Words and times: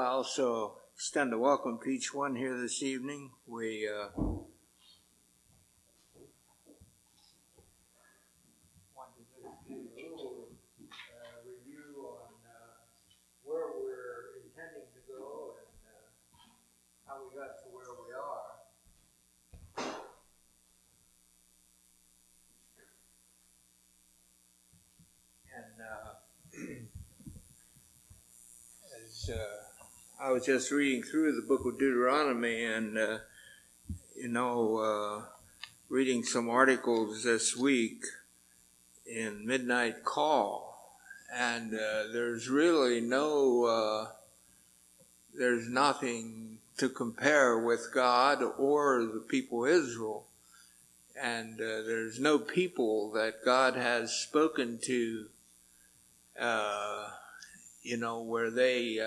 I 0.00 0.06
also 0.06 0.78
extend 0.94 1.34
a 1.34 1.38
welcome 1.38 1.78
to 1.84 1.90
each 1.90 2.14
one 2.14 2.34
here 2.34 2.58
this 2.58 2.82
evening. 2.82 3.32
We 3.46 3.86
uh, 3.86 4.08
want 4.16 4.40
to 9.18 9.22
just 9.42 9.68
do 9.68 9.74
a 9.74 9.92
little 10.00 10.48
uh, 10.88 11.44
review 11.44 12.08
on 12.16 12.32
uh, 12.48 12.80
where 13.44 13.66
we're 13.76 14.40
intending 14.42 14.88
to 14.88 15.00
go 15.06 15.56
and 15.60 15.68
uh, 15.92 16.08
how 17.06 17.20
we 17.22 17.36
got 17.36 17.60
to 17.60 17.68
where 17.68 17.92
we 18.00 18.08
are. 18.16 18.56
And 25.54 25.76
uh, 25.78 26.16
as 29.04 29.28
uh, 29.28 29.70
I 30.22 30.32
was 30.32 30.44
just 30.44 30.70
reading 30.70 31.02
through 31.02 31.34
the 31.34 31.46
book 31.46 31.64
of 31.64 31.78
Deuteronomy 31.78 32.62
and, 32.62 32.98
uh, 32.98 33.18
you 34.14 34.28
know, 34.28 34.76
uh, 34.76 35.22
reading 35.88 36.24
some 36.24 36.50
articles 36.50 37.24
this 37.24 37.56
week 37.56 38.04
in 39.06 39.46
Midnight 39.46 40.04
Call, 40.04 40.98
and 41.32 41.72
uh, 41.72 42.12
there's 42.12 42.50
really 42.50 43.00
no, 43.00 43.64
uh, 43.64 44.08
there's 45.32 45.70
nothing 45.70 46.58
to 46.76 46.90
compare 46.90 47.58
with 47.58 47.88
God 47.94 48.42
or 48.42 49.06
the 49.06 49.24
people 49.26 49.64
Israel. 49.64 50.26
And 51.18 51.54
uh, 51.54 51.80
there's 51.86 52.20
no 52.20 52.38
people 52.38 53.10
that 53.12 53.42
God 53.42 53.74
has 53.74 54.12
spoken 54.12 54.80
to 54.82 55.28
uh, 56.38 57.08
you 57.82 57.96
know, 57.96 58.20
where 58.20 58.50
they 58.50 58.98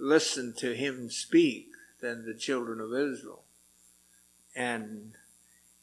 listen 0.00 0.54
to 0.58 0.74
him 0.74 1.10
speak 1.10 1.68
than 2.00 2.24
the 2.24 2.34
children 2.34 2.80
of 2.80 2.92
Israel. 2.92 3.42
And 4.56 5.12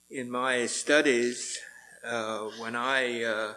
in 0.09 0.31
my 0.31 0.65
studies, 0.65 1.59
uh, 2.03 2.49
when 2.59 2.75
I 2.75 3.23
uh, 3.23 3.53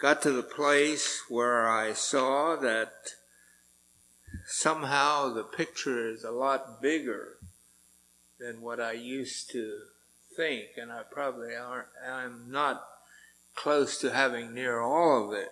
got 0.00 0.22
to 0.22 0.32
the 0.32 0.42
place 0.42 1.22
where 1.28 1.68
I 1.68 1.92
saw 1.92 2.56
that 2.56 2.92
somehow 4.46 5.32
the 5.32 5.44
picture 5.44 6.08
is 6.08 6.24
a 6.24 6.30
lot 6.30 6.80
bigger 6.80 7.36
than 8.40 8.60
what 8.60 8.80
I 8.80 8.92
used 8.92 9.50
to 9.52 9.78
think, 10.36 10.70
and 10.76 10.90
I 10.90 11.02
probably 11.08 11.54
aren't, 11.54 11.88
I'm 12.08 12.50
not 12.50 12.84
close 13.54 13.98
to 13.98 14.12
having 14.12 14.52
near 14.52 14.80
all 14.80 15.28
of 15.28 15.38
it 15.38 15.50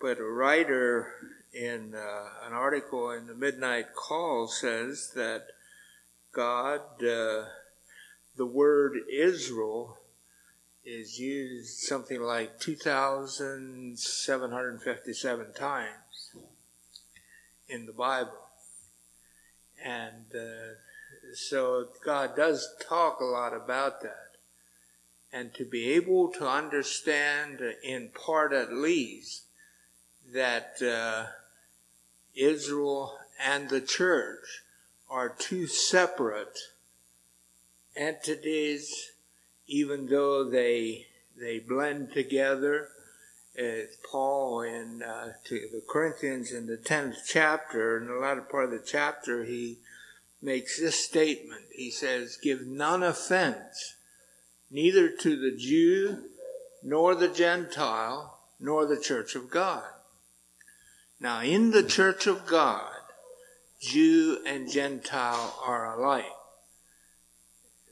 but 0.00 0.18
a 0.18 0.24
writer 0.24 1.12
in 1.52 1.94
uh, 1.94 2.28
an 2.46 2.52
article 2.52 3.10
in 3.10 3.26
the 3.26 3.34
Midnight 3.34 3.94
Call 3.94 4.46
says 4.48 5.12
that 5.14 5.46
God, 6.32 6.80
uh, 7.02 7.46
the 8.36 8.46
word 8.46 8.98
Israel, 9.10 9.98
is 10.84 11.18
used 11.18 11.78
something 11.78 12.20
like 12.20 12.60
2,757 12.60 15.54
times 15.54 16.36
in 17.68 17.86
the 17.86 17.92
Bible. 17.92 18.32
And 19.84 20.26
uh, 20.34 20.74
so 21.34 21.88
God 22.04 22.36
does 22.36 22.68
talk 22.88 23.20
a 23.20 23.24
lot 23.24 23.54
about 23.54 24.02
that. 24.02 24.14
And 25.30 25.52
to 25.54 25.66
be 25.66 25.90
able 25.90 26.32
to 26.32 26.48
understand, 26.48 27.60
in 27.82 28.08
part 28.08 28.54
at 28.54 28.72
least, 28.72 29.42
that 30.32 30.80
uh, 30.82 31.26
Israel 32.38 33.18
and 33.44 33.68
the 33.68 33.80
church 33.80 34.62
are 35.10 35.28
two 35.28 35.66
separate 35.66 36.58
entities, 37.96 39.10
even 39.66 40.06
though 40.06 40.48
they 40.48 41.06
they 41.36 41.58
blend 41.58 42.12
together. 42.12 42.88
Uh, 43.58 43.86
Paul 44.08 44.60
in 44.62 45.02
uh, 45.02 45.32
to 45.44 45.68
the 45.72 45.82
Corinthians 45.88 46.52
in 46.52 46.66
the 46.66 46.76
tenth 46.76 47.16
chapter, 47.26 47.98
in 47.98 48.06
the 48.06 48.14
latter 48.14 48.42
part 48.42 48.66
of 48.66 48.70
the 48.70 48.86
chapter, 48.86 49.44
he 49.44 49.78
makes 50.40 50.78
this 50.78 51.04
statement. 51.04 51.64
He 51.72 51.90
says, 51.90 52.38
"Give 52.40 52.66
none 52.66 53.02
offense, 53.02 53.96
neither 54.70 55.08
to 55.08 55.36
the 55.36 55.56
Jew, 55.56 56.28
nor 56.84 57.16
the 57.16 57.28
Gentile, 57.28 58.38
nor 58.60 58.86
the 58.86 59.00
church 59.00 59.34
of 59.34 59.50
God." 59.50 59.97
Now, 61.20 61.40
in 61.42 61.72
the 61.72 61.82
church 61.82 62.28
of 62.28 62.46
God, 62.46 62.92
Jew 63.80 64.38
and 64.46 64.70
Gentile 64.70 65.58
are 65.64 65.98
alike. 65.98 66.24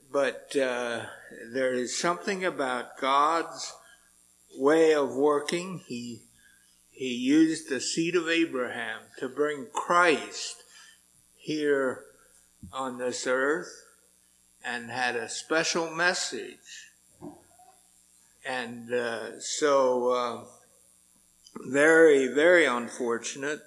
But 0.09 0.55
uh, 0.55 1.07
there 1.51 1.73
is 1.73 1.99
something 1.99 2.45
about 2.45 2.97
God's 3.01 3.73
way 4.57 4.93
of 4.93 5.13
working. 5.13 5.81
He, 5.87 6.21
he 6.89 7.13
used 7.13 7.69
the 7.69 7.81
seed 7.81 8.15
of 8.15 8.29
Abraham 8.29 9.01
to 9.19 9.27
bring 9.27 9.67
Christ 9.73 10.63
here 11.35 12.05
on 12.71 12.97
this 12.97 13.27
earth 13.27 13.73
and 14.63 14.89
had 14.89 15.17
a 15.17 15.27
special 15.27 15.91
message. 15.91 16.91
And 18.45 18.93
uh, 18.93 19.41
so. 19.41 20.11
Uh, 20.11 20.56
very, 21.65 22.27
very 22.27 22.65
unfortunate. 22.65 23.61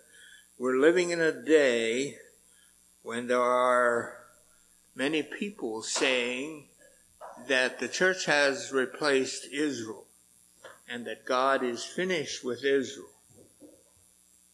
We're 0.58 0.78
living 0.78 1.10
in 1.10 1.20
a 1.20 1.32
day 1.32 2.16
when 3.02 3.26
there 3.26 3.40
are 3.40 4.14
many 4.94 5.22
people 5.22 5.82
saying 5.82 6.68
that 7.48 7.78
the 7.78 7.88
church 7.88 8.26
has 8.26 8.72
replaced 8.72 9.46
Israel 9.52 10.06
and 10.88 11.06
that 11.06 11.24
God 11.24 11.62
is 11.62 11.84
finished 11.84 12.44
with 12.44 12.64
Israel. 12.64 13.06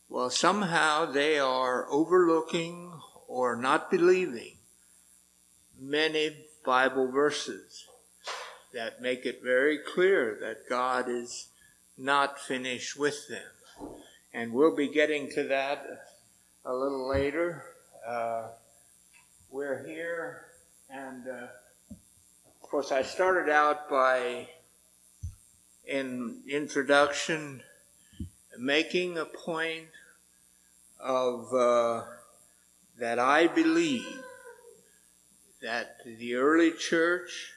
Well, 0.09 0.31
somehow 0.31 1.07
they 1.07 1.39
are 1.39 1.91
overlooking 1.91 2.93
or 3.27 3.57
not 3.57 3.91
believing 3.91 4.59
many 5.81 6.47
Bible 6.65 7.11
verses 7.11 7.87
that 8.73 9.03
make 9.03 9.27
it 9.27 9.43
very 9.43 9.79
clear 9.79 10.39
that 10.41 10.69
God 10.69 11.09
is 11.09 11.49
not 11.97 12.41
finish 12.41 12.97
with 12.97 13.29
them. 13.29 13.97
And 14.33 14.53
we'll 14.53 14.77
be 14.77 14.89
getting 14.89 15.31
to 15.31 15.45
that 15.45 15.85
a 16.65 16.75
little 16.75 17.09
later. 17.09 17.65
Uh, 18.07 18.49
we're 19.51 19.87
here, 19.87 20.47
and 20.91 21.27
uh, 21.27 21.47
of 21.91 22.63
course, 22.63 22.93
I 22.93 23.03
started 23.03 23.51
out 23.51 23.89
by, 23.89 24.49
in 25.87 26.43
introduction, 26.49 27.63
making 28.59 29.17
a 29.19 29.25
point 29.25 29.89
of 31.01 31.53
uh, 31.55 32.03
that 32.99 33.19
I 33.19 33.47
believe 33.47 34.23
that 35.63 35.99
the 36.05 36.35
early 36.35 36.73
church 36.73 37.53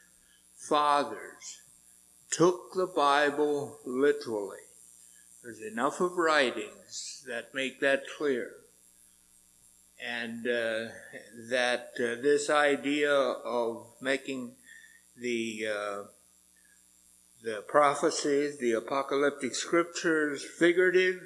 fathers 0.55 1.58
took 2.31 2.73
the 2.73 2.87
Bible 2.87 3.79
literally. 3.85 4.57
There's 5.43 5.61
enough 5.61 6.01
of 6.01 6.17
writings 6.17 7.23
that 7.27 7.53
make 7.53 7.79
that 7.79 8.03
clear. 8.17 8.51
And 10.05 10.47
uh, 10.47 10.91
that 11.49 11.91
uh, 11.97 12.21
this 12.21 12.49
idea 12.49 13.13
of 13.13 13.87
making 14.01 14.55
the 15.17 15.67
uh, 15.67 16.03
the 17.43 17.63
prophecies, 17.67 18.59
the 18.59 18.73
apocalyptic 18.73 19.55
scriptures 19.55 20.43
figurative, 20.43 21.21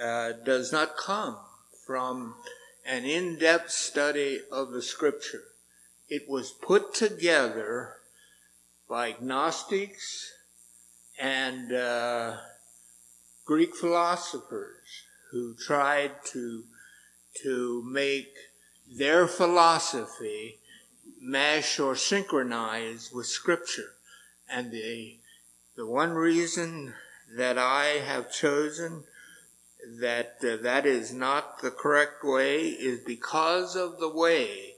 uh, 0.00 0.32
does 0.44 0.72
not 0.72 0.96
come 0.96 1.38
from 1.86 2.34
an 2.86 3.04
in-depth 3.04 3.70
study 3.70 4.40
of 4.50 4.70
the 4.70 4.82
scripture. 4.82 5.42
It 6.08 6.28
was 6.28 6.50
put 6.50 6.94
together 6.94 7.97
by 8.88 9.16
Gnostics 9.20 10.32
and 11.18 11.72
uh, 11.72 12.36
Greek 13.44 13.74
philosophers 13.76 15.04
who 15.30 15.54
tried 15.54 16.12
to 16.32 16.64
to 17.42 17.82
make 17.86 18.32
their 18.90 19.26
philosophy 19.26 20.58
mesh 21.20 21.78
or 21.78 21.94
synchronize 21.94 23.10
with 23.12 23.26
Scripture. 23.26 23.94
And 24.48 24.72
the 24.72 25.18
the 25.76 25.86
one 25.86 26.12
reason 26.12 26.94
that 27.36 27.58
I 27.58 28.00
have 28.04 28.32
chosen 28.32 29.04
that 30.00 30.36
uh, 30.42 30.56
that 30.62 30.86
is 30.86 31.12
not 31.12 31.60
the 31.60 31.70
correct 31.70 32.24
way 32.24 32.68
is 32.68 33.00
because 33.00 33.76
of 33.76 33.98
the 34.00 34.08
way 34.08 34.74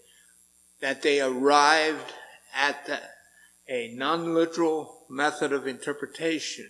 that 0.80 1.02
they 1.02 1.20
arrived 1.20 2.12
at 2.54 2.86
the 2.86 3.00
a 3.70 3.94
non-literal 3.94 5.06
method 5.08 5.52
of 5.52 5.67
interpretation. 5.67 6.69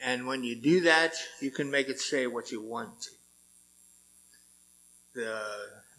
And 0.00 0.26
when 0.26 0.44
you 0.44 0.54
do 0.54 0.80
that, 0.82 1.14
you 1.42 1.50
can 1.50 1.70
make 1.70 1.88
it 1.88 1.98
say 1.98 2.26
what 2.26 2.52
you 2.52 2.62
want 2.62 3.02
to. 3.02 3.10
the, 5.14 5.40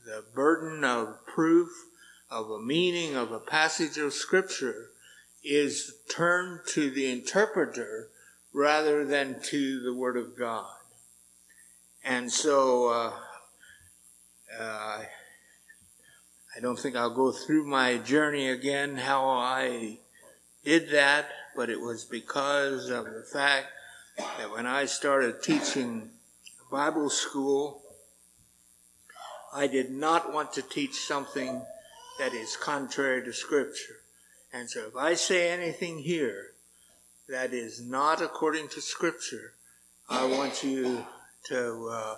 the 0.06 0.24
burden 0.34 0.84
of 0.84 1.26
proof 1.26 1.70
of 2.30 2.50
a 2.50 2.60
meaning 2.60 3.16
of 3.16 3.32
a 3.32 3.40
passage 3.40 3.98
of 3.98 4.14
Scripture 4.14 4.92
is 5.44 5.96
turned 6.10 6.60
to 6.68 6.90
the 6.90 7.10
interpreter 7.12 8.10
rather 8.54 9.06
than 9.06 9.40
to 9.42 9.82
the 9.82 9.94
Word 9.94 10.18
of 10.18 10.38
God. 10.38 10.76
And 12.04 12.32
so, 12.32 12.90
uh, 12.90 13.14
uh, 14.60 15.04
I 16.56 16.60
don't 16.62 16.80
think 16.80 16.96
I'll 16.96 17.14
go 17.14 17.32
through 17.32 17.68
my 17.68 17.98
journey 17.98 18.50
again, 18.50 18.96
how 18.96 19.28
I 19.28 20.00
did 20.66 20.90
that, 20.90 21.28
but 21.56 21.70
it 21.70 21.80
was 21.80 22.04
because 22.04 22.90
of 22.90 23.06
the 23.06 23.24
fact 23.32 23.68
that 24.18 24.52
when 24.52 24.66
I 24.66 24.86
started 24.86 25.42
teaching 25.42 26.10
Bible 26.72 27.10
school, 27.10 27.84
I 29.54 29.68
did 29.68 29.92
not 29.92 30.34
want 30.34 30.52
to 30.54 30.62
teach 30.62 30.96
something 30.96 31.62
that 32.20 32.34
is 32.34 32.58
contrary 32.58 33.24
to 33.24 33.32
Scripture. 33.32 34.02
And 34.52 34.70
so 34.70 34.88
if 34.88 34.96
I 34.96 35.14
say 35.14 35.52
anything 35.52 36.00
here 36.00 36.52
that 37.30 37.54
is 37.54 37.82
not 37.82 38.22
according 38.22 38.70
to 38.70 38.82
Scripture, 38.82 39.54
I 40.10 40.26
want 40.26 40.64
you 40.64 41.06
to 41.46 41.90
uh, 41.92 42.16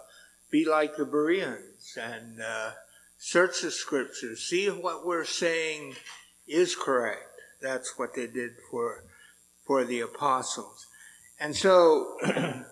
be 0.49 0.65
like 0.65 0.95
the 0.95 1.05
Bereans 1.05 1.97
and 2.01 2.41
uh, 2.41 2.71
search 3.17 3.61
the 3.61 3.71
Scriptures, 3.71 4.47
see 4.47 4.67
what 4.67 5.05
we're 5.05 5.25
saying 5.25 5.95
is 6.47 6.75
correct. 6.75 7.26
That's 7.61 7.97
what 7.97 8.13
they 8.15 8.27
did 8.27 8.51
for 8.69 9.03
for 9.65 9.83
the 9.83 9.99
apostles. 9.99 10.87
And 11.39 11.55
so 11.55 12.17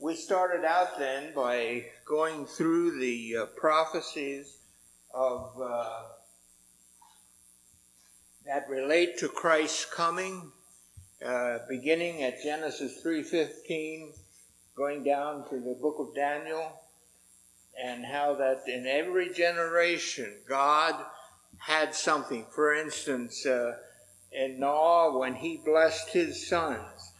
we 0.00 0.16
started 0.16 0.64
out 0.64 0.98
then 0.98 1.32
by 1.34 1.86
going 2.06 2.46
through 2.46 2.98
the 2.98 3.36
uh, 3.36 3.46
prophecies 3.56 4.58
of 5.14 5.52
uh, 5.62 6.02
that 8.46 8.68
relate 8.68 9.18
to 9.18 9.28
Christ's 9.28 9.84
coming, 9.84 10.50
uh, 11.24 11.58
beginning 11.68 12.22
at 12.22 12.42
Genesis 12.42 13.00
3:15, 13.04 14.12
going 14.76 15.04
down 15.04 15.48
to 15.50 15.60
the 15.60 15.78
book 15.80 15.96
of 15.98 16.14
Daniel, 16.14 16.72
and 17.82 18.04
how 18.04 18.34
that 18.34 18.62
in 18.66 18.86
every 18.86 19.32
generation 19.32 20.42
God 20.48 20.94
had 21.58 21.94
something. 21.94 22.46
For 22.54 22.74
instance, 22.74 23.46
uh, 23.46 23.76
in 24.32 24.60
Noah, 24.60 25.18
when 25.18 25.34
he 25.34 25.56
blessed 25.56 26.10
his 26.10 26.46
sons, 26.46 27.12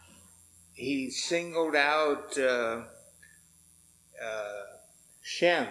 he 0.73 1.09
singled 1.09 1.75
out 1.75 2.37
uh, 2.37 2.83
uh, 4.23 4.61
Shem, 5.21 5.67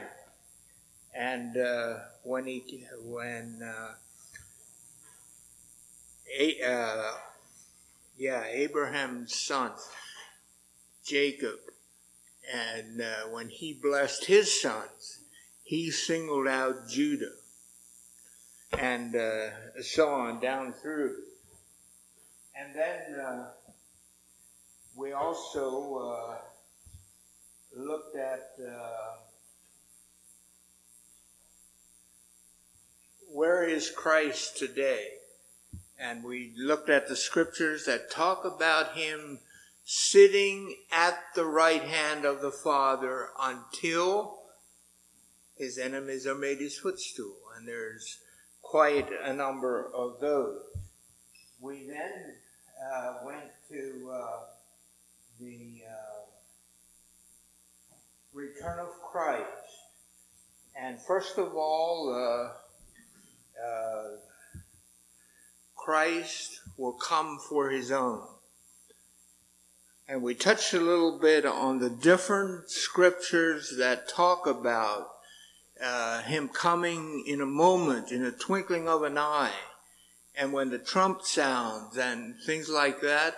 and 1.14 1.56
uh, 1.56 1.94
when 2.22 2.46
he 2.46 2.86
when 3.02 3.60
uh, 3.64 3.94
a, 6.38 6.62
uh, 6.62 7.12
yeah, 8.16 8.44
Abraham's 8.46 9.34
son, 9.34 9.72
Jacob, 11.04 11.58
and 12.52 13.00
uh, 13.00 13.28
when 13.30 13.48
he 13.48 13.72
blessed 13.72 14.26
his 14.26 14.60
sons, 14.60 15.20
he 15.64 15.90
singled 15.90 16.46
out 16.46 16.88
Judah, 16.88 17.32
and 18.78 19.16
so 19.80 20.10
on 20.10 20.40
down 20.40 20.74
through. 20.74 21.16
And 22.60 22.74
then 22.74 23.20
uh, 23.20 23.50
we 24.94 25.12
also 25.12 25.94
uh, 25.96 26.38
looked 27.74 28.16
at 28.16 28.50
uh, 28.62 29.16
where 33.32 33.64
is 33.64 33.90
Christ 33.90 34.58
today? 34.58 35.08
and 36.00 36.24
we 36.24 36.52
looked 36.56 36.88
at 36.88 37.08
the 37.08 37.16
scriptures 37.16 37.84
that 37.84 38.10
talk 38.10 38.44
about 38.44 38.96
him 38.96 39.38
sitting 39.84 40.74
at 40.90 41.18
the 41.34 41.44
right 41.44 41.82
hand 41.82 42.24
of 42.24 42.40
the 42.40 42.50
Father 42.50 43.28
until 43.38 44.38
his 45.56 45.76
enemies 45.76 46.26
are 46.26 46.34
made 46.34 46.58
his 46.58 46.78
footstool. 46.78 47.36
And 47.54 47.68
there's 47.68 48.18
quite 48.62 49.08
a 49.22 49.34
number 49.34 49.90
of 49.94 50.20
those. 50.20 50.62
We 51.60 51.86
then 51.86 52.36
uh, 52.80 53.14
went 53.24 53.50
to 53.68 54.10
uh, 54.12 54.40
the 55.38 55.82
uh, 55.86 56.20
return 58.32 58.78
of 58.78 58.88
Christ. 59.02 59.46
And 60.80 60.98
first 61.00 61.38
of 61.38 61.54
all, 61.54 62.12
uh, 62.14 63.62
uh, 63.62 64.16
Christ 65.76 66.60
will 66.76 66.92
come 66.92 67.38
for 67.48 67.70
his 67.70 67.90
own. 67.90 68.26
And 70.08 70.22
we 70.22 70.34
touched 70.34 70.74
a 70.74 70.80
little 70.80 71.18
bit 71.18 71.46
on 71.46 71.78
the 71.78 71.90
different 71.90 72.70
scriptures 72.70 73.74
that 73.78 74.08
talk 74.08 74.46
about 74.46 75.08
uh, 75.82 76.22
him 76.22 76.48
coming 76.48 77.24
in 77.26 77.40
a 77.40 77.46
moment, 77.46 78.10
in 78.10 78.24
a 78.24 78.32
twinkling 78.32 78.88
of 78.88 79.02
an 79.02 79.16
eye, 79.16 79.52
and 80.40 80.54
when 80.54 80.70
the 80.70 80.78
trump 80.78 81.20
sounds 81.20 81.98
and 81.98 82.34
things 82.46 82.70
like 82.70 83.02
that, 83.02 83.36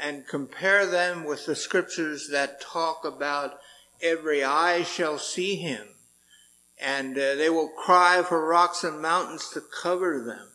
and 0.00 0.24
compare 0.28 0.86
them 0.86 1.24
with 1.24 1.46
the 1.46 1.56
scriptures 1.56 2.28
that 2.30 2.60
talk 2.60 3.04
about 3.04 3.58
every 4.00 4.44
eye 4.44 4.84
shall 4.84 5.18
see 5.18 5.56
him, 5.56 5.88
and 6.80 7.18
uh, 7.18 7.34
they 7.34 7.50
will 7.50 7.68
cry 7.68 8.22
for 8.22 8.46
rocks 8.46 8.84
and 8.84 9.02
mountains 9.02 9.50
to 9.52 9.60
cover 9.82 10.22
them. 10.22 10.48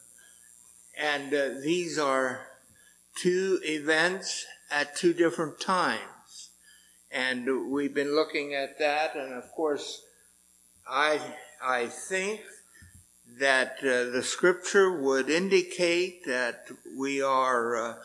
And 0.98 1.34
uh, 1.34 1.60
these 1.62 2.00
are 2.00 2.48
two 3.16 3.60
events 3.64 4.46
at 4.72 4.96
two 4.96 5.14
different 5.14 5.60
times. 5.60 6.52
And 7.12 7.70
we've 7.70 7.94
been 7.94 8.16
looking 8.16 8.54
at 8.56 8.80
that, 8.80 9.18
and 9.18 9.34
of 9.34 9.52
course, 9.52 10.02
I, 10.88 11.20
I 11.62 11.88
think 11.88 12.40
that 13.42 13.80
uh, 13.80 14.12
the 14.12 14.22
scripture 14.22 15.02
would 15.02 15.28
indicate 15.28 16.24
that 16.26 16.68
we 16.96 17.24
are 17.24 17.76
uh, 17.76 17.96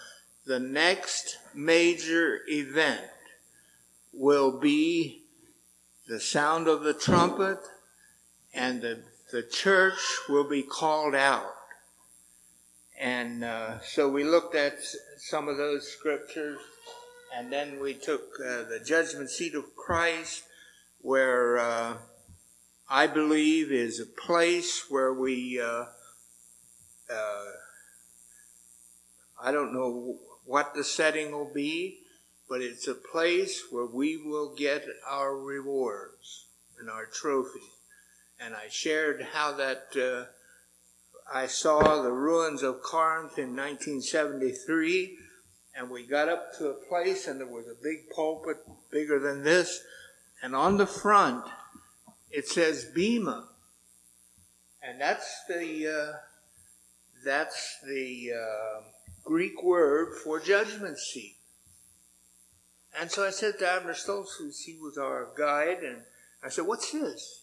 the 0.46 0.58
next 0.58 1.36
major 1.54 2.40
event 2.48 3.02
will 4.14 4.58
be 4.58 5.20
the 6.08 6.18
sound 6.18 6.68
of 6.68 6.82
the 6.82 6.94
trumpet 6.94 7.58
and 8.54 8.80
the, 8.80 8.99
the 9.30 9.42
church 9.42 9.99
will 10.26 10.49
be 10.49 10.62
called 10.62 11.14
out. 11.14 11.52
And 12.99 13.44
uh, 13.44 13.80
so 13.80 14.08
we 14.08 14.25
looked 14.25 14.54
at 14.54 14.78
some 15.18 15.49
of 15.49 15.58
those 15.58 15.87
scriptures, 15.87 16.58
and 17.37 17.52
then 17.52 17.78
we 17.78 17.92
took 17.92 18.22
uh, 18.40 18.62
the 18.62 18.80
judgment 18.82 19.28
seat 19.28 19.54
of 19.54 19.76
Christ, 19.76 20.44
where 21.02 21.58
uh, 21.58 21.96
I 22.88 23.09
believe 23.09 23.73
is 23.73 23.99
a 23.99 24.07
place 24.07 24.85
where 24.88 25.12
we, 25.12 25.61
uh, 25.61 25.87
uh, 27.12 27.45
I 29.43 29.50
don't 29.50 29.75
know 29.75 30.19
what 30.45 30.75
the 30.75 30.85
setting 30.85 31.33
will 31.33 31.52
be, 31.52 31.99
but 32.49 32.61
it's 32.61 32.87
a 32.87 32.95
place 32.95 33.64
where 33.73 33.87
we 33.87 34.16
will 34.16 34.55
get 34.55 34.87
our 35.05 35.37
rewards 35.37 36.47
and 36.78 36.88
our 36.88 37.07
trophies. 37.07 37.62
And 38.38 38.55
I 38.55 38.69
shared 38.69 39.26
how 39.33 39.52
that 39.55 39.97
uh, 39.97 40.31
I 41.33 41.49
saw 41.49 42.02
the 42.02 42.12
ruins 42.12 42.62
of 42.62 42.83
Corinth 42.83 43.37
in 43.37 43.57
1973, 43.57 45.19
and 45.75 45.90
we 45.90 46.07
got 46.07 46.28
up 46.28 46.57
to 46.59 46.69
a 46.69 46.87
place, 46.88 47.26
and 47.26 47.40
there 47.40 47.49
was 47.49 47.66
a 47.66 47.83
big 47.83 48.11
pulpit 48.14 48.59
bigger 48.93 49.19
than 49.19 49.43
this, 49.43 49.83
and 50.40 50.55
on 50.55 50.76
the 50.76 50.87
front 50.87 51.45
it 52.30 52.49
says 52.49 52.87
Bema, 52.95 53.49
and 54.83 55.00
that's 55.00 55.45
the 55.49 55.88
uh, 55.88 56.16
that's 57.25 57.78
the 57.87 58.33
uh, 58.33 58.83
Greek 59.25 59.62
word 59.62 60.14
for 60.23 60.40
judgment 60.40 60.99
seat. 60.99 61.37
And 62.99 63.11
so 63.11 63.26
I 63.26 63.30
said 63.30 63.59
to 63.59 63.68
Abner 63.68 63.92
Stoltzfus, 63.92 64.64
he 64.64 64.78
was 64.80 64.97
our 64.97 65.28
guide, 65.37 65.83
and 65.83 66.02
I 66.42 66.49
said, 66.49 66.66
"What's 66.66 66.92
this?" 66.92 67.42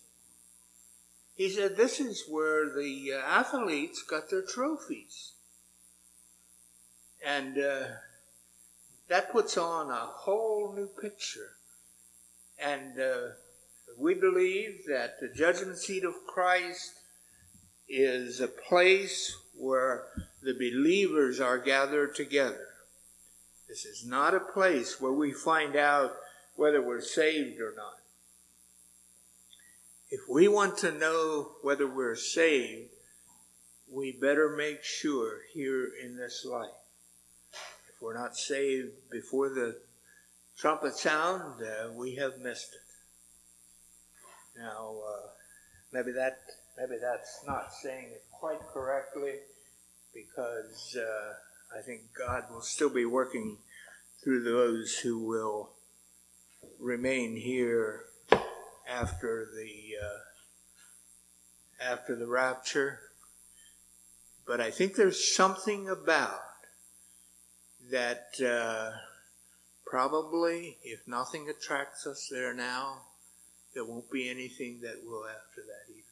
He 1.35 1.49
said, 1.49 1.77
This 1.77 1.99
is 1.99 2.25
where 2.29 2.69
the 2.69 3.13
uh, 3.13 3.17
athletes 3.17 4.03
got 4.03 4.29
their 4.29 4.43
trophies. 4.43 5.33
And 7.25 7.57
uh, 7.57 7.87
that 9.07 9.31
puts 9.31 9.57
on 9.57 9.89
a 9.89 10.05
whole 10.05 10.73
new 10.75 10.87
picture. 10.87 11.55
And 12.59 12.99
uh, 12.99 13.29
we 13.97 14.13
believe 14.13 14.85
that 14.87 15.19
the 15.19 15.29
judgment 15.29 15.77
seat 15.77 16.03
of 16.03 16.13
Christ 16.27 16.99
is 17.87 18.39
a 18.39 18.47
place 18.47 19.35
where 19.55 20.05
the 20.41 20.53
believers 20.53 21.39
are 21.39 21.57
gathered 21.57 22.15
together. 22.15 22.67
This 23.67 23.85
is 23.85 24.05
not 24.05 24.33
a 24.33 24.39
place 24.39 24.99
where 24.99 25.13
we 25.13 25.31
find 25.31 25.75
out 25.75 26.13
whether 26.55 26.81
we're 26.81 27.01
saved 27.01 27.59
or 27.59 27.73
not. 27.75 27.99
if 30.09 30.21
we 30.29 30.47
want 30.47 30.77
to 30.77 30.91
know 30.91 31.53
whether 31.63 31.87
we're 31.87 32.15
saved, 32.15 32.91
we 33.91 34.11
better 34.11 34.55
make 34.55 34.83
sure 34.83 35.39
here 35.53 35.89
in 36.03 36.15
this 36.15 36.45
life. 36.45 36.69
If 37.89 37.99
we're 37.99 38.13
not 38.13 38.37
saved 38.37 38.91
before 39.09 39.49
the 39.49 39.77
trumpet 40.55 40.95
sound, 40.95 41.63
uh, 41.63 41.91
we 41.93 42.15
have 42.15 42.37
missed 42.37 42.75
it. 42.75 42.82
Now, 44.57 44.95
uh, 45.07 45.27
maybe 45.91 46.11
that 46.11 46.39
maybe 46.77 46.97
that's 47.01 47.43
not 47.45 47.73
saying 47.73 48.11
it 48.11 48.23
quite 48.31 48.61
correctly, 48.73 49.39
because 50.13 50.97
uh, 50.97 51.77
I 51.77 51.81
think 51.81 52.01
God 52.17 52.43
will 52.51 52.61
still 52.61 52.89
be 52.89 53.05
working 53.05 53.57
through 54.23 54.43
those 54.43 54.97
who 54.99 55.19
will 55.19 55.71
remain 56.79 57.35
here 57.35 58.05
after 58.87 59.47
the 59.55 59.95
uh, 60.05 60.19
after 61.91 62.15
the 62.15 62.27
rapture. 62.27 62.99
But 64.45 64.59
I 64.61 64.71
think 64.71 64.95
there's 64.95 65.33
something 65.35 65.89
about 65.89 66.41
that 67.91 68.27
uh, 68.45 68.91
probably, 69.85 70.77
if 70.83 71.07
nothing 71.07 71.49
attracts 71.49 72.05
us 72.05 72.27
there 72.29 72.53
now, 72.53 73.01
there 73.73 73.85
won't 73.85 74.09
be 74.11 74.29
anything 74.29 74.79
that 74.81 75.03
will 75.05 75.25
after 75.25 75.61
that 75.61 75.91
either. 75.91 76.03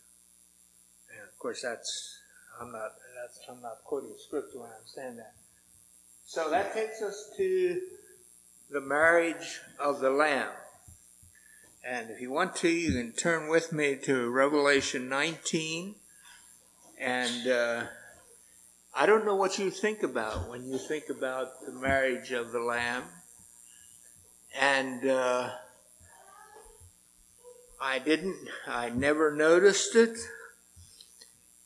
And 1.17 1.27
of 1.27 1.37
course, 1.39 1.61
that's 1.61 2.19
I'm 2.59 2.71
not 2.71 2.91
that's 3.21 3.39
I'm 3.49 3.61
not 3.61 3.83
quoting 3.83 4.15
scripture 4.17 4.59
when 4.59 4.69
I'm 4.69 4.85
saying 4.85 5.17
that. 5.17 5.33
So 6.25 6.49
that 6.49 6.73
takes 6.73 7.01
us 7.01 7.31
to 7.37 7.81
the 8.69 8.81
marriage 8.81 9.59
of 9.79 9.99
the 9.99 10.09
Lamb. 10.09 10.49
And 11.83 12.09
if 12.11 12.21
you 12.21 12.31
want 12.31 12.55
to, 12.57 12.69
you 12.69 12.93
can 12.93 13.11
turn 13.11 13.49
with 13.49 13.73
me 13.73 13.97
to 14.03 14.29
Revelation 14.29 15.09
19. 15.09 15.95
And 16.99 17.47
uh, 17.47 17.83
I 18.95 19.05
don't 19.05 19.25
know 19.25 19.35
what 19.35 19.57
you 19.57 19.71
think 19.71 20.03
about 20.03 20.49
when 20.49 20.65
you 20.65 20.77
think 20.77 21.05
about 21.09 21.65
the 21.65 21.73
marriage 21.73 22.31
of 22.31 22.51
the 22.51 22.59
Lamb. 22.59 23.03
And 24.59 25.09
uh, 25.09 25.49
I 27.83 27.97
didn't, 27.97 28.37
I 28.67 28.89
never 28.91 29.31
noticed 29.31 29.95
it. 29.95 30.15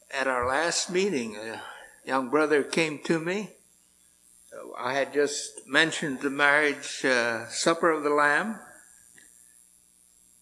At 0.09 0.27
our 0.27 0.47
last 0.47 0.89
meeting, 0.89 1.35
a 1.35 1.61
young 2.05 2.29
brother 2.29 2.63
came 2.63 2.99
to 2.99 3.19
me. 3.19 3.49
I 4.79 4.93
had 4.93 5.11
just 5.11 5.67
mentioned 5.67 6.21
the 6.21 6.29
marriage 6.29 7.03
uh, 7.03 7.47
supper 7.49 7.91
of 7.91 8.03
the 8.03 8.11
Lamb. 8.11 8.59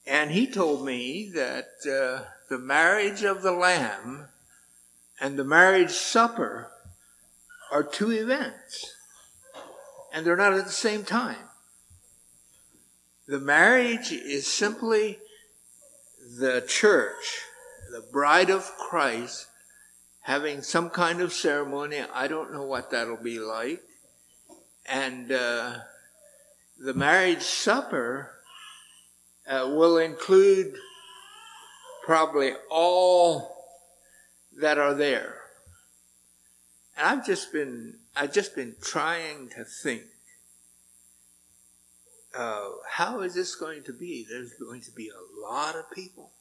And 0.05 0.29
he 0.29 0.45
told 0.45 0.85
me 0.85 1.31
that 1.33 1.69
uh, 1.87 2.29
the 2.51 2.59
marriage 2.59 3.23
of 3.23 3.41
the 3.41 3.53
Lamb 3.53 4.27
and 5.19 5.39
the 5.39 5.43
marriage 5.43 5.93
supper 5.93 6.69
are 7.71 7.81
two 7.81 8.11
events, 8.11 8.93
and 10.13 10.23
they're 10.23 10.35
not 10.35 10.53
at 10.53 10.65
the 10.65 10.71
same 10.71 11.03
time. 11.03 11.49
The 13.27 13.39
marriage 13.39 14.11
is 14.11 14.45
simply 14.45 15.17
the 16.39 16.63
church, 16.67 17.41
the 17.91 18.01
bride 18.11 18.49
of 18.49 18.63
Christ, 18.77 19.47
having 20.21 20.61
some 20.61 20.89
kind 20.89 21.21
of 21.21 21.33
ceremony. 21.33 22.01
I 22.13 22.27
don't 22.27 22.53
know 22.53 22.63
what 22.63 22.91
that'll 22.91 23.17
be 23.17 23.39
like. 23.39 23.81
And 24.85 25.31
uh, 25.31 25.75
the 26.79 26.93
marriage 26.93 27.43
supper 27.43 28.31
uh, 29.47 29.69
will 29.73 29.97
include 29.97 30.75
probably 32.05 32.53
all 32.69 33.55
that 34.59 34.77
are 34.77 34.93
there. 34.93 35.35
And 36.97 37.07
I've 37.07 37.25
just 37.25 37.51
been, 37.51 37.95
I've 38.15 38.33
just 38.33 38.55
been 38.55 38.75
trying 38.81 39.49
to 39.55 39.63
think, 39.63 40.03
uh, 42.35 42.69
how 42.89 43.21
is 43.21 43.35
this 43.35 43.55
going 43.55 43.83
to 43.83 43.93
be? 43.93 44.25
There's 44.29 44.53
going 44.53 44.81
to 44.81 44.91
be 44.91 45.09
a 45.09 45.41
lot 45.47 45.75
of 45.75 45.91
people. 45.91 46.31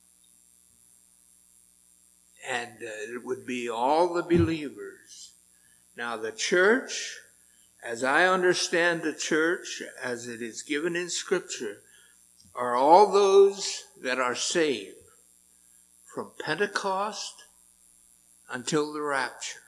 And 2.49 2.70
uh, 2.82 3.14
it 3.14 3.25
would 3.25 3.46
be 3.46 3.68
all 3.68 4.14
the 4.14 4.22
believers. 4.22 5.32
Now 5.96 6.16
the 6.16 6.32
church, 6.32 7.18
as 7.84 8.02
I 8.02 8.26
understand 8.26 9.02
the 9.02 9.12
church, 9.12 9.82
as 10.02 10.26
it 10.26 10.40
is 10.40 10.62
given 10.62 10.96
in 10.96 11.11
scripture, 11.11 11.82
are 12.54 12.75
all 12.75 13.12
those 13.12 13.84
that 14.02 14.18
are 14.18 14.34
saved 14.34 14.96
from 16.14 16.32
Pentecost 16.38 17.44
until 18.50 18.92
the 18.92 19.02
rapture. 19.02 19.61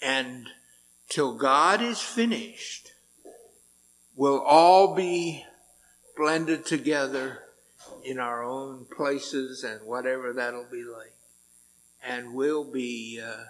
And 0.00 0.48
till 1.08 1.36
God 1.36 1.80
is 1.82 2.00
finished, 2.00 2.92
we'll 4.16 4.40
all 4.40 4.94
be 4.94 5.44
blended 6.16 6.64
together 6.64 7.40
in 8.04 8.18
our 8.18 8.42
own 8.42 8.86
places 8.96 9.62
and 9.62 9.86
whatever 9.86 10.32
that'll 10.32 10.68
be 10.70 10.82
like. 10.82 11.12
And 12.02 12.34
we'll 12.34 12.70
be, 12.70 13.20
uh, 13.22 13.44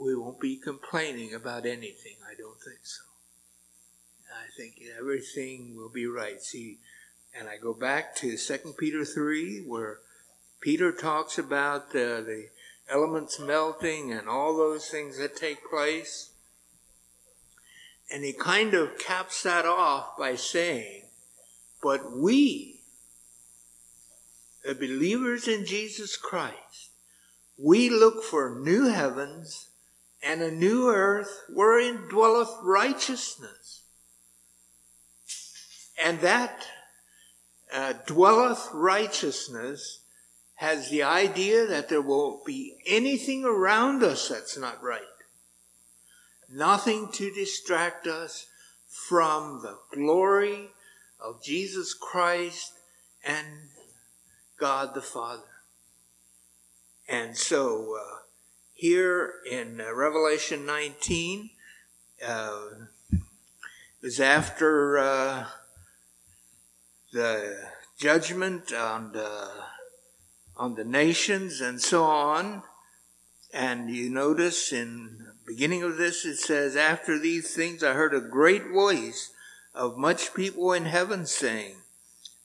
we 0.00 0.14
won't 0.14 0.40
be 0.40 0.56
complaining 0.56 1.34
about 1.34 1.66
anything. 1.66 2.16
I 2.24 2.34
don't 2.38 2.60
think 2.60 2.80
so. 2.82 3.02
I 4.32 4.46
think 4.56 4.80
everything 4.98 5.76
will 5.76 5.90
be 5.90 6.06
right. 6.06 6.40
See, 6.40 6.78
and 7.38 7.48
I 7.48 7.56
go 7.56 7.72
back 7.72 8.14
to 8.16 8.36
2 8.36 8.74
Peter 8.78 9.04
3, 9.04 9.64
where 9.66 9.98
Peter 10.60 10.92
talks 10.92 11.38
about 11.38 11.88
uh, 11.90 12.20
the 12.22 12.48
elements 12.88 13.38
melting 13.38 14.12
and 14.12 14.28
all 14.28 14.56
those 14.56 14.88
things 14.88 15.18
that 15.18 15.36
take 15.36 15.68
place. 15.68 16.33
And 18.12 18.24
he 18.24 18.32
kind 18.32 18.74
of 18.74 18.98
caps 18.98 19.42
that 19.42 19.64
off 19.64 20.16
by 20.18 20.36
saying, 20.36 21.02
But 21.82 22.16
we, 22.16 22.80
the 24.64 24.74
believers 24.74 25.48
in 25.48 25.66
Jesus 25.66 26.16
Christ, 26.16 26.90
we 27.58 27.88
look 27.88 28.22
for 28.22 28.60
new 28.60 28.86
heavens 28.86 29.68
and 30.22 30.42
a 30.42 30.50
new 30.50 30.88
earth 30.88 31.44
wherein 31.52 32.08
dwelleth 32.08 32.50
righteousness. 32.62 33.82
And 36.02 36.20
that 36.20 36.66
uh, 37.72 37.94
dwelleth 38.06 38.68
righteousness 38.72 40.00
has 40.56 40.90
the 40.90 41.02
idea 41.02 41.66
that 41.66 41.88
there 41.88 42.02
won't 42.02 42.44
be 42.44 42.76
anything 42.86 43.44
around 43.44 44.02
us 44.02 44.28
that's 44.28 44.56
not 44.56 44.82
right. 44.82 45.02
Nothing 46.56 47.08
to 47.14 47.32
distract 47.32 48.06
us 48.06 48.46
from 48.86 49.62
the 49.62 49.76
glory 49.92 50.68
of 51.18 51.42
Jesus 51.42 51.94
Christ 51.94 52.74
and 53.26 53.70
God 54.56 54.94
the 54.94 55.02
Father. 55.02 55.42
And 57.08 57.36
so, 57.36 57.96
uh, 58.00 58.18
here 58.72 59.32
in 59.50 59.80
uh, 59.80 59.92
Revelation 59.92 60.64
19, 60.64 61.50
uh, 62.24 62.60
is 64.00 64.20
after 64.20 64.96
uh, 64.96 65.46
the 67.12 67.64
judgment 67.98 68.72
on 68.72 69.10
the, 69.10 69.48
on 70.56 70.76
the 70.76 70.84
nations 70.84 71.60
and 71.60 71.82
so 71.82 72.04
on. 72.04 72.62
And 73.52 73.90
you 73.90 74.08
notice 74.08 74.72
in 74.72 75.33
beginning 75.46 75.82
of 75.82 75.96
this, 75.96 76.24
it 76.24 76.36
says, 76.36 76.76
After 76.76 77.18
these 77.18 77.54
things 77.54 77.82
I 77.82 77.92
heard 77.92 78.14
a 78.14 78.20
great 78.20 78.68
voice 78.68 79.30
of 79.74 79.98
much 79.98 80.34
people 80.34 80.72
in 80.72 80.84
heaven 80.84 81.26
saying, 81.26 81.76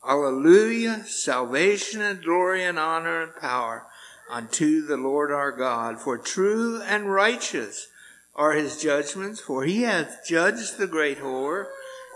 Alleluia, 0.08 1.04
salvation 1.06 2.02
and 2.02 2.24
glory 2.24 2.64
and 2.64 2.80
honor 2.80 3.22
and 3.22 3.36
power 3.36 3.86
unto 4.30 4.86
the 4.86 4.98
Lord 4.98 5.32
our 5.32 5.52
God. 5.52 6.00
For 6.00 6.18
true 6.18 6.82
and 6.82 7.12
righteous 7.12 7.88
are 8.36 8.54
his 8.54 8.82
judgments, 8.82 9.42
for 9.42 9.64
he 9.64 9.82
hath 9.82 10.26
judged 10.26 10.78
the 10.78 10.88
great 10.88 11.20
whore 11.20 11.68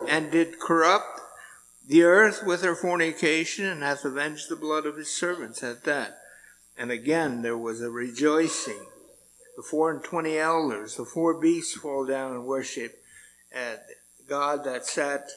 and 0.07 0.31
did 0.31 0.59
corrupt 0.59 1.19
the 1.87 2.03
earth 2.03 2.43
with 2.45 2.61
her 2.61 2.75
fornication 2.75 3.65
and 3.65 3.83
hath 3.83 4.05
avenged 4.05 4.49
the 4.49 4.55
blood 4.55 4.85
of 4.85 4.95
his 4.95 5.09
servants 5.09 5.61
at 5.61 5.83
that. 5.83 6.17
And 6.77 6.91
again 6.91 7.41
there 7.41 7.57
was 7.57 7.81
a 7.81 7.89
rejoicing. 7.89 8.85
The 9.55 9.63
four 9.63 9.91
and 9.91 10.03
twenty 10.03 10.37
elders, 10.37 10.95
the 10.95 11.05
four 11.05 11.39
beasts 11.39 11.75
fall 11.75 12.05
down 12.05 12.33
and 12.33 12.45
worship 12.45 13.03
at 13.53 13.85
God 14.27 14.63
that 14.65 14.85
sat 14.85 15.29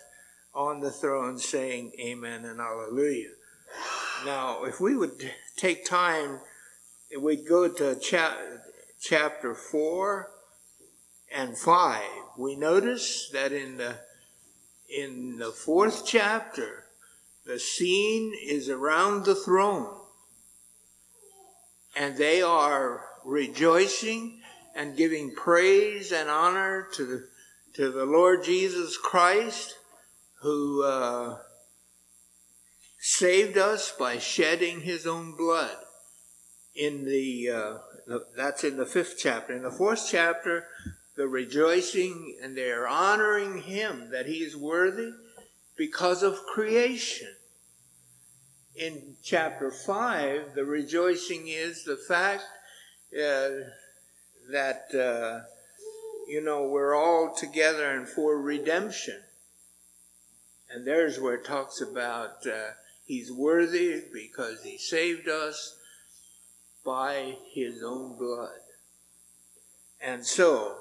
on 0.54 0.80
the 0.80 0.90
throne 0.90 1.38
saying 1.38 1.92
amen 2.00 2.44
and 2.44 2.58
hallelujah. 2.58 3.32
Now, 4.24 4.64
if 4.64 4.80
we 4.80 4.96
would 4.96 5.32
take 5.56 5.84
time, 5.84 6.40
we'd 7.20 7.46
go 7.46 7.68
to 7.68 7.94
cha- 7.96 8.38
chapter 9.00 9.54
4 9.54 10.30
and 11.30 11.58
5, 11.58 12.02
we 12.38 12.56
notice 12.56 13.28
that 13.32 13.52
in 13.52 13.76
the 13.76 13.96
in 14.88 15.38
the 15.38 15.50
fourth 15.50 16.06
chapter, 16.06 16.84
The 17.44 17.58
scene 17.60 18.34
is 18.42 18.68
around 18.68 19.24
the 19.24 19.34
throne, 19.34 20.00
and 21.94 22.16
they 22.16 22.42
are 22.42 23.05
rejoicing 23.26 24.40
and 24.74 24.96
giving 24.96 25.34
praise 25.34 26.12
and 26.12 26.30
honor 26.30 26.86
to 26.94 27.04
the, 27.04 27.28
to 27.74 27.90
the 27.90 28.04
Lord 28.04 28.44
Jesus 28.44 28.96
Christ, 28.96 29.74
who 30.42 30.84
uh, 30.84 31.38
saved 33.00 33.58
us 33.58 33.92
by 33.98 34.18
shedding 34.18 34.82
his 34.82 35.06
own 35.06 35.36
blood. 35.36 35.76
In 36.74 37.04
the, 37.04 37.50
uh, 37.50 38.18
that's 38.36 38.62
in 38.62 38.76
the 38.76 38.86
fifth 38.86 39.16
chapter. 39.18 39.54
In 39.54 39.62
the 39.62 39.70
fourth 39.70 40.06
chapter, 40.08 40.66
the 41.16 41.26
rejoicing 41.26 42.38
and 42.42 42.56
they're 42.56 42.86
honoring 42.86 43.62
him 43.62 44.10
that 44.10 44.26
he 44.26 44.36
is 44.36 44.56
worthy 44.56 45.10
because 45.76 46.22
of 46.22 46.44
creation. 46.54 47.34
In 48.76 49.16
chapter 49.22 49.70
5, 49.70 50.54
the 50.54 50.66
rejoicing 50.66 51.48
is 51.48 51.84
the 51.84 51.96
fact 51.96 52.44
uh, 53.12 53.70
that, 54.50 54.86
uh, 54.94 55.44
you 56.28 56.42
know, 56.42 56.64
we're 56.64 56.94
all 56.94 57.34
together 57.34 57.90
and 57.90 58.08
for 58.08 58.40
redemption. 58.40 59.20
And 60.70 60.86
there's 60.86 61.20
where 61.20 61.34
it 61.34 61.44
talks 61.44 61.80
about 61.80 62.46
uh, 62.46 62.70
He's 63.06 63.30
worthy 63.30 64.02
because 64.12 64.64
he 64.64 64.76
saved 64.76 65.28
us 65.28 65.78
by 66.84 67.36
his 67.54 67.82
own 67.82 68.18
blood. 68.18 68.58
And 70.00 70.26
so, 70.26 70.76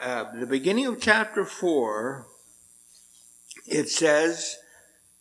uh, 0.00 0.26
the 0.38 0.46
beginning 0.46 0.86
of 0.86 1.00
chapter 1.00 1.44
4, 1.44 2.28
it 3.66 3.88
says 3.88 4.56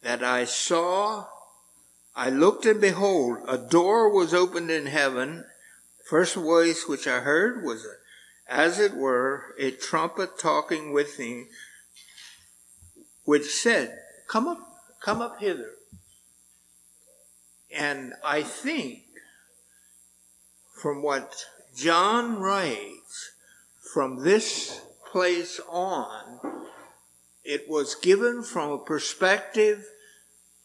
that 0.03 0.23
I 0.23 0.45
saw, 0.45 1.25
I 2.15 2.29
looked 2.29 2.67
and 2.67 2.79
behold, 2.79 3.39
a 3.47 3.57
door 3.57 4.13
was 4.13 4.31
opened 4.31 4.69
in 4.69 4.85
heaven. 4.85 5.45
First 6.11 6.35
voice 6.35 6.89
which 6.89 7.07
I 7.07 7.21
heard 7.21 7.63
was, 7.63 7.87
as 8.45 8.79
it 8.79 8.95
were, 8.95 9.55
a 9.57 9.71
trumpet 9.71 10.37
talking 10.37 10.91
with 10.91 11.17
me, 11.17 11.45
which 13.23 13.45
said, 13.45 13.97
Come 14.27 14.45
up, 14.45 14.59
come 14.99 15.21
up 15.21 15.39
hither. 15.39 15.71
And 17.73 18.11
I 18.25 18.43
think 18.43 19.03
from 20.75 21.01
what 21.01 21.45
John 21.77 22.41
writes, 22.41 23.31
from 23.93 24.21
this 24.21 24.81
place 25.13 25.61
on, 25.69 26.41
it 27.45 27.69
was 27.69 27.95
given 27.95 28.43
from 28.43 28.71
a 28.71 28.83
perspective 28.83 29.85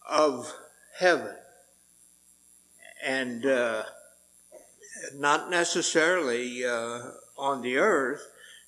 of 0.08 0.52
heaven 0.98 1.36
and 3.00 3.46
uh, 3.46 3.84
not 5.14 5.50
necessarily 5.50 6.64
uh, 6.64 7.00
on 7.36 7.62
the 7.62 7.76
earth 7.76 8.22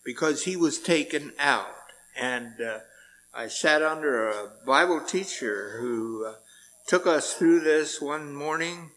because 0.04 0.44
he 0.44 0.56
was 0.56 0.78
taken 0.78 1.32
out. 1.38 1.66
And 2.16 2.60
uh, 2.60 2.78
I 3.34 3.48
sat 3.48 3.82
under 3.82 4.28
a 4.28 4.50
Bible 4.66 5.00
teacher 5.00 5.78
who 5.80 6.26
uh, 6.26 6.34
took 6.86 7.06
us 7.06 7.34
through 7.34 7.60
this 7.60 8.00
one 8.00 8.34
morning, 8.34 8.90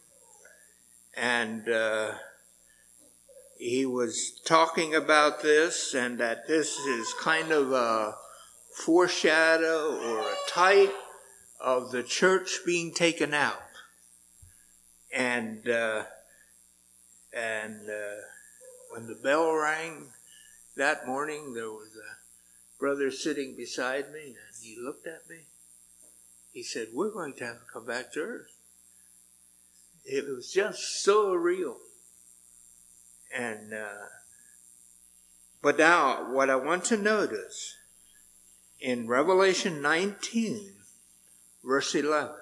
and 1.16 1.68
uh, 1.70 2.14
he 3.58 3.86
was 3.86 4.42
talking 4.46 4.96
about 4.96 5.44
this, 5.44 5.94
and 5.94 6.18
that 6.20 6.48
this 6.48 6.78
is 6.78 7.14
kind 7.22 7.52
of 7.52 7.72
a 7.72 8.16
foreshadow 8.74 10.00
or 10.02 10.22
a 10.22 10.36
type 10.50 10.96
of 11.60 11.92
the 11.92 12.04
church 12.04 12.60
being 12.66 12.94
taken 12.94 13.34
out. 13.34 13.62
And 15.14 15.68
uh, 15.70 16.04
and 17.34 17.90
uh, 17.90 18.22
when 18.92 19.08
the 19.08 19.20
bell 19.22 19.54
rang 19.54 20.08
that 20.76 21.08
morning, 21.08 21.54
there 21.54 21.72
was 21.72 21.96
a 21.96 22.80
brother 22.80 23.12
sitting 23.12 23.56
beside 23.56 24.12
me, 24.12 24.26
and 24.26 24.56
he 24.62 24.78
looked 24.80 25.08
at 25.08 25.30
me 25.30 25.46
he 26.52 26.64
said, 26.64 26.88
We're 26.94 27.12
going 27.12 27.34
to 27.36 27.46
have 27.46 27.60
to 27.60 27.72
come 27.72 27.86
back 27.86 28.12
to 28.14 28.20
earth. 28.20 28.58
It 30.04 30.26
was 30.28 30.52
just 30.52 31.04
so 31.04 31.34
real. 31.34 31.78
And, 33.36 33.74
uh, 33.74 34.08
but 35.62 35.78
now, 35.78 36.34
what 36.34 36.50
I 36.50 36.56
want 36.56 36.84
to 36.86 36.98
notice 36.98 37.76
in 38.80 39.08
Revelation 39.08 39.82
19, 39.82 40.74
verse 41.64 41.96
11, 41.96 42.36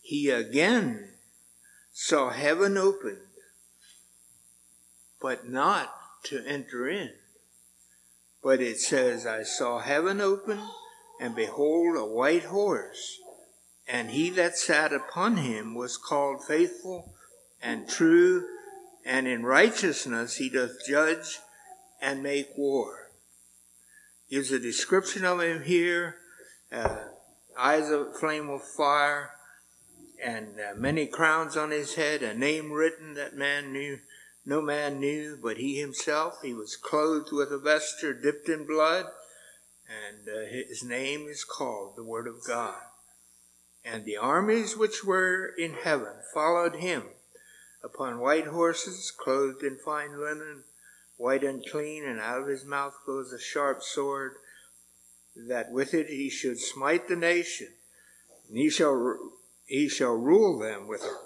he 0.00 0.30
again 0.30 1.10
saw 1.92 2.30
heaven 2.30 2.78
opened, 2.78 3.23
but 5.24 5.48
not 5.48 5.90
to 6.22 6.44
enter 6.46 6.86
in. 6.86 7.10
But 8.42 8.60
it 8.60 8.78
says, 8.78 9.24
I 9.24 9.42
saw 9.42 9.78
heaven 9.78 10.20
open 10.20 10.60
and 11.18 11.34
behold, 11.34 11.96
a 11.96 12.04
white 12.04 12.44
horse, 12.44 13.20
and 13.88 14.10
he 14.10 14.28
that 14.28 14.58
sat 14.58 14.92
upon 14.92 15.38
him 15.38 15.74
was 15.74 15.96
called 15.96 16.44
faithful 16.44 17.14
and 17.62 17.88
true, 17.88 18.44
and 19.02 19.26
in 19.26 19.44
righteousness 19.44 20.36
he 20.36 20.50
doth 20.50 20.84
judge 20.86 21.38
and 22.02 22.22
make 22.22 22.50
war. 22.58 23.08
Gives 24.28 24.52
a 24.52 24.58
description 24.58 25.24
of 25.24 25.40
him 25.40 25.62
here 25.62 26.16
uh, 26.70 26.98
eyes 27.58 27.88
of 27.88 28.14
flame 28.20 28.50
of 28.50 28.60
fire, 28.62 29.30
and 30.22 30.60
uh, 30.60 30.74
many 30.76 31.06
crowns 31.06 31.56
on 31.56 31.70
his 31.70 31.94
head, 31.94 32.22
a 32.22 32.34
name 32.34 32.72
written 32.72 33.14
that 33.14 33.34
man 33.34 33.72
knew, 33.72 34.00
no 34.44 34.60
man 34.60 35.00
knew 35.00 35.38
but 35.40 35.56
he 35.56 35.78
himself. 35.80 36.38
He 36.42 36.54
was 36.54 36.76
clothed 36.76 37.32
with 37.32 37.50
a 37.50 37.58
vesture 37.58 38.12
dipped 38.12 38.48
in 38.48 38.66
blood 38.66 39.06
and 39.88 40.28
uh, 40.28 40.48
his 40.50 40.82
name 40.82 41.26
is 41.28 41.44
called 41.44 41.96
the 41.96 42.04
Word 42.04 42.26
of 42.26 42.44
God. 42.46 42.80
And 43.84 44.04
the 44.04 44.16
armies 44.16 44.76
which 44.76 45.04
were 45.04 45.46
in 45.58 45.74
heaven 45.74 46.14
followed 46.32 46.76
him 46.76 47.04
upon 47.82 48.18
white 48.18 48.46
horses, 48.46 49.10
clothed 49.10 49.62
in 49.62 49.78
fine 49.84 50.18
linen, 50.18 50.64
white 51.16 51.44
and 51.44 51.62
clean, 51.70 52.04
and 52.04 52.18
out 52.18 52.40
of 52.40 52.48
his 52.48 52.64
mouth 52.64 52.94
goes 53.06 53.32
a 53.32 53.38
sharp 53.38 53.82
sword, 53.82 54.32
that 55.36 55.70
with 55.70 55.92
it 55.92 56.06
he 56.06 56.30
should 56.30 56.58
smite 56.58 57.08
the 57.08 57.16
nation, 57.16 57.68
and 58.48 58.56
he 58.56 58.70
shall 58.70 59.18
he 59.66 59.88
shall 59.88 60.14
rule 60.14 60.58
them 60.58 60.86
with 60.86 61.02
a 61.02 61.16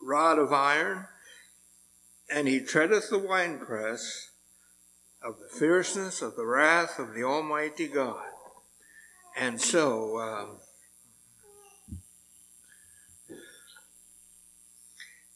rod 0.00 0.38
of 0.38 0.52
iron, 0.52 1.06
and 2.30 2.46
he 2.46 2.60
treadeth 2.60 3.10
the 3.10 3.18
winepress 3.18 4.30
of 5.22 5.38
the 5.38 5.48
fierceness 5.48 6.22
of 6.22 6.36
the 6.36 6.46
wrath 6.46 6.98
of 6.98 7.14
the 7.14 7.24
Almighty 7.24 7.88
God. 7.88 8.26
And 9.36 9.60
so, 9.60 10.18
um, 10.18 10.58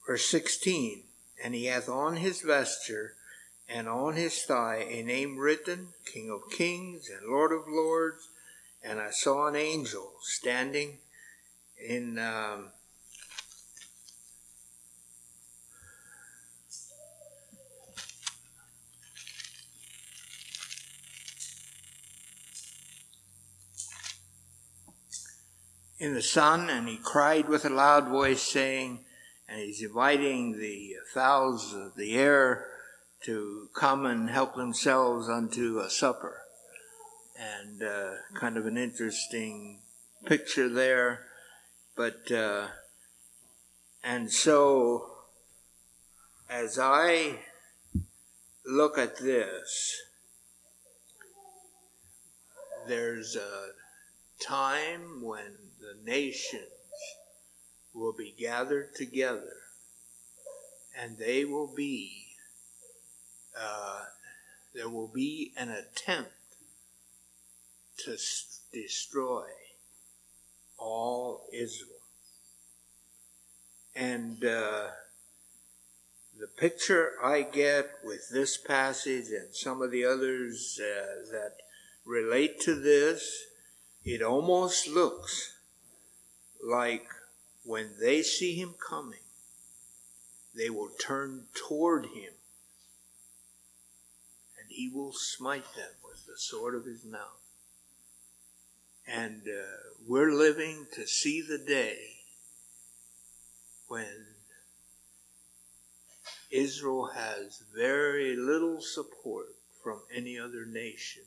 verse 0.06 0.26
16, 0.26 1.04
and 1.42 1.54
he 1.54 1.66
hath 1.66 1.88
on 1.88 2.16
his 2.16 2.42
vesture 2.42 3.14
and 3.68 3.88
on 3.88 4.14
his 4.14 4.42
thigh 4.42 4.86
a 4.88 5.02
name 5.02 5.38
written, 5.38 5.88
King 6.04 6.30
of 6.30 6.50
Kings 6.50 7.08
and 7.08 7.30
Lord 7.30 7.52
of 7.52 7.62
Lords. 7.68 8.28
And 8.84 9.00
I 9.00 9.10
saw 9.10 9.46
an 9.46 9.56
angel 9.56 10.14
standing 10.20 10.98
in 11.78 12.18
um, 12.18 12.72
in 26.02 26.14
the 26.14 26.22
sun, 26.22 26.68
and 26.68 26.88
he 26.88 26.96
cried 26.96 27.48
with 27.48 27.64
a 27.64 27.70
loud 27.70 28.08
voice, 28.08 28.42
saying, 28.42 29.04
and 29.48 29.60
he's 29.60 29.80
inviting 29.80 30.58
the 30.58 30.96
fowls 31.14 31.72
of 31.72 31.94
the 31.94 32.14
air 32.14 32.66
to 33.24 33.68
come 33.72 34.04
and 34.04 34.28
help 34.28 34.56
themselves 34.56 35.28
unto 35.28 35.78
a 35.78 35.88
supper. 35.88 36.40
And 37.38 37.84
uh, 37.84 38.14
kind 38.34 38.56
of 38.56 38.66
an 38.66 38.76
interesting 38.76 39.78
picture 40.26 40.68
there. 40.68 41.26
But, 41.94 42.32
uh, 42.32 42.66
and 44.02 44.32
so, 44.32 45.06
as 46.50 46.80
I 46.80 47.38
look 48.66 48.98
at 48.98 49.18
this, 49.18 50.02
there's 52.88 53.36
a 53.36 53.68
time 54.44 55.22
when 55.22 55.71
the 55.92 56.10
nations 56.10 56.62
will 57.94 58.12
be 58.12 58.34
gathered 58.38 58.94
together 58.94 59.56
and 60.98 61.18
they 61.18 61.44
will 61.44 61.72
be, 61.74 62.26
uh, 63.58 64.00
there 64.74 64.88
will 64.88 65.08
be 65.08 65.52
an 65.56 65.70
attempt 65.70 66.32
to 67.98 68.12
s- 68.12 68.60
destroy 68.72 69.46
all 70.78 71.46
Israel. 71.52 71.88
And 73.94 74.44
uh, 74.44 74.88
the 76.38 76.46
picture 76.46 77.12
I 77.22 77.42
get 77.42 77.90
with 78.04 78.30
this 78.30 78.56
passage 78.56 79.26
and 79.28 79.54
some 79.54 79.82
of 79.82 79.90
the 79.90 80.04
others 80.04 80.80
uh, 80.80 81.30
that 81.30 81.56
relate 82.04 82.60
to 82.60 82.74
this, 82.74 83.44
it 84.04 84.22
almost 84.22 84.88
looks 84.88 85.61
like 86.62 87.06
when 87.64 87.90
they 88.00 88.22
see 88.22 88.54
him 88.54 88.74
coming, 88.88 89.18
they 90.54 90.70
will 90.70 90.90
turn 91.00 91.44
toward 91.54 92.06
him 92.06 92.34
and 94.58 94.70
he 94.70 94.88
will 94.88 95.12
smite 95.12 95.74
them 95.74 95.90
with 96.04 96.26
the 96.26 96.36
sword 96.36 96.74
of 96.74 96.84
his 96.84 97.04
mouth. 97.04 97.40
And 99.06 99.42
uh, 99.42 99.94
we're 100.06 100.32
living 100.32 100.86
to 100.94 101.06
see 101.06 101.42
the 101.42 101.58
day 101.58 101.96
when 103.88 104.26
Israel 106.50 107.10
has 107.14 107.62
very 107.74 108.36
little 108.36 108.80
support 108.80 109.46
from 109.82 110.02
any 110.14 110.38
other 110.38 110.64
nation. 110.64 111.22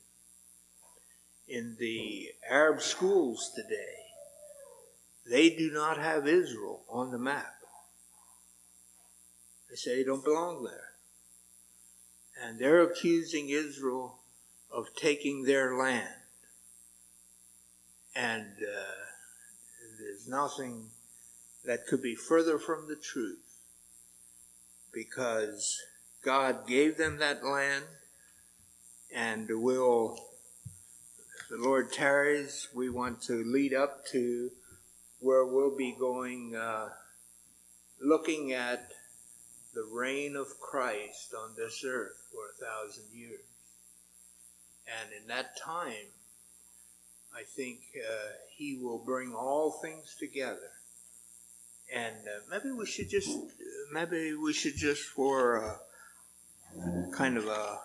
In 1.47 1.75
the 1.79 2.29
Arab 2.49 2.81
schools 2.81 3.51
today, 3.55 4.04
they 5.29 5.49
do 5.49 5.71
not 5.71 5.97
have 5.97 6.27
Israel 6.27 6.83
on 6.89 7.11
the 7.11 7.17
map. 7.17 7.55
They 9.69 9.75
say 9.75 9.97
they 9.97 10.03
don't 10.03 10.23
belong 10.23 10.63
there. 10.63 10.91
And 12.41 12.59
they're 12.59 12.81
accusing 12.81 13.49
Israel 13.49 14.19
of 14.71 14.93
taking 14.95 15.43
their 15.43 15.75
land. 15.75 16.09
And 18.15 18.45
uh, 18.61 18.95
there's 19.99 20.27
nothing 20.27 20.89
that 21.65 21.87
could 21.87 22.01
be 22.01 22.15
further 22.15 22.59
from 22.59 22.87
the 22.87 22.95
truth 22.95 23.59
because 24.93 25.81
God 26.23 26.67
gave 26.67 26.97
them 26.97 27.17
that 27.17 27.43
land 27.43 27.85
and 29.13 29.49
will, 29.49 30.17
if 31.39 31.49
the 31.49 31.57
Lord 31.57 31.91
tarries, 31.91 32.67
we 32.73 32.89
want 32.89 33.21
to 33.23 33.43
lead 33.43 33.73
up 33.73 34.05
to 34.07 34.51
where 35.25 35.43
we'll 35.43 35.75
be 35.75 35.95
going, 35.99 36.55
uh, 36.55 36.87
looking 37.99 38.53
at 38.53 38.91
the 39.73 39.83
reign 39.91 40.35
of 40.35 40.59
Christ 40.59 41.33
on 41.33 41.55
this 41.57 41.83
earth 41.83 42.27
for 42.31 42.41
a 42.45 42.63
thousand 42.63 43.05
years. 43.11 43.39
And 44.85 45.11
in 45.19 45.27
that 45.27 45.57
time, 45.59 46.13
I 47.35 47.41
think 47.41 47.79
uh, 47.97 48.33
He 48.55 48.77
will 48.79 48.99
bring 49.03 49.33
all 49.33 49.79
things 49.81 50.15
together. 50.19 50.69
And 51.93 52.15
uh, 52.27 52.41
maybe 52.51 52.71
we 52.71 52.85
should 52.85 53.09
just, 53.09 53.35
maybe 53.91 54.35
we 54.35 54.53
should 54.53 54.75
just 54.75 55.01
for 55.01 55.79
uh, 56.77 57.15
kind 57.17 57.35
of 57.37 57.47
a 57.47 57.79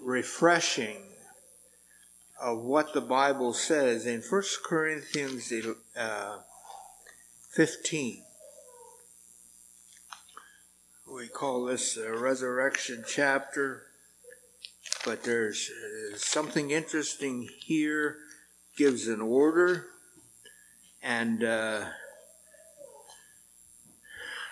refreshing 0.00 1.13
of 2.40 2.58
what 2.58 2.92
the 2.92 3.00
Bible 3.00 3.52
says 3.52 4.06
in 4.06 4.20
1 4.20 4.42
Corinthians 4.64 5.52
uh, 5.96 6.38
15. 7.50 8.22
We 11.14 11.28
call 11.28 11.66
this 11.66 11.96
a 11.96 12.12
resurrection 12.12 13.04
chapter, 13.06 13.84
but 15.04 15.22
there's 15.22 15.70
uh, 15.70 16.16
something 16.16 16.72
interesting 16.72 17.48
here, 17.60 18.16
gives 18.76 19.06
an 19.06 19.20
order, 19.20 19.86
and 21.00 21.44
uh, 21.44 21.84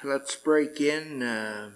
let's 0.04 0.36
break 0.36 0.80
in. 0.80 1.22
Uh, 1.22 1.70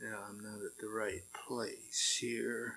yeah, 0.00 0.16
I'm 0.28 0.40
not 0.42 0.64
at 0.64 0.78
the 0.78 0.88
right 1.02 1.22
place 1.48 2.18
here. 2.20 2.74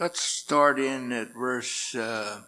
Let's 0.00 0.20
start 0.20 0.78
in 0.80 1.12
at 1.12 1.34
verse 1.34 1.94
uh, 1.94 2.42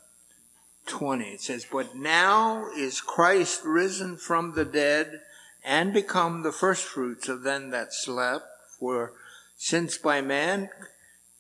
20. 0.87 1.25
It 1.25 1.41
says, 1.43 1.67
But 1.71 1.95
now 1.95 2.67
is 2.77 3.01
Christ 3.03 3.63
risen 3.65 4.17
from 4.17 4.55
the 4.55 4.65
dead 4.65 5.21
and 5.65 5.93
become 5.93 6.43
the 6.43 6.53
firstfruits 6.53 7.29
of 7.29 7.43
them 7.43 7.71
that 7.71 7.93
slept. 7.93 8.47
For 8.81 9.13
since 9.57 9.99
by 9.99 10.23
man 10.23 10.71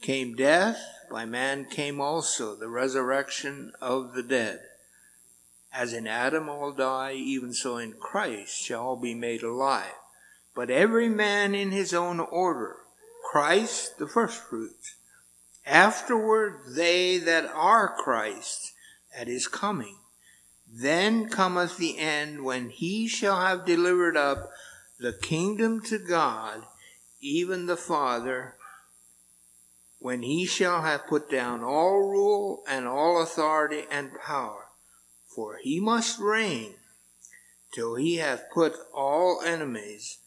came 0.00 0.34
death, 0.34 0.78
by 1.10 1.24
man 1.24 1.64
came 1.64 2.00
also 2.00 2.54
the 2.54 2.68
resurrection 2.68 3.72
of 3.80 4.14
the 4.14 4.22
dead. 4.22 4.60
As 5.72 5.92
in 5.92 6.06
Adam 6.06 6.48
all 6.48 6.72
die, 6.72 7.12
even 7.12 7.52
so 7.52 7.76
in 7.76 7.92
Christ 7.92 8.60
shall 8.60 8.82
all 8.82 8.96
be 8.96 9.14
made 9.14 9.42
alive. 9.42 9.94
But 10.54 10.70
every 10.70 11.08
man 11.08 11.54
in 11.54 11.70
his 11.70 11.92
own 11.92 12.18
order, 12.18 12.76
Christ 13.30 13.98
the 13.98 14.06
firstfruits. 14.06 14.96
Afterward 15.66 16.60
they 16.74 17.18
that 17.18 17.46
are 17.46 17.94
Christ 17.96 18.72
at 19.14 19.26
his 19.26 19.48
coming. 19.48 19.98
Then 20.68 21.28
cometh 21.28 21.76
the 21.76 21.98
end 21.98 22.44
when 22.44 22.70
he 22.70 23.06
shall 23.06 23.40
have 23.40 23.66
delivered 23.66 24.16
up 24.16 24.50
the 24.98 25.12
kingdom 25.12 25.80
to 25.82 25.98
God, 25.98 26.62
even 27.20 27.66
the 27.66 27.76
Father, 27.76 28.55
when 30.06 30.22
he 30.22 30.46
shall 30.46 30.82
have 30.82 31.08
put 31.08 31.28
down 31.28 31.64
all 31.64 31.98
rule 31.98 32.62
and 32.68 32.86
all 32.86 33.20
authority 33.20 33.82
and 33.90 34.08
power. 34.24 34.66
For 35.34 35.58
he 35.60 35.80
must 35.80 36.20
reign 36.20 36.74
till 37.74 37.96
he 37.96 38.18
hath 38.18 38.44
put 38.54 38.74
all 38.94 39.42
enemies 39.44 40.18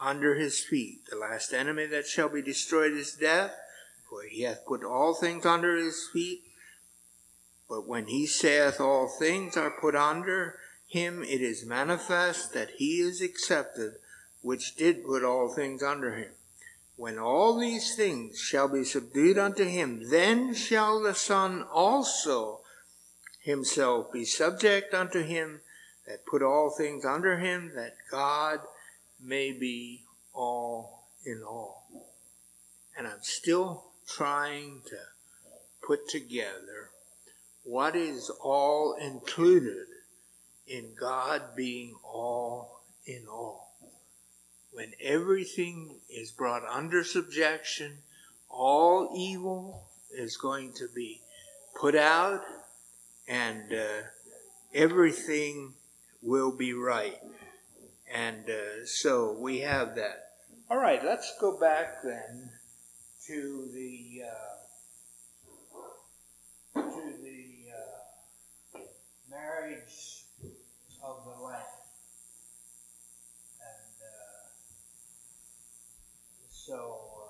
under 0.00 0.34
his 0.34 0.58
feet. 0.58 1.02
The 1.08 1.16
last 1.16 1.52
enemy 1.52 1.86
that 1.86 2.08
shall 2.08 2.28
be 2.28 2.42
destroyed 2.42 2.94
is 2.94 3.12
death, 3.12 3.54
for 4.10 4.24
he 4.28 4.42
hath 4.42 4.66
put 4.66 4.82
all 4.82 5.14
things 5.14 5.46
under 5.46 5.76
his 5.76 6.08
feet. 6.12 6.42
But 7.68 7.86
when 7.86 8.08
he 8.08 8.26
saith 8.26 8.80
all 8.80 9.06
things 9.06 9.56
are 9.56 9.70
put 9.80 9.94
under 9.94 10.58
him, 10.88 11.22
it 11.22 11.40
is 11.40 11.64
manifest 11.64 12.54
that 12.54 12.70
he 12.78 12.98
is 12.98 13.22
accepted, 13.22 13.98
which 14.42 14.74
did 14.74 15.06
put 15.06 15.22
all 15.22 15.54
things 15.54 15.80
under 15.80 16.16
him. 16.16 16.32
When 16.98 17.16
all 17.16 17.56
these 17.56 17.94
things 17.94 18.40
shall 18.40 18.66
be 18.66 18.82
subdued 18.82 19.38
unto 19.38 19.62
him, 19.62 20.10
then 20.10 20.52
shall 20.52 21.00
the 21.00 21.14
Son 21.14 21.62
also 21.62 22.62
himself 23.40 24.12
be 24.12 24.24
subject 24.24 24.92
unto 24.92 25.22
him 25.22 25.60
that 26.08 26.26
put 26.26 26.42
all 26.42 26.74
things 26.76 27.04
under 27.04 27.38
him, 27.38 27.70
that 27.76 27.94
God 28.10 28.58
may 29.22 29.52
be 29.52 30.02
all 30.34 31.04
in 31.24 31.40
all. 31.44 31.86
And 32.96 33.06
I'm 33.06 33.22
still 33.22 33.84
trying 34.08 34.82
to 34.86 34.98
put 35.80 36.08
together 36.08 36.90
what 37.62 37.94
is 37.94 38.28
all 38.42 38.96
included 39.00 39.86
in 40.66 40.94
God 40.98 41.54
being 41.54 41.94
all 42.02 42.80
in 43.06 43.28
all. 43.30 43.67
When 44.72 44.92
everything 45.02 45.96
is 46.08 46.30
brought 46.30 46.62
under 46.64 47.02
subjection, 47.02 47.98
all 48.48 49.14
evil 49.16 49.88
is 50.12 50.36
going 50.36 50.72
to 50.74 50.88
be 50.94 51.20
put 51.78 51.94
out 51.94 52.42
and 53.28 53.72
uh, 53.72 54.02
everything 54.74 55.74
will 56.22 56.56
be 56.56 56.72
right. 56.72 57.18
And 58.14 58.48
uh, 58.48 58.86
so 58.86 59.36
we 59.38 59.60
have 59.60 59.96
that. 59.96 60.30
All 60.70 60.78
right, 60.78 61.04
let's 61.04 61.34
go 61.40 61.58
back 61.58 62.02
then 62.02 62.50
to 63.26 63.68
the. 63.74 64.22
Uh, 64.24 64.58
marriage 69.30 70.24
of 71.02 71.24
the 71.24 71.42
Lamb. 71.42 71.62
And 73.60 73.96
uh, 74.02 74.48
so. 76.50 76.74
Uh, 77.14 77.28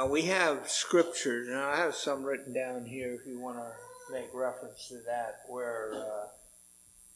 Now 0.00 0.06
we 0.06 0.22
have 0.22 0.66
scriptures, 0.66 1.48
and 1.48 1.58
I 1.58 1.76
have 1.76 1.94
some 1.94 2.24
written 2.24 2.54
down 2.54 2.86
here 2.86 3.12
if 3.12 3.26
you 3.26 3.38
want 3.38 3.58
to 3.58 3.70
make 4.10 4.30
reference 4.32 4.88
to 4.88 4.94
that, 5.04 5.40
where 5.46 5.92
uh, 5.92 6.28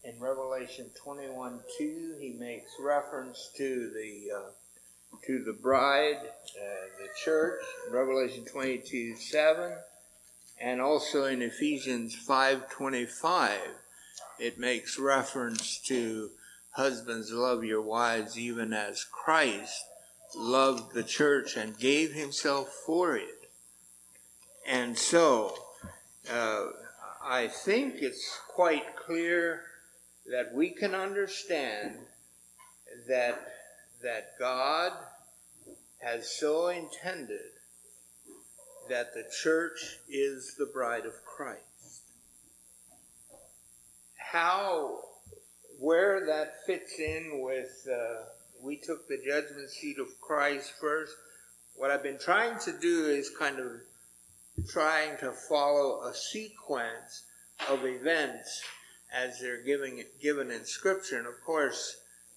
in 0.06 0.20
Revelation 0.20 0.90
21 1.02 1.60
2, 1.78 2.16
he 2.20 2.36
makes 2.38 2.72
reference 2.78 3.50
to 3.56 3.90
the 3.90 4.36
uh, 4.36 4.50
to 5.26 5.42
the 5.44 5.54
bride, 5.54 6.18
uh, 6.20 7.00
the 7.00 7.08
church, 7.24 7.62
Revelation 7.90 8.44
22 8.44 9.16
7, 9.16 9.78
and 10.60 10.82
also 10.82 11.24
in 11.24 11.40
Ephesians 11.40 12.14
5.25, 12.28 13.50
it 14.38 14.58
makes 14.58 14.98
reference 14.98 15.78
to 15.86 16.32
husbands 16.72 17.32
love 17.32 17.64
your 17.64 17.80
wives 17.80 18.38
even 18.38 18.74
as 18.74 19.04
Christ 19.04 19.84
loved 20.36 20.94
the 20.94 21.02
church 21.02 21.56
and 21.56 21.78
gave 21.78 22.12
himself 22.12 22.68
for 22.86 23.16
it. 23.16 23.50
And 24.66 24.96
so, 24.96 25.54
uh, 26.32 26.66
I 27.22 27.48
think 27.48 27.96
it's 27.98 28.38
quite 28.48 28.96
clear 28.96 29.62
that 30.26 30.54
we 30.54 30.70
can 30.70 30.94
understand 30.94 31.96
that 33.08 33.40
that 34.02 34.38
God 34.38 34.92
has 35.98 36.28
so 36.28 36.68
intended 36.68 37.40
that 38.88 39.14
the 39.14 39.24
church 39.42 39.98
is 40.08 40.54
the 40.58 40.66
bride 40.66 41.06
of 41.06 41.12
Christ. 41.24 42.02
How, 44.16 44.98
where 45.78 46.26
that 46.26 46.66
fits 46.66 46.98
in 46.98 47.40
with, 47.42 47.88
uh, 47.90 48.24
we 48.64 48.76
took 48.76 49.06
the 49.08 49.18
judgment 49.18 49.68
seat 49.70 49.98
of 49.98 50.08
Christ 50.20 50.72
first. 50.80 51.14
What 51.76 51.90
I've 51.90 52.02
been 52.02 52.18
trying 52.18 52.58
to 52.60 52.72
do 52.72 53.06
is 53.06 53.30
kind 53.38 53.58
of 53.58 53.66
trying 54.68 55.18
to 55.18 55.32
follow 55.48 56.02
a 56.02 56.14
sequence 56.14 57.24
of 57.68 57.84
events 57.84 58.62
as 59.14 59.40
they're 59.40 59.62
giving, 59.62 60.02
given 60.22 60.50
in 60.50 60.64
Scripture. 60.64 61.18
And 61.18 61.26
of 61.26 61.34
course, 61.44 61.96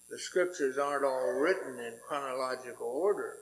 the 0.10 0.20
Scriptures 0.20 0.78
aren't 0.78 1.06
all 1.06 1.40
written 1.40 1.80
in 1.80 1.94
chronological 2.08 2.88
order. 2.88 3.36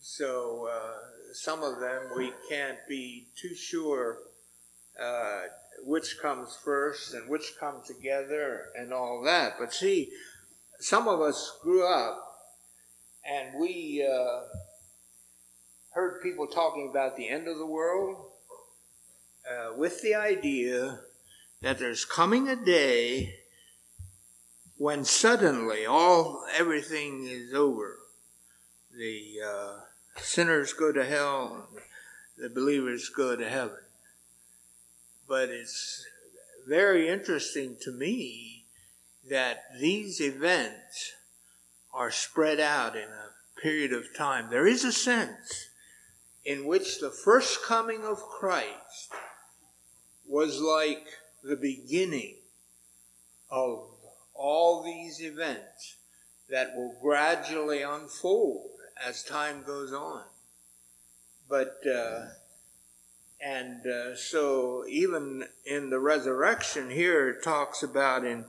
So 0.00 0.68
uh, 0.70 1.32
some 1.32 1.62
of 1.62 1.80
them 1.80 2.10
we 2.16 2.32
can't 2.50 2.78
be 2.88 3.26
too 3.40 3.54
sure 3.54 4.18
uh, 5.00 5.42
which 5.84 6.18
comes 6.20 6.56
first 6.64 7.14
and 7.14 7.28
which 7.28 7.54
come 7.58 7.82
together 7.86 8.66
and 8.76 8.92
all 8.92 9.22
that. 9.24 9.54
But 9.58 9.72
see, 9.72 10.10
some 10.82 11.06
of 11.06 11.20
us 11.20 11.58
grew 11.62 11.86
up 11.86 12.18
and 13.24 13.60
we 13.60 14.04
uh, 14.04 14.40
heard 15.90 16.20
people 16.22 16.48
talking 16.48 16.88
about 16.90 17.16
the 17.16 17.28
end 17.28 17.46
of 17.46 17.56
the 17.56 17.66
world 17.66 18.16
uh, 19.48 19.76
with 19.76 20.02
the 20.02 20.16
idea 20.16 20.98
that 21.60 21.78
there's 21.78 22.04
coming 22.04 22.48
a 22.48 22.56
day 22.56 23.32
when 24.76 25.04
suddenly 25.04 25.86
all 25.86 26.44
everything 26.52 27.28
is 27.28 27.54
over. 27.54 27.98
The 28.92 29.36
uh, 29.46 29.76
sinners 30.16 30.72
go 30.72 30.90
to 30.90 31.04
hell, 31.04 31.68
the 32.36 32.50
believers 32.50 33.08
go 33.08 33.36
to 33.36 33.48
heaven. 33.48 33.78
But 35.28 35.48
it's 35.48 36.04
very 36.66 37.08
interesting 37.08 37.76
to 37.82 37.92
me 37.92 38.51
that 39.28 39.64
these 39.80 40.20
events 40.20 41.12
are 41.92 42.10
spread 42.10 42.58
out 42.58 42.96
in 42.96 43.08
a 43.08 43.60
period 43.60 43.92
of 43.92 44.14
time. 44.16 44.50
There 44.50 44.66
is 44.66 44.84
a 44.84 44.92
sense 44.92 45.68
in 46.44 46.66
which 46.66 46.98
the 46.98 47.10
first 47.10 47.62
coming 47.62 48.04
of 48.04 48.18
Christ 48.18 49.12
was 50.26 50.60
like 50.60 51.06
the 51.42 51.56
beginning 51.56 52.36
of 53.50 53.86
all 54.34 54.82
these 54.82 55.20
events 55.20 55.96
that 56.48 56.74
will 56.74 56.96
gradually 57.00 57.82
unfold 57.82 58.70
as 59.04 59.22
time 59.22 59.62
goes 59.64 59.92
on. 59.92 60.24
But, 61.48 61.80
uh, 61.86 62.26
and 63.40 63.86
uh, 63.86 64.16
so 64.16 64.84
even 64.88 65.44
in 65.64 65.90
the 65.90 65.98
resurrection 66.00 66.90
here, 66.90 67.28
it 67.28 67.44
talks 67.44 67.82
about 67.82 68.24
in 68.24 68.44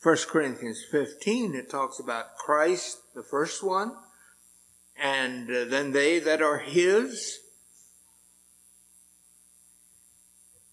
1 0.00 0.16
Corinthians 0.28 0.84
15, 0.90 1.56
it 1.56 1.68
talks 1.68 1.98
about 1.98 2.36
Christ, 2.36 2.98
the 3.16 3.22
first 3.22 3.64
one, 3.64 3.96
and 4.96 5.50
uh, 5.50 5.64
then 5.64 5.90
they 5.90 6.20
that 6.20 6.40
are 6.40 6.58
his. 6.58 7.40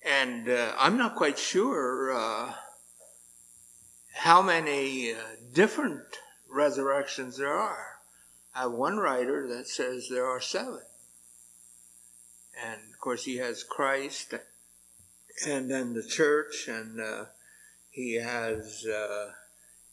And 0.06 0.48
uh, 0.48 0.76
I'm 0.78 0.98
not 0.98 1.16
quite 1.16 1.40
sure 1.40 2.16
uh, 2.16 2.54
how 4.14 4.44
many 4.44 5.12
uh, 5.12 5.18
different 5.54 6.04
resurrections 6.48 7.38
there 7.38 7.54
are. 7.54 7.96
I 8.54 8.62
have 8.62 8.74
one 8.74 8.98
writer 8.98 9.48
that 9.48 9.68
says 9.68 10.08
there 10.08 10.28
are 10.28 10.40
seven. 10.40 10.82
And 12.64 12.80
of 12.94 13.00
course, 13.00 13.26
he 13.26 13.38
has 13.38 13.64
Christ 13.64 14.36
and 15.46 15.70
then 15.70 15.94
the 15.94 16.04
church, 16.04 16.68
and 16.68 17.02
uh, 17.02 17.26
he 17.96 18.16
has 18.16 18.86
uh, 18.86 19.32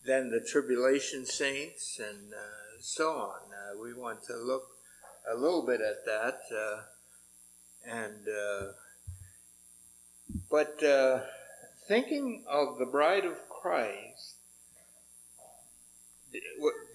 then 0.04 0.30
the 0.30 0.40
tribulation 0.40 1.24
saints, 1.24 2.00
and 2.00 2.32
uh, 2.32 2.80
so 2.80 3.12
on. 3.12 3.40
Uh, 3.52 3.80
we 3.80 3.94
want 3.94 4.24
to 4.24 4.36
look 4.36 4.64
a 5.32 5.36
little 5.36 5.64
bit 5.64 5.80
at 5.80 6.04
that. 6.04 6.40
And 7.86 8.26
but 10.50 10.80
thinking 11.86 12.44
of 12.48 12.78
the 12.78 12.86
bride 12.86 13.24
of 13.24 13.48
Christ 13.48 14.36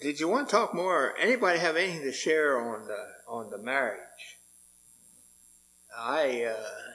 did 0.00 0.18
you 0.18 0.28
want 0.28 0.48
to 0.48 0.52
talk 0.56 0.74
more? 0.74 1.14
Anybody 1.18 1.58
have 1.58 1.76
anything 1.76 2.02
to 2.02 2.12
share 2.12 2.60
on 2.60 2.86
the 2.86 3.06
on 3.26 3.50
the 3.50 3.58
marriage? 3.58 4.00
I, 5.96 6.44
uh, 6.44 6.92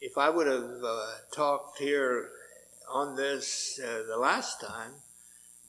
if 0.00 0.18
I 0.18 0.30
would 0.30 0.46
have 0.46 0.84
uh, 0.84 1.06
talked 1.34 1.78
here 1.78 2.28
on 2.92 3.16
this 3.16 3.80
uh, 3.82 4.02
the 4.08 4.18
last 4.18 4.60
time, 4.60 4.92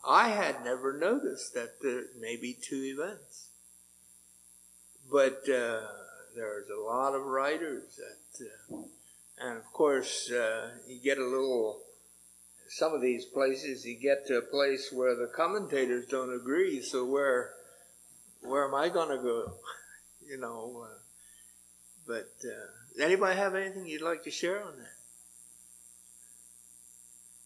I 0.08 0.30
had 0.30 0.64
never 0.64 0.98
noticed 0.98 1.54
that 1.54 1.82
there 1.82 2.06
may 2.20 2.36
be 2.36 2.54
two 2.54 2.84
events. 2.84 3.50
But 5.12 5.48
uh, 5.50 5.82
there's 6.36 6.70
a 6.70 6.82
lot 6.82 7.14
of 7.14 7.24
writers 7.24 7.98
that, 7.98 8.46
uh, 8.46 8.82
and 9.40 9.58
of 9.58 9.66
course, 9.74 10.32
uh, 10.32 10.70
you 10.88 11.00
get 11.04 11.18
a 11.18 11.26
little 11.26 11.82
some 12.70 12.94
of 12.94 13.02
these 13.02 13.26
places 13.26 13.86
you 13.86 14.00
get 14.00 14.26
to 14.26 14.38
a 14.38 14.42
place 14.42 14.92
where 14.94 15.14
the 15.14 15.30
commentators 15.36 16.06
don't 16.06 16.34
agree. 16.34 16.82
So 16.82 17.06
where 17.06 17.52
where 18.42 18.66
am 18.66 18.74
I 18.74 18.90
going 18.90 19.10
to 19.10 19.22
go? 19.22 19.54
you 20.28 20.38
know. 20.38 20.86
Uh, 20.86 20.98
but 22.08 22.32
uh, 22.44 23.04
anybody 23.04 23.38
have 23.38 23.56
anything 23.56 23.86
you'd 23.86 24.02
like 24.02 24.24
to 24.24 24.32
share 24.32 24.64
on 24.64 24.78
that? 24.78 25.01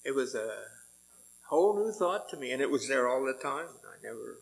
It 0.06 0.14
was 0.14 0.36
a 0.36 0.52
whole 1.48 1.76
new 1.76 1.92
thought 1.92 2.30
to 2.30 2.38
me, 2.38 2.52
and 2.52 2.62
it 2.62 2.70
was 2.70 2.88
there 2.88 3.08
all 3.10 3.26
the 3.26 3.34
time. 3.34 3.66
I 3.84 4.04
never 4.04 4.38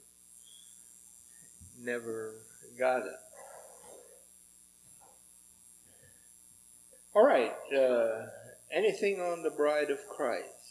never 1.80 2.36
got 2.78 3.06
it. 3.06 3.13
All 7.15 7.26
right. 7.26 7.54
Uh, 7.73 8.26
anything 8.73 9.21
on 9.21 9.43
the 9.43 9.52
bride 9.52 9.89
of 9.89 9.99
Christ? 10.10 10.62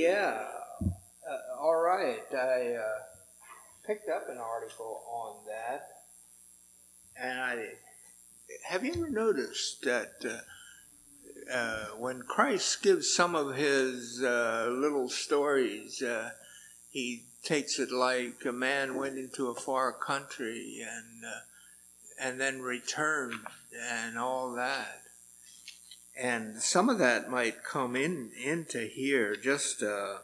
Yeah. 0.00 0.46
Uh, 0.82 1.60
all 1.60 1.76
right. 1.76 2.24
I 2.32 2.72
uh, 2.72 3.00
picked 3.86 4.08
up 4.08 4.30
an 4.30 4.38
article 4.38 5.02
on 5.12 5.44
that, 5.46 5.88
and 7.20 7.38
I 7.38 7.66
have 8.66 8.82
you 8.82 8.94
ever 8.94 9.10
noticed 9.10 9.82
that 9.82 10.12
uh, 10.24 11.52
uh 11.54 11.84
when 11.98 12.22
Christ 12.22 12.82
gives 12.82 13.12
some 13.12 13.34
of 13.34 13.56
his 13.56 14.22
uh, 14.22 14.68
little 14.70 15.10
stories, 15.10 16.02
uh, 16.02 16.30
he 16.88 17.24
takes 17.44 17.78
it 17.78 17.92
like 17.92 18.46
a 18.46 18.52
man 18.52 18.96
went 18.96 19.18
into 19.18 19.48
a 19.48 19.54
far 19.54 19.92
country 19.92 20.80
and 20.80 21.30
and 22.18 22.40
then 22.40 22.62
returned 22.62 23.40
and 23.78 24.18
all 24.18 24.54
that 24.54 25.02
and 26.20 26.60
some 26.60 26.90
of 26.90 26.98
that 26.98 27.30
might 27.30 27.64
come 27.64 27.96
in 27.96 28.30
into 28.44 28.80
here. 28.80 29.34
Just 29.36 29.82
uh, 29.82 30.18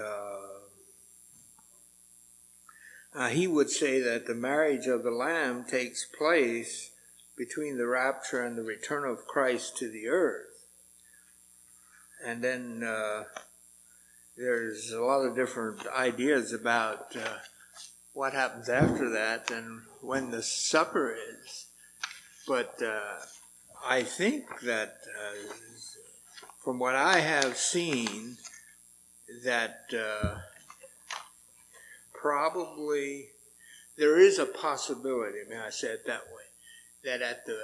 uh, 0.00 0.36
uh, 3.14 3.28
he 3.28 3.48
would 3.48 3.68
say 3.68 4.00
that 4.00 4.26
the 4.26 4.34
marriage 4.34 4.86
of 4.86 5.02
the 5.02 5.10
Lamb 5.10 5.64
takes 5.64 6.04
place 6.04 6.92
between 7.36 7.78
the 7.78 7.88
rapture 7.88 8.44
and 8.44 8.56
the 8.56 8.62
return 8.62 9.04
of 9.04 9.26
Christ 9.26 9.76
to 9.78 9.90
the 9.90 10.06
earth. 10.06 10.66
And 12.24 12.44
then 12.44 12.84
uh, 12.84 13.24
there's 14.36 14.92
a 14.92 15.02
lot 15.02 15.26
of 15.26 15.34
different 15.34 15.84
ideas 15.88 16.52
about 16.52 17.16
uh, 17.16 17.38
what 18.12 18.34
happens 18.34 18.68
after 18.68 19.10
that 19.10 19.50
and 19.50 19.82
when 20.00 20.30
the 20.30 20.42
supper 20.42 21.12
is. 21.12 21.66
But 22.46 22.80
uh, 22.80 23.16
I 23.88 24.02
think 24.02 24.60
that 24.62 24.96
uh, 25.16 25.52
from 26.58 26.80
what 26.80 26.96
I 26.96 27.20
have 27.20 27.56
seen, 27.56 28.36
that 29.44 29.84
uh, 29.96 30.38
probably 32.12 33.28
there 33.96 34.18
is 34.18 34.40
a 34.40 34.46
possibility. 34.46 35.38
I 35.46 35.48
mean, 35.48 35.60
I 35.60 35.70
say 35.70 35.88
it 35.88 36.04
that 36.06 36.22
way, 36.34 36.46
that 37.04 37.22
at 37.22 37.46
the 37.46 37.60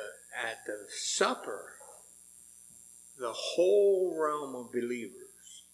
at 0.48 0.58
the 0.64 0.86
supper, 0.88 1.72
the 3.18 3.32
whole 3.32 4.16
realm 4.16 4.54
of 4.54 4.70
believers 4.70 5.64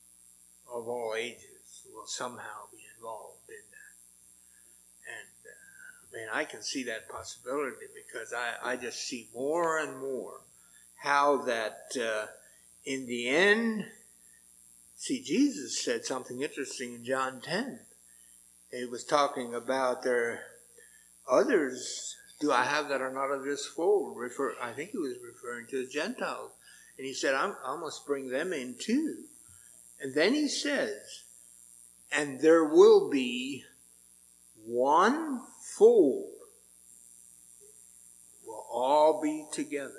of 0.73 0.89
all 0.89 1.15
ages 1.15 1.85
will 1.93 2.07
somehow 2.07 2.71
be 2.73 2.79
involved 2.97 3.51
in 3.51 3.65
that. 3.71 5.13
And 5.13 5.37
uh, 5.45 6.08
I 6.33 6.45
can 6.45 6.63
see 6.63 6.85
that 6.85 7.09
possibility 7.09 7.87
because 7.95 8.33
I, 8.33 8.73
I 8.73 8.77
just 8.77 9.07
see 9.07 9.29
more 9.35 9.79
and 9.79 9.99
more 9.99 10.41
how 10.97 11.43
that 11.43 11.93
uh, 12.01 12.27
in 12.85 13.07
the 13.07 13.29
end, 13.29 13.85
see, 14.97 15.23
Jesus 15.23 15.85
said 15.85 16.05
something 16.05 16.43
interesting 16.43 16.95
in 16.95 17.05
John 17.05 17.41
10. 17.41 17.81
He 18.73 18.85
was 18.85 19.05
talking 19.05 19.55
about 19.55 20.03
there 20.03 20.43
others 21.31 22.17
do 22.41 22.53
I 22.53 22.65
have 22.65 22.89
that 22.89 23.01
are 23.01 23.13
not 23.13 23.31
of 23.31 23.45
this 23.45 23.67
fold. 23.67 24.17
Refer, 24.17 24.55
I 24.63 24.73
think 24.73 24.91
he 24.91 24.99
was 24.99 25.17
referring 25.25 25.67
to 25.69 25.85
the 25.85 25.91
Gentiles. 25.91 26.53
And 26.97 27.07
he 27.07 27.15
said, 27.15 27.35
i 27.35 27.77
must 27.81 28.07
bring 28.07 28.29
them 28.29 28.53
in 28.53 28.77
too. 28.79 29.25
And 30.01 30.15
then 30.15 30.35
he 30.35 30.49
says, 30.49 31.23
and 32.13 32.41
there 32.41 32.65
will 32.65 33.11
be 33.11 33.65
one 34.65 35.43
fold 35.79 36.27
will 38.45 38.67
all 38.71 39.21
be 39.23 39.47
together. 39.53 39.95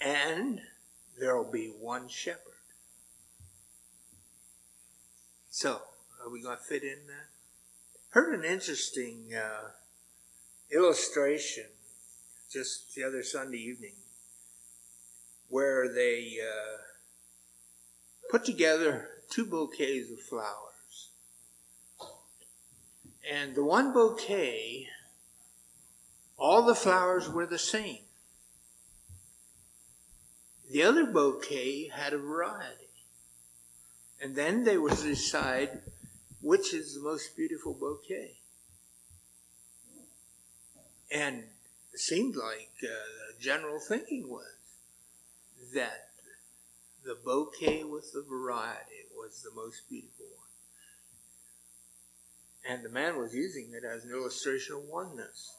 And 0.00 0.60
there 1.18 1.36
will 1.36 1.50
be 1.50 1.72
one 1.80 2.08
shepherd. 2.08 2.40
So, 5.50 5.80
are 6.22 6.30
we 6.30 6.42
going 6.42 6.56
to 6.56 6.62
fit 6.62 6.82
in 6.82 7.06
that? 7.06 7.28
Heard 8.10 8.38
an 8.38 8.44
interesting 8.44 9.32
uh, 9.34 9.70
illustration 10.70 11.66
just 12.52 12.94
the 12.94 13.02
other 13.02 13.22
Sunday 13.22 13.58
evening 13.58 13.94
where 15.48 15.92
they 15.92 16.38
uh, 16.40 16.76
put 18.30 18.44
together 18.44 19.08
two 19.30 19.46
bouquets 19.46 20.10
of 20.12 20.20
flowers. 20.20 20.73
And 23.30 23.54
the 23.54 23.64
one 23.64 23.92
bouquet, 23.92 24.88
all 26.36 26.62
the 26.62 26.74
flowers 26.74 27.28
were 27.28 27.46
the 27.46 27.58
same. 27.58 28.00
The 30.70 30.82
other 30.82 31.06
bouquet 31.06 31.88
had 31.88 32.12
a 32.12 32.18
variety. 32.18 32.88
And 34.20 34.34
then 34.34 34.64
they 34.64 34.78
would 34.78 34.96
decide 34.96 35.82
which 36.40 36.74
is 36.74 36.94
the 36.94 37.00
most 37.00 37.36
beautiful 37.36 37.72
bouquet. 37.72 38.36
And 41.10 41.44
it 41.92 42.00
seemed 42.00 42.36
like 42.36 42.72
uh, 42.82 42.86
the 42.86 43.42
general 43.42 43.78
thinking 43.78 44.28
was 44.28 44.54
that 45.74 46.08
the 47.04 47.16
bouquet 47.24 47.84
with 47.84 48.12
the 48.12 48.24
variety 48.28 49.06
was 49.16 49.42
the 49.42 49.54
most 49.54 49.88
beautiful. 49.88 50.23
And 52.68 52.82
the 52.82 52.88
man 52.88 53.18
was 53.18 53.34
using 53.34 53.72
it 53.74 53.84
as 53.84 54.04
an 54.04 54.10
illustration 54.10 54.76
of 54.76 54.82
oneness 54.84 55.56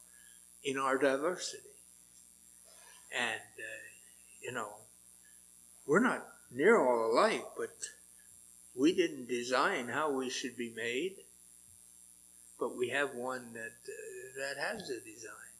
in 0.64 0.78
our 0.78 0.98
diversity. 0.98 1.70
And, 3.16 3.42
uh, 3.60 3.86
you 4.42 4.52
know, 4.52 4.70
we're 5.86 6.00
not 6.00 6.26
near 6.52 6.80
all 6.82 7.12
alike, 7.12 7.46
but 7.58 7.76
we 8.76 8.94
didn't 8.94 9.28
design 9.28 9.88
how 9.90 10.12
we 10.12 10.30
should 10.30 10.58
be 10.58 10.74
made. 10.76 11.18
But 12.60 12.76
we 12.76 12.90
have 12.90 13.14
one 13.14 13.54
that, 13.54 13.76
uh, 13.88 14.40
that 14.40 14.58
has 14.58 14.90
a 14.90 15.00
design, 15.02 15.54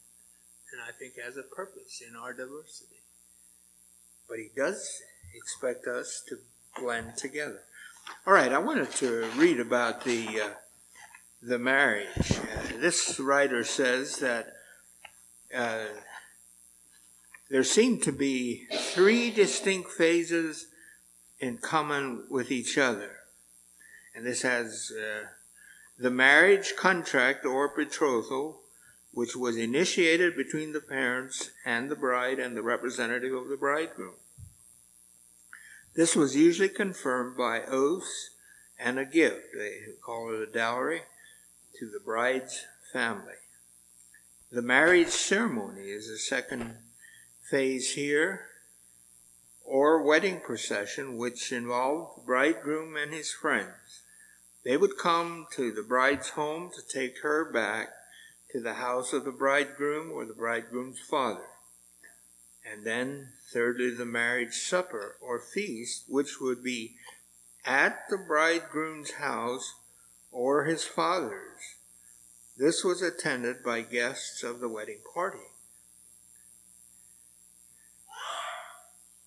and 0.72 0.80
I 0.82 0.92
think 0.98 1.14
has 1.22 1.36
a 1.36 1.42
purpose 1.42 2.02
in 2.06 2.16
our 2.16 2.32
diversity. 2.32 3.02
But 4.28 4.38
he 4.38 4.50
does 4.56 5.02
expect 5.34 5.86
us 5.86 6.22
to 6.28 6.38
blend 6.80 7.16
together. 7.16 7.62
All 8.26 8.32
right, 8.32 8.52
I 8.52 8.58
wanted 8.58 8.90
to 8.92 9.28
read 9.36 9.60
about 9.60 10.04
the 10.04 10.40
uh, 10.40 10.50
the 11.42 11.58
marriage. 11.58 12.32
Uh, 12.32 12.80
this 12.80 13.20
writer 13.20 13.64
says 13.64 14.18
that 14.18 14.52
uh, 15.54 15.84
there 17.50 17.64
seem 17.64 18.00
to 18.00 18.12
be 18.12 18.66
three 18.72 19.30
distinct 19.30 19.90
phases 19.90 20.66
in 21.38 21.58
common 21.58 22.24
with 22.30 22.50
each 22.50 22.78
other, 22.78 23.16
and 24.14 24.26
this 24.26 24.42
has 24.42 24.92
uh, 24.98 25.26
the 25.98 26.10
marriage 26.10 26.74
contract 26.76 27.44
or 27.44 27.72
betrothal, 27.74 28.60
which 29.12 29.36
was 29.36 29.56
initiated 29.56 30.36
between 30.36 30.72
the 30.72 30.80
parents 30.80 31.50
and 31.64 31.90
the 31.90 31.96
bride 31.96 32.38
and 32.38 32.56
the 32.56 32.62
representative 32.62 33.32
of 33.32 33.48
the 33.48 33.56
bridegroom. 33.56 34.14
This 35.94 36.14
was 36.14 36.36
usually 36.36 36.68
confirmed 36.68 37.36
by 37.36 37.62
oaths 37.62 38.30
and 38.78 38.98
a 38.98 39.06
gift, 39.06 39.54
they 39.56 39.78
call 40.04 40.34
it 40.34 40.48
a 40.48 40.52
dowry, 40.52 41.02
to 41.78 41.86
the 41.86 42.00
bride's 42.04 42.64
family. 42.92 43.34
The 44.50 44.62
marriage 44.62 45.08
ceremony 45.08 45.90
is 45.90 46.08
the 46.08 46.18
second 46.18 46.76
phase 47.50 47.94
here, 47.94 48.46
or 49.64 50.02
wedding 50.02 50.40
procession, 50.40 51.16
which 51.16 51.52
involved 51.52 52.18
the 52.18 52.26
bridegroom 52.26 52.96
and 52.96 53.12
his 53.12 53.32
friends. 53.32 54.02
They 54.64 54.76
would 54.76 54.98
come 54.98 55.46
to 55.52 55.72
the 55.72 55.82
bride's 55.82 56.30
home 56.30 56.70
to 56.74 56.82
take 56.82 57.22
her 57.22 57.50
back 57.52 57.88
to 58.52 58.60
the 58.60 58.74
house 58.74 59.12
of 59.12 59.24
the 59.24 59.32
bridegroom 59.32 60.10
or 60.12 60.24
the 60.24 60.34
bridegroom's 60.34 61.00
father. 61.00 61.46
And 62.64 62.84
then 62.84 63.28
Thirdly, 63.52 63.90
the 63.90 64.04
marriage 64.04 64.54
supper 64.54 65.16
or 65.20 65.38
feast, 65.38 66.06
which 66.08 66.40
would 66.40 66.64
be 66.64 66.96
at 67.64 68.08
the 68.10 68.18
bridegroom's 68.18 69.12
house 69.12 69.76
or 70.36 70.66
his 70.66 70.84
father's. 70.84 71.76
This 72.58 72.84
was 72.84 73.00
attended 73.00 73.64
by 73.64 73.80
guests 73.80 74.42
of 74.42 74.60
the 74.60 74.68
wedding 74.68 75.00
party. 75.14 75.38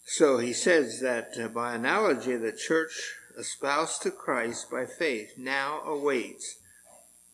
So 0.06 0.38
he 0.38 0.54
says 0.54 1.00
that 1.02 1.32
uh, 1.42 1.48
by 1.48 1.74
analogy, 1.74 2.36
the 2.36 2.52
church 2.52 3.16
espoused 3.36 4.04
to 4.04 4.12
Christ 4.12 4.70
by 4.70 4.86
faith 4.86 5.34
now 5.36 5.82
awaits 5.82 6.60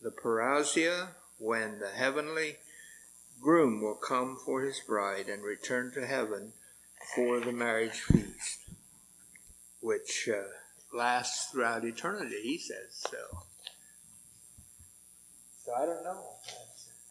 the 0.01 0.11
parousia 0.11 1.09
when 1.37 1.79
the 1.79 1.89
heavenly 1.89 2.55
groom 3.41 3.81
will 3.81 3.95
come 3.95 4.37
for 4.45 4.61
his 4.61 4.79
bride 4.87 5.27
and 5.27 5.43
return 5.43 5.91
to 5.95 6.07
heaven 6.07 6.53
for 7.13 7.41
the 7.41 7.51
marriage 7.51 7.99
feast, 7.99 8.69
which 9.81 10.29
uh, 10.33 10.43
lasts 10.95 11.51
throughout 11.51 11.83
eternity, 11.83 12.39
he 12.41 12.57
says 12.57 13.03
so. 13.11 13.44
So 15.65 15.73
I 15.73 15.87
don't 15.87 16.03
know. 16.03 16.21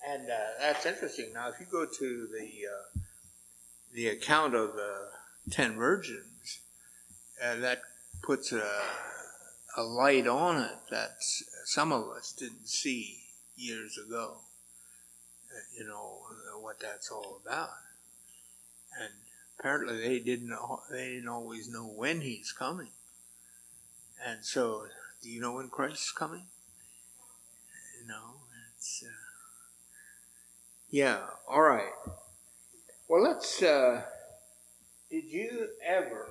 And 0.08 0.30
uh, 0.30 0.36
that's 0.60 0.86
interesting. 0.86 1.32
Now, 1.34 1.48
if 1.48 1.58
you 1.58 1.66
go 1.66 1.86
to 1.86 2.28
the 2.28 2.48
uh, 2.68 3.00
the 3.92 4.08
account 4.08 4.54
of 4.54 4.74
the 4.74 5.08
ten 5.50 5.74
virgins, 5.74 6.60
uh, 7.42 7.56
that 7.56 7.80
puts 8.22 8.52
a, 8.52 8.64
a 9.76 9.82
light 9.82 10.28
on 10.28 10.62
it 10.62 10.78
that 10.90 11.16
some 11.64 11.90
of 11.90 12.04
us 12.16 12.32
didn't 12.32 12.68
see 12.68 13.22
years 13.56 13.98
ago. 14.06 14.36
Uh, 15.50 15.58
you 15.76 15.84
know 15.84 16.20
what 16.60 16.78
that's 16.78 17.10
all 17.10 17.40
about, 17.44 17.70
and 19.00 19.14
apparently 19.58 19.98
they 19.98 20.20
didn't 20.20 20.54
they 20.92 21.14
didn't 21.14 21.28
always 21.28 21.68
know 21.68 21.86
when 21.86 22.20
he's 22.20 22.52
coming. 22.52 22.90
And 24.24 24.44
so, 24.44 24.86
do 25.22 25.28
you 25.28 25.40
know 25.40 25.54
when 25.54 25.70
Christ 25.70 26.04
is 26.04 26.12
coming? 26.16 26.44
It's 28.84 29.02
uh, 29.02 29.08
yeah. 30.90 31.20
All 31.48 31.62
right. 31.62 31.94
Well, 33.08 33.22
let's. 33.22 33.62
Uh, 33.62 34.02
did 35.10 35.24
you 35.24 35.68
ever 35.82 36.28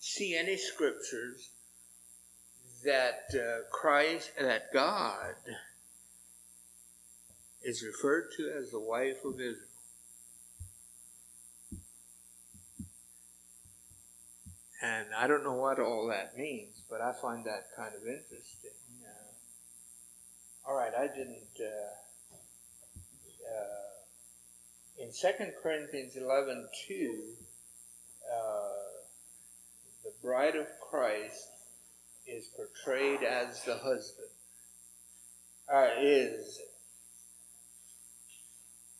see 0.00 0.36
any 0.36 0.56
scriptures 0.56 1.50
that 2.84 3.26
uh, 3.32 3.68
Christ, 3.70 4.32
that 4.40 4.72
God 4.74 5.36
is 7.62 7.84
referred 7.84 8.30
to 8.38 8.50
as 8.58 8.72
the 8.72 8.80
wife 8.80 9.24
of 9.24 9.34
Israel. 9.34 9.68
And 14.82 15.06
I 15.16 15.28
don't 15.28 15.44
know 15.44 15.52
what 15.52 15.78
all 15.78 16.08
that 16.08 16.36
means, 16.36 16.82
but 16.90 17.00
I 17.00 17.12
find 17.22 17.44
that 17.44 17.68
kind 17.76 17.94
of 17.94 18.02
interesting. 18.02 18.81
All 20.64 20.76
right, 20.76 20.92
I 20.96 21.08
didn't. 21.08 21.58
Uh, 21.60 22.34
uh, 23.50 25.02
in 25.02 25.10
2 25.10 25.28
Corinthians 25.60 26.16
11 26.16 26.68
2, 26.86 27.24
uh, 28.32 28.38
the 30.04 30.12
bride 30.22 30.54
of 30.54 30.66
Christ 30.80 31.48
is 32.28 32.48
portrayed 32.56 33.24
as 33.24 33.64
the 33.64 33.76
husband, 33.78 34.28
uh, 35.72 35.88
is 36.00 36.60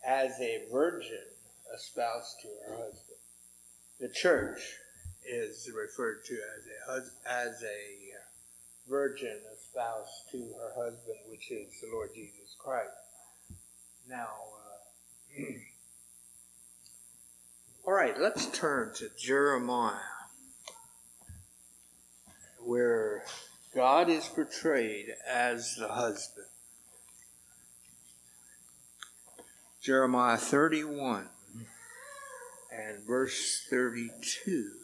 as 0.05 0.33
a 0.41 0.65
virgin 0.73 1.23
espoused 1.73 2.41
to 2.43 2.49
her 2.67 2.77
husband. 2.77 3.19
The 4.01 4.09
church 4.09 4.61
is 5.25 5.71
referred 5.73 6.25
to 6.25 6.35
as 6.35 7.07
a 7.07 7.31
as 7.31 7.63
a 7.63 8.91
virgin 8.91 9.39
espoused 9.73 10.31
to 10.31 10.39
her 10.59 10.73
husband, 10.75 11.17
which 11.29 11.51
is 11.51 11.81
the 11.81 11.89
Lord 11.93 12.11
Jesus 12.15 12.55
Christ. 12.59 12.91
Now, 14.09 14.29
uh, 15.39 15.45
all 17.87 17.95
right, 17.95 18.19
let's 18.19 18.47
turn 18.47 18.93
to 18.97 19.09
Jeremiah, 19.19 19.97
where 22.61 23.25
God 23.75 24.11
is 24.11 24.27
portrayed 24.29 25.07
as 25.29 25.77
the 25.77 25.89
husband. 25.89 26.47
Jeremiah 29.81 30.37
31 30.37 31.29
and 32.71 33.03
verse 33.07 33.67
32. 33.69 34.82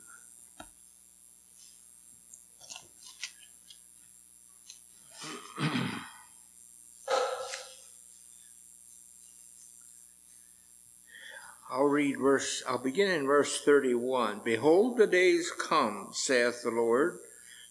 I'll 11.78 11.84
read 11.84 12.18
verse, 12.18 12.64
I'll 12.66 12.82
begin 12.82 13.08
in 13.08 13.24
verse 13.24 13.60
31. 13.60 14.40
Behold, 14.44 14.98
the 14.98 15.06
days 15.06 15.52
come, 15.52 16.08
saith 16.10 16.64
the 16.64 16.72
Lord, 16.72 17.20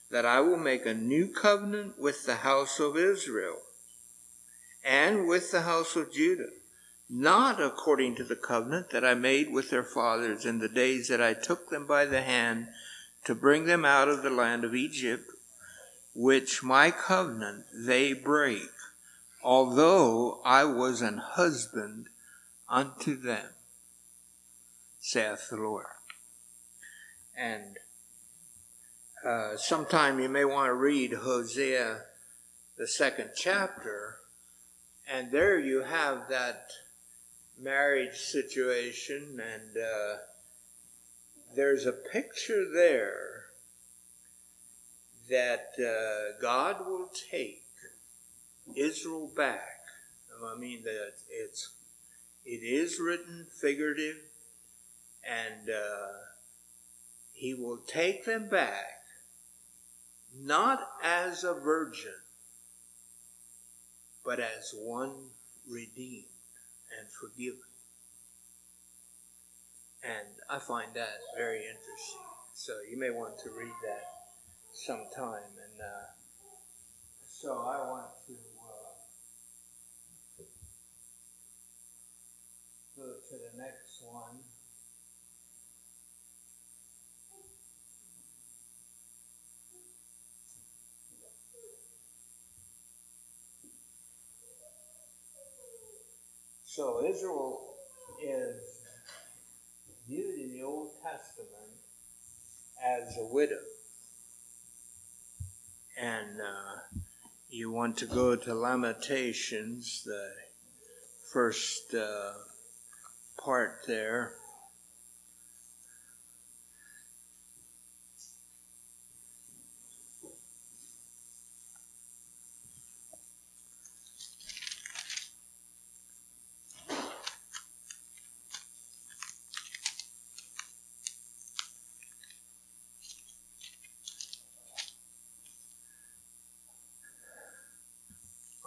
that 0.10 0.26
I 0.26 0.40
will 0.40 0.56
make 0.56 0.86
a 0.86 0.94
new 0.94 1.28
covenant 1.28 2.00
with 2.00 2.26
the 2.26 2.36
house 2.36 2.80
of 2.80 2.96
Israel 2.96 3.58
and 4.82 5.28
with 5.28 5.52
the 5.52 5.64
house 5.64 5.98
of 5.98 6.14
Judah, 6.14 6.52
not 7.10 7.62
according 7.62 8.16
to 8.16 8.24
the 8.24 8.38
covenant 8.38 8.92
that 8.92 9.04
I 9.04 9.14
made 9.14 9.52
with 9.52 9.72
their 9.72 9.84
fathers 9.84 10.46
in 10.46 10.60
the 10.60 10.70
days 10.70 11.10
that 11.10 11.22
I 11.22 11.34
took 11.34 11.70
them 11.70 11.86
by 11.86 12.06
the 12.06 12.22
hand 12.22 12.70
to 13.26 13.36
bring 13.36 13.66
them 13.66 13.84
out 13.84 14.08
of 14.08 14.24
the 14.24 14.30
land 14.30 14.64
of 14.64 14.74
Egypt, 14.74 15.30
which 16.16 16.64
my 16.64 16.92
covenant 16.92 17.66
they 17.76 18.14
break, 18.14 18.72
although 19.44 20.40
I 20.46 20.64
was 20.64 21.02
an 21.02 21.18
husband 21.18 22.08
unto 22.70 23.20
them 23.20 23.48
saith 25.08 25.48
the 25.50 25.56
Lord. 25.56 25.86
And 27.34 27.78
uh, 29.26 29.56
sometime 29.56 30.20
you 30.20 30.28
may 30.28 30.44
want 30.44 30.68
to 30.68 30.74
read 30.74 31.14
Hosea, 31.14 32.02
the 32.78 32.88
second 32.88 33.30
chapter, 33.34 34.18
and 35.10 35.32
there 35.32 35.58
you 35.58 35.84
have 35.84 36.28
that 36.30 36.72
marriage 37.58 38.18
situation, 38.18 39.42
and 39.42 39.78
uh, 39.78 40.18
there's 41.56 41.86
a 41.86 41.94
picture 41.94 42.66
there 42.70 43.46
that 45.30 45.70
uh, 45.80 46.38
God 46.42 46.86
will 46.86 47.10
take 47.32 47.64
Israel 48.76 49.32
back. 49.34 49.80
I 50.46 50.60
mean 50.60 50.84
that 50.84 51.14
it's 51.30 51.70
it 52.46 52.62
is 52.62 53.00
written 53.00 53.48
figurative 53.50 54.27
and 55.28 55.70
uh, 55.70 56.08
he 57.34 57.54
will 57.54 57.80
take 57.86 58.26
them 58.26 58.50
back, 58.50 59.04
not 60.36 60.80
as 61.04 61.44
a 61.44 61.54
virgin, 61.54 62.16
but 64.26 64.40
as 64.40 64.74
one 64.74 65.30
redeemed 65.70 66.26
and 66.98 67.10
forgiven. 67.12 67.60
And 70.04 70.28
I 70.50 70.60
find 70.60 70.94
that 70.94 71.20
very 71.36 71.58
interesting. 71.58 72.22
So 72.54 72.74
you 72.90 72.98
may 72.98 73.10
want 73.10 73.38
to 73.44 73.50
read 73.50 73.74
that 73.86 74.04
sometime. 74.74 75.52
And 75.62 75.82
uh, 75.82 76.06
so 77.30 77.54
I 77.54 77.78
want 77.90 78.12
to 78.28 78.34
uh, 78.34 78.38
go 82.96 83.16
to 83.30 83.36
the 83.36 83.62
next 83.62 84.02
one. 84.02 84.40
So 96.78 97.04
Israel 97.04 97.60
is 98.22 98.62
viewed 100.08 100.40
in 100.40 100.54
the 100.54 100.62
Old 100.62 100.92
Testament 101.02 101.74
as 102.86 103.18
a 103.18 103.26
widow. 103.26 103.64
And 106.00 106.40
uh, 106.40 107.00
you 107.50 107.72
want 107.72 107.98
to 107.98 108.06
go 108.06 108.36
to 108.36 108.54
Lamentations, 108.54 110.04
the 110.06 110.30
first 111.34 111.96
uh, 111.96 112.34
part 113.44 113.80
there. 113.88 114.34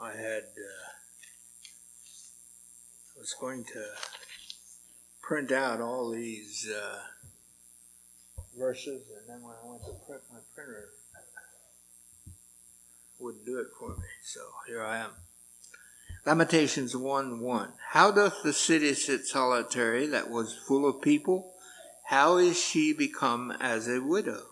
I 0.02 0.16
had 0.16 0.44
uh, 0.44 0.88
was 3.30 3.40
going 3.40 3.64
to 3.64 3.84
print 5.22 5.52
out 5.52 5.80
all 5.80 6.10
these 6.10 6.68
uh, 6.70 6.98
verses, 8.58 9.02
and 9.18 9.28
then 9.28 9.42
when 9.42 9.54
I 9.62 9.68
went 9.68 9.82
to 9.82 9.92
print, 10.06 10.22
my 10.32 10.38
printer 10.54 10.88
wouldn't 13.18 13.44
do 13.44 13.58
it 13.58 13.68
for 13.78 13.90
me. 13.90 14.04
So 14.24 14.40
here 14.66 14.82
I 14.82 14.98
am. 14.98 15.10
Lamentations 16.26 16.96
1 16.96 17.40
1. 17.40 17.72
How 17.90 18.10
doth 18.10 18.42
the 18.42 18.52
city 18.52 18.94
sit 18.94 19.26
solitary 19.26 20.06
that 20.06 20.30
was 20.30 20.56
full 20.66 20.86
of 20.86 21.02
people? 21.02 21.52
How 22.06 22.36
is 22.36 22.58
she 22.58 22.92
become 22.92 23.52
as 23.60 23.86
a 23.86 24.00
widow? 24.00 24.46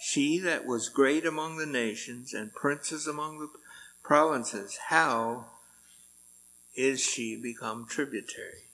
She 0.00 0.38
that 0.40 0.66
was 0.66 0.88
great 0.88 1.24
among 1.24 1.58
the 1.58 1.66
nations 1.66 2.34
and 2.34 2.54
princess 2.54 3.06
among 3.06 3.38
the 3.38 3.48
provinces, 4.02 4.78
how 4.88 5.46
is 6.74 7.00
she 7.00 7.36
become 7.36 7.86
tributary? 7.88 8.68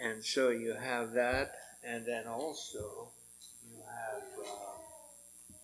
And 0.00 0.24
so 0.24 0.50
you 0.50 0.74
have 0.74 1.12
that, 1.12 1.52
and 1.84 2.04
then 2.06 2.26
also 2.26 3.08
you 3.70 3.78
have 3.78 4.22
uh, 4.46 4.72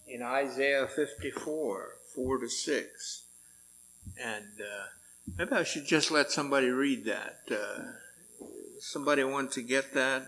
in 0.06 0.22
Isaiah 0.22 0.86
54, 0.86 1.96
4 2.14 2.38
to 2.38 2.48
6. 2.48 3.22
And 4.20 4.44
uh, 4.60 4.86
maybe 5.36 5.52
I 5.52 5.64
should 5.64 5.86
just 5.86 6.10
let 6.10 6.30
somebody 6.30 6.68
read 6.68 7.04
that. 7.04 7.40
Uh, 7.50 7.82
somebody 8.80 9.24
want 9.24 9.52
to 9.52 9.62
get 9.62 9.92
that? 9.94 10.26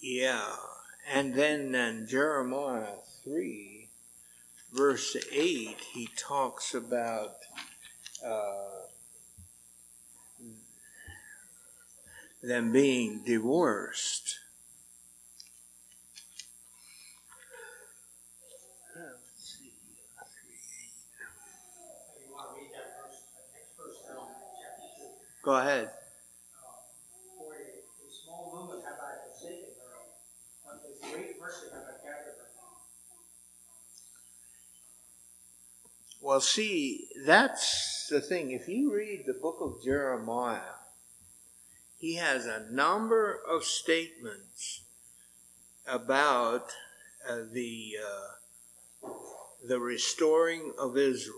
Yeah, 0.00 0.56
and 1.12 1.34
then 1.34 1.74
in 1.74 2.06
Jeremiah 2.08 2.96
3, 3.22 3.88
verse 4.72 5.14
8, 5.30 5.76
he 5.92 6.08
talks 6.16 6.74
about 6.74 7.36
uh, 8.24 8.86
them 12.42 12.72
being 12.72 13.22
divorced. 13.24 14.38
Go 25.42 25.56
ahead. 25.56 25.90
Well, 36.22 36.39
see, 36.54 37.08
that's 37.24 38.08
the 38.08 38.20
thing. 38.20 38.50
If 38.50 38.68
you 38.68 38.94
read 38.94 39.24
the 39.26 39.34
book 39.34 39.58
of 39.60 39.82
Jeremiah, 39.84 40.78
he 41.98 42.16
has 42.16 42.46
a 42.46 42.66
number 42.70 43.40
of 43.48 43.64
statements 43.64 44.82
about 45.86 46.72
uh, 47.28 47.42
the 47.52 47.96
uh, 48.02 49.08
the 49.66 49.78
restoring 49.78 50.72
of 50.78 50.96
Israel. 50.96 51.36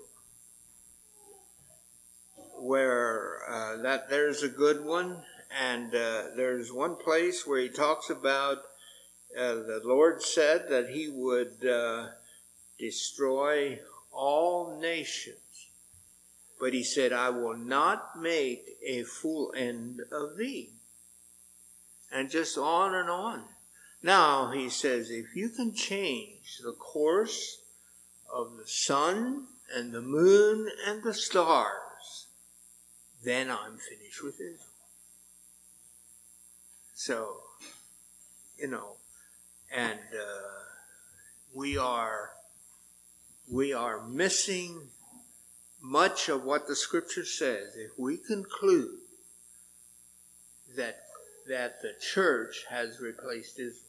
Where 2.59 3.41
uh, 3.49 3.83
that 3.83 4.09
there's 4.09 4.43
a 4.43 4.49
good 4.49 4.85
one, 4.85 5.25
and 5.51 5.95
uh, 5.95 6.29
there's 6.37 6.73
one 6.73 6.97
place 6.97 7.47
where 7.47 7.61
he 7.61 7.69
talks 7.69 8.09
about 8.09 8.59
uh, 9.37 9.55
the 9.55 9.81
Lord 9.83 10.23
said 10.23 10.69
that 10.69 10.91
He 10.91 11.09
would 11.09 11.67
uh, 11.67 12.09
destroy 12.79 13.79
all 14.13 14.79
nations. 14.81 15.37
But 16.61 16.75
he 16.75 16.85
said, 16.85 17.13
I 17.13 17.31
will 17.31 17.57
not 17.57 18.21
make 18.21 18.65
a 18.87 19.03
full 19.03 19.53
end 19.57 20.01
of 20.13 20.37
thee. 20.37 20.71
And 22.13 22.31
just 22.31 22.57
on 22.57 22.95
and 22.95 23.11
on. 23.11 23.45
Now, 24.03 24.51
he 24.53 24.69
says, 24.69 25.11
if 25.11 25.35
you 25.35 25.49
can 25.49 25.75
change 25.75 26.59
the 26.63 26.73
course 26.73 27.59
of 28.33 28.57
the 28.57 28.67
sun 28.67 29.47
and 29.75 29.93
the 29.93 30.03
moon 30.03 30.69
and 30.87 31.03
the 31.03 31.15
stars, 31.15 32.27
then 33.25 33.51
I'm 33.51 33.79
finished 33.79 34.23
with 34.23 34.35
Israel. 34.35 34.59
So, 36.95 37.37
you 38.59 38.69
know, 38.69 38.97
and 39.75 39.99
uh, 39.99 40.63
we 41.55 41.77
are 41.77 42.31
we 43.53 43.75
are 43.75 44.09
missing 44.09 44.89
much 45.79 46.31
of 46.31 46.43
what 46.43 46.67
the 46.67 46.75
scripture 46.75 47.25
says 47.25 47.77
if 47.77 47.91
we 47.99 48.17
conclude 48.17 48.99
that 50.75 50.97
that 51.47 51.83
the 51.83 51.93
church 52.01 52.65
has 52.71 52.99
replaced 52.99 53.59
Israel. 53.59 53.83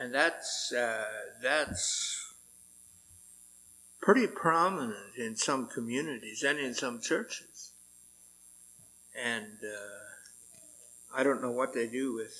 And 0.00 0.12
that's 0.12 0.72
uh, 0.72 1.04
that's 1.40 2.34
pretty 4.00 4.26
prominent 4.26 5.14
in 5.16 5.36
some 5.36 5.68
communities 5.68 6.42
and 6.42 6.58
in 6.58 6.74
some 6.74 7.00
churches. 7.00 7.70
And 9.14 9.58
uh, 9.62 11.16
I 11.16 11.22
don't 11.22 11.42
know 11.42 11.52
what 11.52 11.74
they 11.74 11.86
do 11.86 12.12
with 12.12 12.34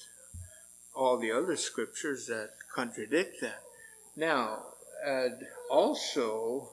all 0.97 1.17
the 1.17 1.31
other 1.31 1.57
scriptures 1.57 2.27
that 2.27 2.51
contradict 2.75 3.41
that. 3.43 3.63
Now, 4.17 4.65
uh, 5.07 5.29
also 5.71 6.71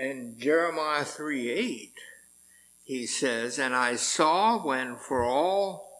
in 0.00 0.36
Jeremiah 0.38 1.04
3 1.04 1.50
8, 1.50 1.92
he 2.84 3.06
says, 3.06 3.58
And 3.58 3.74
I 3.74 3.96
saw 3.96 4.64
when 4.64 4.96
for 4.96 5.22
all 5.22 5.90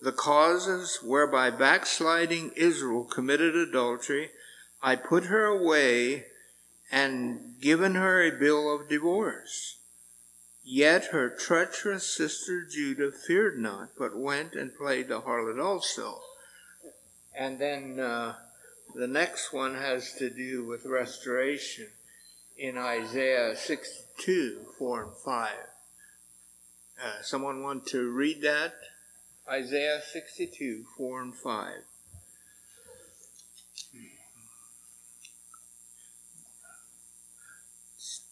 the 0.00 0.12
causes 0.12 0.98
whereby 1.02 1.50
backsliding 1.50 2.52
Israel 2.56 3.04
committed 3.04 3.56
adultery, 3.56 4.30
I 4.82 4.96
put 4.96 5.24
her 5.24 5.46
away 5.46 6.26
and 6.92 7.54
given 7.60 7.94
her 7.94 8.22
a 8.22 8.38
bill 8.38 8.74
of 8.74 8.88
divorce. 8.88 9.78
Yet 10.62 11.06
her 11.06 11.28
treacherous 11.28 12.06
sister 12.06 12.66
Judah 12.66 13.12
feared 13.12 13.58
not, 13.58 13.90
but 13.98 14.16
went 14.16 14.54
and 14.54 14.74
played 14.74 15.08
the 15.08 15.20
harlot 15.20 15.62
also. 15.62 16.20
And 17.36 17.58
then 17.58 17.98
uh, 18.00 18.34
the 18.94 19.06
next 19.06 19.52
one 19.52 19.74
has 19.74 20.12
to 20.14 20.30
do 20.30 20.64
with 20.64 20.86
restoration 20.86 21.88
in 22.56 22.78
Isaiah 22.78 23.56
62, 23.56 24.66
4 24.78 25.02
and 25.02 25.12
5. 25.24 25.52
Uh, 27.02 27.22
someone 27.22 27.62
want 27.62 27.86
to 27.88 28.10
read 28.12 28.42
that? 28.42 28.74
Isaiah 29.48 30.00
62, 30.12 30.84
4 30.96 31.22
and 31.22 31.34
5. 31.34 31.72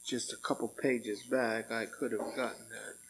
Just 0.06 0.32
a 0.32 0.36
couple 0.36 0.68
pages 0.68 1.22
back, 1.22 1.72
I 1.72 1.86
could 1.86 2.12
have 2.12 2.36
gotten 2.36 2.68
that. 2.68 3.01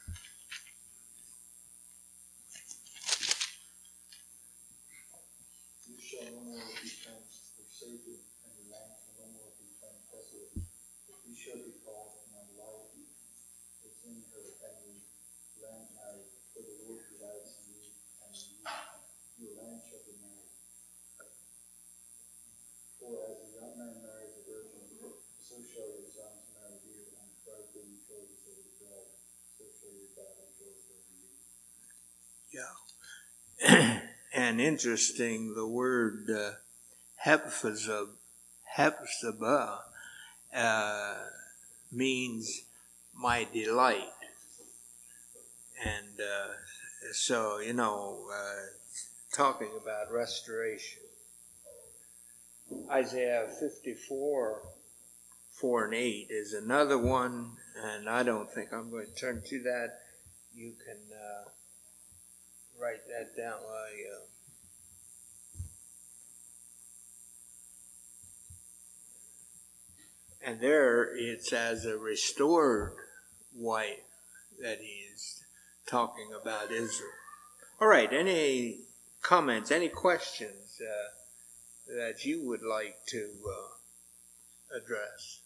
Yeah. 32.53 34.01
and 34.35 34.61
interesting, 34.61 35.55
the 35.55 35.67
word 35.67 36.29
uh, 36.31 36.53
Hephzibah, 37.25 38.19
uh, 40.55 41.15
means 41.91 42.63
my 43.15 43.47
delight. 43.53 44.09
And 45.85 46.21
uh, 46.21 46.53
so, 47.13 47.59
you 47.59 47.73
know, 47.73 48.27
uh, 48.33 48.67
talking 49.35 49.71
about 49.81 50.13
restoration. 50.13 51.03
Isaiah 52.91 53.49
54, 53.61 54.63
4 55.51 55.85
and 55.85 55.95
8 55.95 56.27
is 56.31 56.53
another 56.53 56.99
one, 56.99 57.57
and 57.83 58.09
I 58.09 58.23
don't 58.23 58.51
think 58.51 58.73
I'm 58.73 58.91
going 58.91 59.07
to 59.07 59.15
turn 59.15 59.43
to 59.47 59.63
that. 59.63 59.99
You 60.55 60.75
can 60.85 60.99
uh, 61.13 61.51
write 62.81 63.07
that 63.09 63.37
down 63.37 63.61
while 63.63 63.97
you. 63.97 64.19
And 70.45 70.61
there 70.61 71.17
it's 71.17 71.53
as 71.53 71.85
a 71.85 71.97
restored 71.97 72.95
wife 73.55 73.99
that 74.61 74.79
he 74.79 75.07
is 75.15 75.45
talking 75.87 76.31
about 76.41 76.73
Israel. 76.73 77.11
All 77.81 77.89
right, 77.89 78.13
any 78.13 78.81
comments, 79.23 79.71
any 79.71 79.89
questions 79.89 80.81
uh, 80.81 81.95
that 81.97 82.25
you 82.25 82.45
would 82.47 82.63
like 82.63 82.97
to 83.09 83.31
uh, 83.49 84.77
address? 84.77 85.42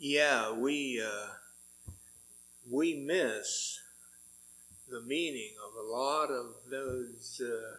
Yeah, 0.00 0.50
we 0.50 1.02
uh, 1.02 1.28
we 2.70 2.94
miss 2.94 3.78
the 4.88 5.02
meaning 5.02 5.52
of 5.62 5.74
a 5.76 5.86
lot 5.86 6.30
of 6.30 6.54
those 6.70 7.42
uh, 7.44 7.76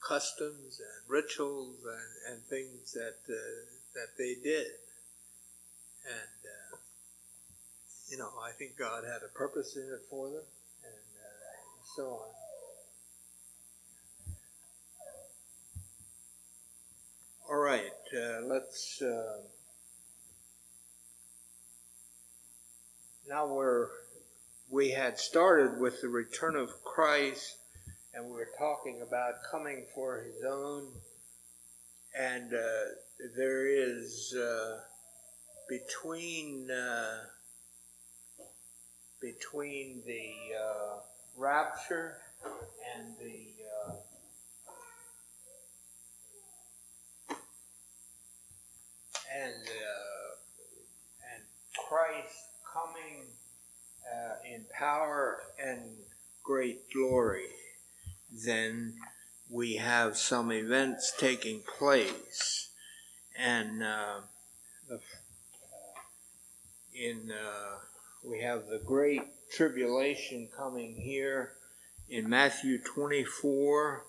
customs 0.00 0.80
and 0.80 1.10
rituals 1.10 1.78
and, 1.84 2.34
and 2.34 2.44
things 2.44 2.92
that 2.92 3.16
uh, 3.28 3.34
that 3.94 4.16
they 4.16 4.36
did, 4.44 4.68
and 6.06 6.40
uh, 6.44 6.76
you 8.08 8.16
know, 8.16 8.30
I 8.40 8.52
think 8.52 8.78
God 8.78 9.02
had 9.02 9.22
a 9.28 9.36
purpose 9.36 9.74
in 9.74 9.82
it 9.92 10.02
for 10.08 10.28
them, 10.28 10.44
and 10.84 10.94
uh, 11.18 11.84
so 11.96 12.02
on. 12.10 12.28
All 17.50 17.58
right, 17.58 17.90
uh, 18.16 18.46
let's. 18.46 19.02
Uh, 19.02 19.40
now 23.28 23.46
we're 23.46 23.88
we 24.70 24.90
had 24.90 25.18
started 25.18 25.80
with 25.80 26.00
the 26.00 26.08
return 26.08 26.56
of 26.56 26.82
Christ, 26.84 27.56
and 28.12 28.26
we 28.26 28.32
were 28.32 28.48
talking 28.58 29.02
about 29.06 29.34
coming 29.50 29.86
for 29.94 30.22
His 30.22 30.44
own, 30.46 30.88
and 32.18 32.52
uh, 32.52 33.28
there 33.36 33.66
is 33.66 34.34
uh, 34.34 34.78
between 35.68 36.70
uh, 36.70 37.18
between 39.20 40.02
the 40.06 40.34
uh, 40.58 41.00
rapture 41.36 42.18
and 42.94 43.16
the 43.18 43.46
uh, 43.88 43.94
and 49.34 49.54
uh, 49.54 50.30
and 51.34 51.44
Christ 51.88 52.43
uh, 54.14 54.34
in 54.54 54.64
power 54.76 55.38
and 55.58 55.80
great 56.42 56.92
glory, 56.92 57.48
then 58.44 58.94
we 59.50 59.76
have 59.76 60.16
some 60.16 60.52
events 60.52 61.12
taking 61.18 61.62
place, 61.78 62.68
and 63.38 63.82
uh, 63.82 64.20
in 66.94 67.30
uh, 67.30 67.78
we 68.24 68.40
have 68.40 68.66
the 68.66 68.80
great 68.84 69.22
tribulation 69.52 70.48
coming 70.56 70.94
here 70.96 71.52
in 72.08 72.28
Matthew 72.28 72.78
24, 72.82 74.04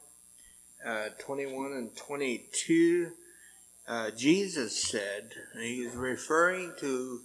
uh, 0.85 1.05
21 1.19 1.73
and 1.73 1.95
22. 1.95 3.11
Uh, 3.87 4.11
Jesus 4.11 4.83
said, 4.83 5.31
he 5.59 5.85
was 5.85 5.95
referring 5.95 6.73
to 6.79 7.21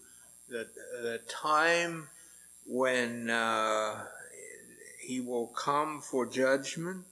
the, 0.48 0.68
the 1.02 1.20
time 1.28 2.08
when 2.70 3.28
uh, 3.28 4.04
he 5.00 5.20
will 5.20 5.48
come 5.48 6.00
for 6.00 6.24
judgment. 6.24 7.04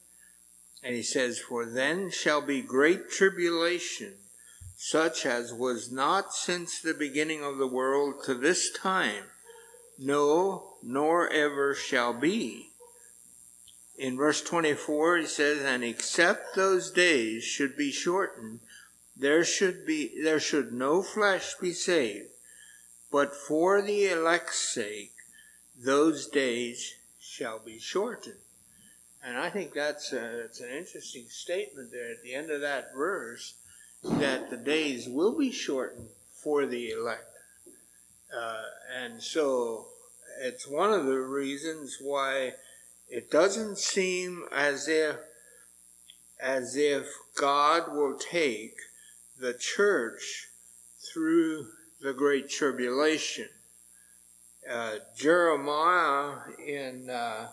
And 0.84 0.94
he 0.94 1.02
says, 1.02 1.40
For 1.40 1.66
then 1.66 2.10
shall 2.12 2.40
be 2.40 2.62
great 2.62 3.10
tribulation, 3.10 4.14
such 4.76 5.26
as 5.26 5.52
was 5.52 5.90
not 5.90 6.32
since 6.32 6.80
the 6.80 6.94
beginning 6.94 7.42
of 7.42 7.58
the 7.58 7.66
world 7.66 8.22
to 8.26 8.34
this 8.34 8.70
time, 8.70 9.24
no, 9.98 10.74
nor 10.80 11.28
ever 11.28 11.74
shall 11.74 12.12
be. 12.12 12.68
In 13.98 14.16
verse 14.16 14.40
24, 14.42 15.18
he 15.18 15.26
says, 15.26 15.64
And 15.64 15.82
except 15.82 16.54
those 16.54 16.92
days 16.92 17.42
should 17.42 17.76
be 17.76 17.90
shortened, 17.90 18.60
there 19.16 19.42
should 19.42 19.84
be 19.84 20.22
there 20.22 20.38
should 20.38 20.72
no 20.72 21.02
flesh 21.02 21.54
be 21.60 21.72
saved. 21.72 22.28
But 23.10 23.34
for 23.34 23.82
the 23.82 24.06
elect's 24.06 24.58
sake, 24.58 25.17
those 25.78 26.26
days 26.26 26.94
shall 27.20 27.58
be 27.58 27.78
shortened. 27.78 28.36
And 29.24 29.36
I 29.36 29.50
think 29.50 29.72
that's, 29.72 30.12
a, 30.12 30.40
that's 30.42 30.60
an 30.60 30.70
interesting 30.70 31.26
statement 31.28 31.90
there 31.92 32.10
at 32.10 32.22
the 32.22 32.34
end 32.34 32.50
of 32.50 32.60
that 32.60 32.94
verse 32.94 33.54
that 34.02 34.50
the 34.50 34.56
days 34.56 35.08
will 35.08 35.36
be 35.36 35.50
shortened 35.50 36.08
for 36.32 36.66
the 36.66 36.90
elect. 36.90 37.24
Uh, 38.36 38.62
and 38.96 39.22
so 39.22 39.86
it's 40.40 40.68
one 40.68 40.92
of 40.92 41.06
the 41.06 41.18
reasons 41.18 41.98
why 42.00 42.52
it 43.08 43.30
doesn't 43.30 43.78
seem 43.78 44.44
as 44.52 44.88
if 44.88 45.16
as 46.40 46.76
if 46.76 47.06
God 47.34 47.92
will 47.92 48.16
take 48.16 48.76
the 49.40 49.54
church 49.54 50.46
through 51.12 51.66
the 52.00 52.12
great 52.12 52.48
tribulation. 52.48 53.48
Uh, 54.70 54.96
Jeremiah 55.16 56.40
in 56.58 57.08
uh, 57.08 57.48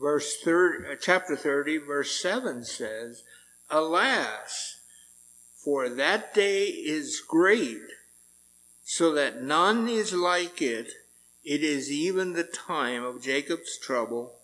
verse 0.00 0.38
30, 0.42 0.86
uh, 0.86 0.96
chapter 0.98 1.36
30, 1.36 1.78
verse 1.78 2.22
7 2.22 2.64
says, 2.64 3.22
Alas, 3.68 4.80
for 5.62 5.90
that 5.90 6.32
day 6.32 6.64
is 6.64 7.20
great, 7.20 7.82
so 8.82 9.12
that 9.12 9.42
none 9.42 9.88
is 9.88 10.14
like 10.14 10.62
it. 10.62 10.92
It 11.44 11.62
is 11.62 11.90
even 11.90 12.32
the 12.32 12.44
time 12.44 13.04
of 13.04 13.22
Jacob's 13.22 13.78
trouble, 13.78 14.36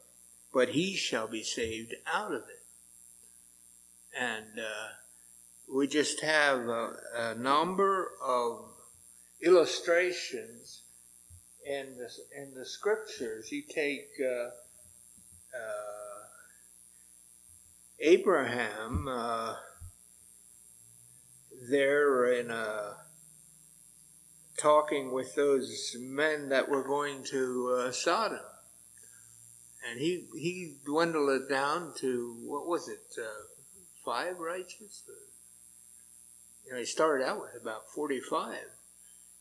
but 0.53 0.71
he 0.71 0.95
shall 0.95 1.27
be 1.27 1.43
saved 1.43 1.95
out 2.07 2.33
of 2.33 2.43
it. 2.43 2.63
And 4.19 4.59
uh, 4.59 4.89
we 5.75 5.87
just 5.87 6.21
have 6.21 6.69
a, 6.69 6.97
a 7.17 7.35
number 7.35 8.11
of 8.23 8.76
illustrations 9.47 10.83
in 11.65 11.97
the, 11.97 12.09
in 12.37 12.55
the 12.55 12.67
scriptures. 12.67 13.51
You 13.53 13.63
take 13.63 14.09
uh, 14.21 14.49
uh, 15.57 16.27
Abraham 18.01 19.07
uh, 19.09 19.55
there 21.71 22.33
in 22.33 22.51
a 22.51 22.97
talking 24.59 25.13
with 25.13 25.35
those 25.35 25.97
men 25.99 26.49
that 26.49 26.69
were 26.69 26.83
going 26.83 27.23
to 27.31 27.79
uh, 27.79 27.93
Sodom. 27.93 28.41
And 29.89 30.01
he, 30.01 30.27
he 30.35 30.77
dwindled 30.85 31.43
it 31.43 31.49
down 31.49 31.93
to, 31.99 32.37
what 32.45 32.67
was 32.67 32.89
it, 32.89 33.05
uh, 33.21 33.45
five 34.05 34.39
righteous? 34.39 35.05
You 36.67 36.73
know, 36.73 36.79
he 36.79 36.87
started 36.87 37.25
out 37.25 37.41
with 37.41 37.61
about 37.61 37.83
45. 37.95 38.57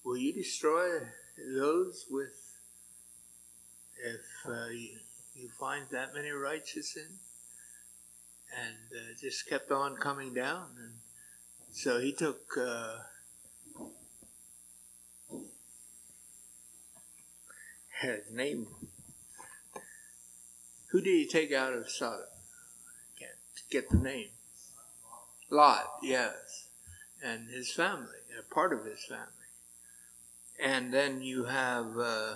Will 0.06 0.18
you 0.18 0.34
destroy 0.34 1.00
those 1.58 2.06
with, 2.12 2.60
if 4.06 4.22
uh, 4.48 4.68
you, 4.68 4.90
you, 5.34 5.50
find 5.60 5.88
that 5.92 6.14
many 6.14 6.30
righteous 6.30 6.96
in? 6.96 7.18
And 8.56 8.78
uh, 8.96 9.20
just 9.20 9.50
kept 9.50 9.72
on 9.72 9.96
coming 9.96 10.32
down. 10.36 10.68
And 10.78 10.94
so 11.72 12.00
he 12.00 12.14
took 12.14 12.40
uh, 12.56 12.98
his 18.00 18.32
name. 18.32 18.68
Who 20.92 21.02
did 21.02 21.10
he 21.10 21.28
take 21.28 21.52
out 21.52 21.74
of 21.74 21.90
Sodom? 21.90 22.26
Can't 23.20 23.32
get 23.72 23.90
the 23.90 23.98
name. 23.98 24.30
Lot, 25.50 25.86
yes, 26.04 26.68
and 27.24 27.50
his 27.50 27.72
family, 27.72 28.20
a 28.40 28.54
part 28.54 28.72
of 28.72 28.86
his 28.86 29.04
family. 29.04 29.35
And 30.64 30.94
then 30.94 31.22
you 31.22 31.46
have 31.46 31.98
uh, 31.98 32.36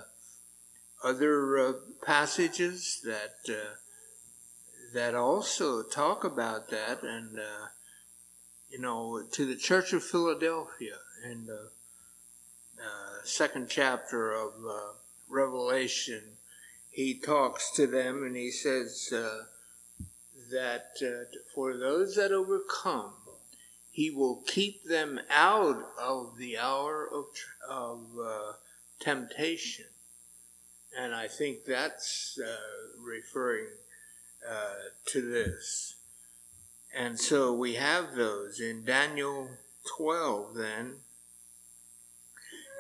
other 1.04 1.58
uh, 1.58 1.74
passages 2.06 3.02
that 3.04 3.54
uh, 3.54 3.76
that 4.94 5.16
also 5.16 5.84
talk 5.84 6.24
about 6.24 6.70
that, 6.70 7.04
and 7.04 7.40
uh, 7.40 7.68
you 8.70 8.80
know, 8.80 9.24
to 9.32 9.46
the 9.46 9.56
Church 9.56 9.94
of 9.94 10.04
Philadelphia 10.04 10.98
in 11.24 11.46
the 11.46 11.70
uh, 12.80 13.24
second 13.24 13.70
chapter 13.70 14.34
of 14.34 14.54
uh, 14.68 14.94
Revelation, 15.30 16.22
he 16.90 17.14
talks 17.14 17.72
to 17.72 17.88
them 17.88 18.24
and 18.24 18.36
he 18.36 18.52
says 18.52 19.14
that 20.52 20.86
for 21.54 21.78
those 21.78 22.16
that 22.16 22.32
overcome, 22.32 23.14
he 24.00 24.10
will 24.10 24.42
keep 24.48 24.86
them 24.86 25.20
out 25.30 25.76
of 26.02 26.38
the 26.38 26.58
hour 26.58 27.06
of, 27.06 27.26
of 27.70 28.00
uh, 28.18 28.54
temptation. 28.98 29.88
And 30.98 31.14
I 31.14 31.28
think 31.28 31.66
that's 31.68 32.40
uh, 32.42 32.56
referring 32.98 33.68
uh, 34.50 34.76
to 35.08 35.22
this. 35.22 35.96
And 36.96 37.20
so 37.20 37.52
we 37.52 37.74
have 37.74 38.16
those 38.16 38.62
in 38.62 38.86
Daniel 38.86 39.50
12 39.98 40.56
then. 40.56 41.00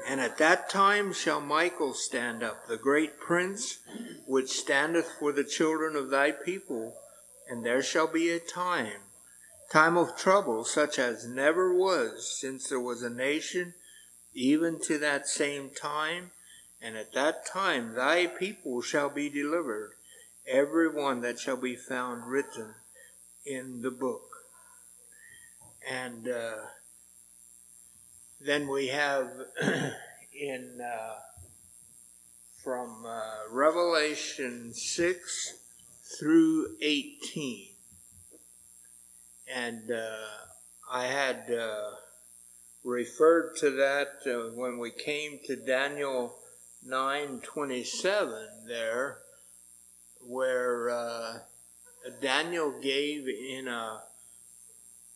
And 0.07 0.21
at 0.21 0.37
that 0.37 0.69
time 0.69 1.11
shall 1.11 1.41
Michael 1.41 1.95
stand 1.95 2.43
up, 2.43 2.69
the 2.69 2.77
great 2.77 3.19
prince, 3.19 3.79
which 4.25 4.51
standeth 4.51 5.11
for 5.19 5.33
the 5.33 5.43
children 5.43 5.97
of 5.97 6.11
thy 6.11 6.31
people, 6.31 6.93
and 7.49 7.65
there 7.65 7.83
shall 7.83 8.07
be 8.07 8.29
a 8.29 8.39
time 8.39 9.01
time 9.69 9.97
of 9.97 10.17
trouble 10.17 10.63
such 10.63 10.97
as 10.97 11.27
never 11.27 11.73
was 11.73 12.37
since 12.39 12.69
there 12.69 12.79
was 12.79 13.03
a 13.03 13.09
nation, 13.09 13.73
even 14.33 14.79
to 14.81 14.97
that 14.97 15.27
same 15.27 15.69
time. 15.69 16.31
And 16.81 16.97
at 16.97 17.13
that 17.13 17.45
time 17.45 17.93
thy 17.93 18.27
people 18.27 18.81
shall 18.81 19.09
be 19.09 19.29
delivered, 19.29 19.91
every 20.47 20.89
one 20.89 21.21
that 21.21 21.39
shall 21.39 21.57
be 21.57 21.75
found 21.75 22.25
written 22.25 22.75
in 23.45 23.81
the 23.81 23.91
book. 23.91 24.23
And 25.89 26.27
uh, 26.27 26.55
then 28.39 28.67
we 28.67 28.87
have 28.87 29.29
in 30.33 30.79
uh, 30.81 31.15
from 32.63 33.05
uh, 33.05 33.51
Revelation 33.51 34.73
6 34.73 35.53
through 36.19 36.75
18. 36.81 37.68
And 39.53 39.91
uh, 39.91 40.27
I 40.91 41.05
had 41.05 41.51
uh, 41.51 41.91
referred 42.83 43.55
to 43.57 43.71
that 43.71 44.19
uh, 44.25 44.55
when 44.55 44.77
we 44.77 44.91
came 44.91 45.39
to 45.45 45.55
Daniel 45.55 46.35
9:27 46.87 48.67
there 48.67 49.19
where 50.21 51.43
Daniel 52.21 52.79
gave 52.81 53.27
in 53.27 53.67
a 53.67 54.03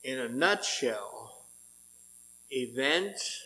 in 0.04 0.20
a 0.20 0.28
nutshell 0.28 1.46
events 2.52 3.42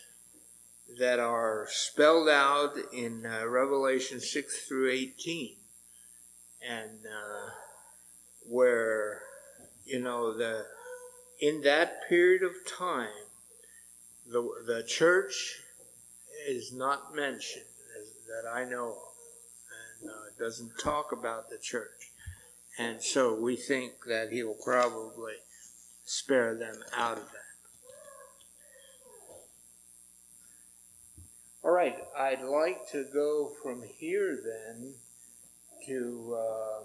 that 0.98 1.18
are 1.18 1.66
spelled 1.70 2.28
out 2.28 2.74
in 2.92 3.24
uh, 3.24 3.46
Revelation 3.46 4.20
6 4.20 4.66
through 4.66 4.90
18 4.90 5.56
and 6.68 6.98
uh, 7.06 7.50
where 8.48 9.22
you 9.84 10.00
know 10.00 10.36
the 10.36 10.66
in 11.40 11.62
that 11.62 12.08
period 12.08 12.42
of 12.42 12.52
time 12.66 13.08
the 14.26 14.42
the 14.66 14.82
church 14.86 15.60
is 16.46 16.72
not 16.72 17.14
mentioned 17.14 17.64
that 18.28 18.48
I 18.48 18.64
know 18.64 18.90
of 18.90 18.96
and 20.00 20.10
uh, 20.10 20.14
doesn't 20.38 20.78
talk 20.78 21.12
about 21.12 21.50
the 21.50 21.58
church. 21.58 22.12
And 22.78 23.02
so 23.02 23.34
we 23.34 23.56
think 23.56 23.92
that 24.06 24.30
he 24.30 24.42
will 24.42 24.58
probably 24.62 25.34
spare 26.04 26.54
them 26.54 26.76
out 26.96 27.16
of 27.16 27.24
that. 27.24 27.32
All 31.64 31.72
right 31.72 31.96
I'd 32.16 32.42
like 32.42 32.88
to 32.92 33.04
go 33.12 33.50
from 33.62 33.82
here 33.98 34.38
then 34.44 34.94
to 35.86 36.36
uh, 36.38 36.84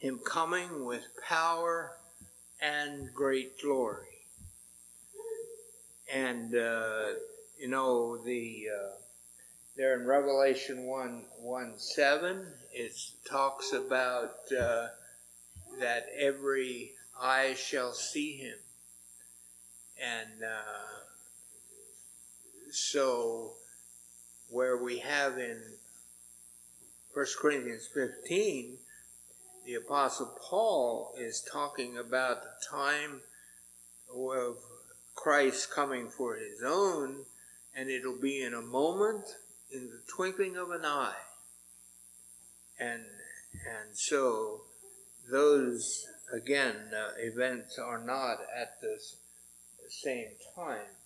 him 0.00 0.18
coming 0.18 0.84
with 0.84 1.06
power 1.26 1.92
and 2.60 3.12
great 3.14 3.60
glory. 3.60 4.06
And, 6.12 6.54
uh, 6.54 7.06
you 7.58 7.68
know, 7.68 8.16
the 8.16 8.66
uh, 8.74 8.96
there 9.76 9.98
in 10.00 10.06
Revelation 10.06 10.86
1, 10.86 11.22
1 11.38 11.78
7, 11.78 12.46
it 12.72 12.92
talks 13.28 13.72
about 13.72 14.32
uh, 14.58 14.88
that 15.78 16.06
every 16.18 16.92
eye 17.20 17.54
shall 17.56 17.92
see 17.92 18.36
him. 18.38 18.56
And 20.02 20.42
uh, 20.42 21.04
so, 22.72 23.52
where 24.48 24.82
we 24.82 24.98
have 24.98 25.38
in 25.38 25.60
1 27.12 27.26
Corinthians 27.40 27.88
15, 27.94 28.78
the 29.64 29.74
Apostle 29.74 30.36
Paul 30.40 31.12
is 31.18 31.46
talking 31.52 31.96
about 31.96 32.42
the 32.42 32.66
time 32.70 33.20
of 34.14 34.56
Christ 35.14 35.70
coming 35.70 36.08
for 36.08 36.36
his 36.36 36.62
own, 36.64 37.24
and 37.74 37.88
it'll 37.88 38.20
be 38.20 38.42
in 38.42 38.54
a 38.54 38.62
moment, 38.62 39.24
in 39.72 39.90
the 39.90 40.02
twinkling 40.08 40.56
of 40.56 40.70
an 40.70 40.84
eye. 40.84 41.22
And, 42.78 43.04
and 43.52 43.94
so 43.94 44.62
those, 45.30 46.06
again, 46.32 46.76
uh, 46.94 47.10
events 47.18 47.78
are 47.78 48.02
not 48.02 48.38
at 48.56 48.80
the 48.80 48.98
same 49.88 50.32
time. 50.56 50.96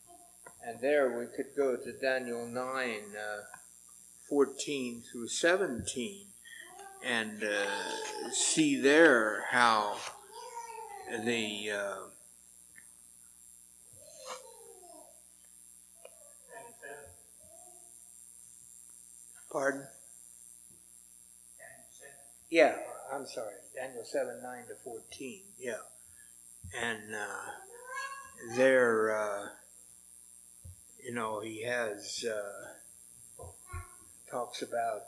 And 0.67 0.81
there 0.81 1.19
we 1.19 1.27
could 1.27 1.57
go 1.57 1.77
to 1.77 1.93
Daniel 2.01 2.47
9. 2.47 2.63
Uh, 2.63 3.43
14 4.29 5.03
through 5.03 5.29
17 5.29 6.24
and 7.05 7.45
uh, 7.45 8.31
see 8.33 8.77
there 8.81 9.45
how 9.51 9.97
the 11.25 11.71
uh, 11.71 11.97
pardon? 19.53 19.87
Yeah 22.51 22.77
i'm 23.13 23.27
sorry. 23.27 23.55
Daniel 23.75 24.05
7 24.05 24.41
9 24.43 24.65
to 24.69 24.75
14 24.83 25.41
yeah. 25.59 25.75
And 26.81 27.15
uh, 27.15 28.57
there 28.57 29.17
uh, 29.17 29.49
you 31.05 31.13
know 31.15 31.41
he 31.41 31.63
has 31.65 32.25
uh, 32.25 33.45
talks 34.31 34.63
about 34.63 35.03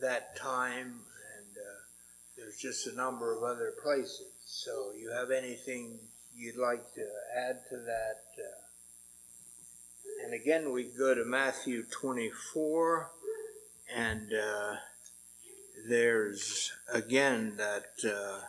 that 0.00 0.36
time, 0.36 1.00
and 1.36 1.56
uh, 1.56 1.80
there's 2.36 2.56
just 2.56 2.86
a 2.86 2.94
number 2.94 3.36
of 3.36 3.42
other 3.42 3.72
places. 3.82 4.32
So, 4.44 4.92
you 4.96 5.10
have 5.10 5.30
anything 5.30 5.98
you'd 6.34 6.56
like 6.56 6.94
to 6.94 7.06
add 7.36 7.60
to 7.70 7.76
that? 7.76 8.22
Uh, 8.38 8.64
and 10.24 10.34
again, 10.34 10.72
we 10.72 10.84
go 10.84 11.14
to 11.14 11.24
Matthew 11.24 11.84
24, 11.90 13.10
and 13.94 14.32
uh, 14.32 14.76
there's 15.88 16.72
again 16.92 17.56
that 17.56 17.92
uh, 18.04 18.40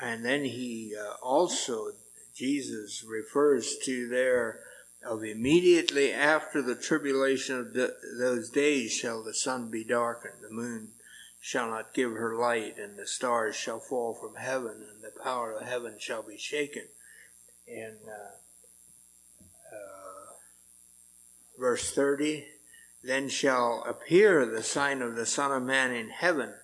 And 0.00 0.24
then 0.24 0.44
he 0.44 0.94
uh, 0.94 1.14
also, 1.22 1.92
Jesus 2.36 3.04
refers 3.08 3.76
to 3.84 4.08
there 4.08 4.60
of 5.04 5.24
immediately 5.24 6.12
after 6.12 6.60
the 6.60 6.74
tribulation 6.74 7.58
of 7.58 7.72
the, 7.72 7.94
those 8.18 8.50
days 8.50 8.92
shall 8.92 9.22
the 9.22 9.34
sun 9.34 9.70
be 9.70 9.84
darkened, 9.84 10.42
the 10.42 10.54
moon 10.54 10.88
shall 11.40 11.70
not 11.70 11.94
give 11.94 12.12
her 12.12 12.36
light, 12.36 12.76
and 12.78 12.98
the 12.98 13.06
stars 13.06 13.54
shall 13.54 13.78
fall 13.78 14.14
from 14.14 14.34
heaven, 14.34 14.84
and 14.92 15.02
the 15.02 15.22
power 15.22 15.52
of 15.52 15.66
heaven 15.66 15.96
shall 15.98 16.22
be 16.22 16.36
shaken. 16.36 16.82
In 17.66 17.98
uh, 18.06 19.44
uh, 19.72 20.34
verse 21.58 21.92
30, 21.92 22.46
then 23.02 23.28
shall 23.28 23.84
appear 23.86 24.44
the 24.44 24.62
sign 24.62 25.02
of 25.02 25.14
the 25.14 25.26
Son 25.26 25.52
of 25.52 25.62
Man 25.62 25.92
in 25.92 26.10
heaven 26.10 26.54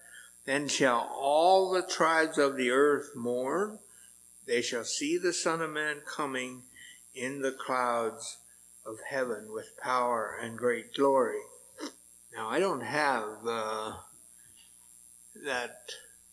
then 0.44 0.68
shall 0.68 1.08
all 1.14 1.70
the 1.70 1.82
tribes 1.82 2.38
of 2.38 2.56
the 2.56 2.70
earth 2.70 3.10
mourn. 3.14 3.78
They 4.46 4.62
shall 4.62 4.84
see 4.84 5.18
the 5.18 5.32
Son 5.32 5.60
of 5.60 5.70
Man 5.70 6.02
coming 6.06 6.62
in 7.14 7.42
the 7.42 7.52
clouds 7.52 8.38
of 8.84 8.96
heaven 9.08 9.52
with 9.52 9.76
power 9.80 10.36
and 10.40 10.58
great 10.58 10.94
glory. 10.94 11.40
Now, 12.34 12.48
I 12.48 12.58
don't 12.58 12.82
have 12.82 13.46
uh, 13.46 13.92
that 15.44 15.76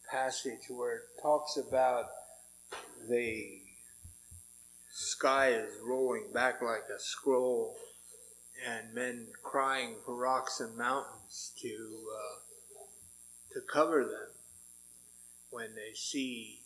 passage 0.10 0.70
where 0.70 0.96
it 0.96 1.22
talks 1.22 1.58
about 1.58 2.06
the 3.10 3.62
sky 4.92 5.50
is 5.50 5.74
rolling 5.86 6.32
back 6.34 6.62
like 6.62 6.86
a 6.96 7.00
scroll 7.00 7.76
and 8.68 8.94
men 8.94 9.28
crying 9.44 9.96
for 10.06 10.16
rocks 10.16 10.60
and 10.60 10.78
mountains 10.78 11.52
to. 11.62 11.68
Uh, 11.68 12.40
to 13.54 13.62
cover 13.62 14.04
them 14.04 14.30
when 15.50 15.74
they 15.76 15.94
see 15.94 16.59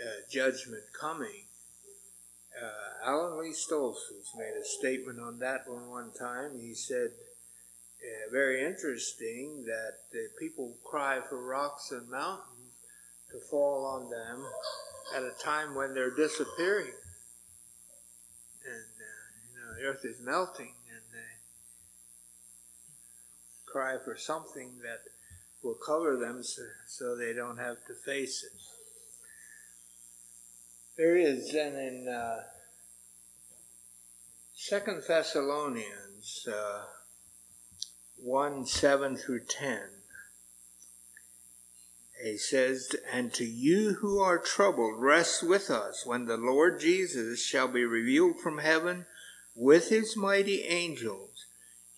uh, 0.00 0.22
judgment 0.30 0.84
coming. 0.98 1.44
Uh, 2.54 3.08
Alan 3.08 3.40
Lee 3.40 3.52
Stoltzfus 3.52 4.36
made 4.36 4.54
a 4.60 4.64
statement 4.64 5.18
on 5.20 5.38
that 5.40 5.68
one 5.68 5.88
one 5.88 6.12
time. 6.18 6.58
He 6.58 6.74
said, 6.74 7.10
uh, 8.04 8.30
very 8.30 8.64
interesting 8.64 9.64
that 9.66 9.98
people 10.38 10.76
cry 10.84 11.20
for 11.28 11.44
rocks 11.44 11.90
and 11.90 12.08
mountains 12.08 12.74
to 13.30 13.38
fall 13.50 13.86
on 13.86 14.10
them 14.10 14.44
at 15.16 15.22
a 15.22 15.32
time 15.42 15.74
when 15.74 15.94
they're 15.94 16.14
disappearing. 16.14 16.92
And, 18.66 18.94
uh, 19.00 19.26
you 19.42 19.60
know, 19.60 19.74
the 19.78 19.84
earth 19.86 20.04
is 20.04 20.20
melting 20.20 20.74
and 20.88 21.02
they 21.12 21.34
cry 23.66 23.96
for 24.04 24.16
something 24.16 24.78
that 24.82 25.00
will 25.62 25.74
cover 25.74 26.16
them 26.16 26.42
so, 26.42 26.62
so 26.86 27.16
they 27.16 27.32
don't 27.32 27.58
have 27.58 27.76
to 27.86 27.94
face 27.94 28.44
it. 28.44 28.63
There 30.96 31.16
is 31.16 31.50
then 31.50 31.74
in 31.74 32.08
uh, 32.08 32.42
Second 34.54 35.02
Thessalonians 35.08 36.46
uh, 36.46 36.84
1 38.22 38.66
7 38.66 39.16
through 39.16 39.44
10. 39.48 39.80
He 42.22 42.38
says, 42.38 42.94
And 43.12 43.34
to 43.34 43.44
you 43.44 43.94
who 43.94 44.20
are 44.20 44.38
troubled, 44.38 45.02
rest 45.02 45.42
with 45.42 45.68
us 45.68 46.06
when 46.06 46.26
the 46.26 46.36
Lord 46.36 46.78
Jesus 46.78 47.44
shall 47.44 47.66
be 47.66 47.84
revealed 47.84 48.38
from 48.38 48.58
heaven 48.58 49.06
with 49.56 49.88
his 49.88 50.16
mighty 50.16 50.62
angels 50.62 51.46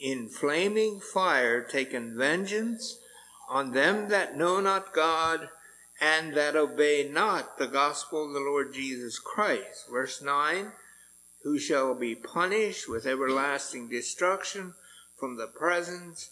in 0.00 0.30
flaming 0.30 1.00
fire, 1.00 1.62
taking 1.62 2.16
vengeance 2.16 2.98
on 3.50 3.72
them 3.72 4.08
that 4.08 4.38
know 4.38 4.60
not 4.60 4.94
God 4.94 5.50
and 6.00 6.34
that 6.34 6.56
obey 6.56 7.08
not 7.10 7.58
the 7.58 7.66
gospel 7.66 8.26
of 8.26 8.32
the 8.32 8.40
Lord 8.40 8.74
Jesus 8.74 9.18
Christ. 9.18 9.86
Verse 9.90 10.22
9 10.22 10.72
Who 11.44 11.58
shall 11.58 11.94
be 11.94 12.14
punished 12.14 12.88
with 12.88 13.06
everlasting 13.06 13.88
destruction 13.88 14.74
from 15.18 15.36
the 15.36 15.46
presence 15.46 16.30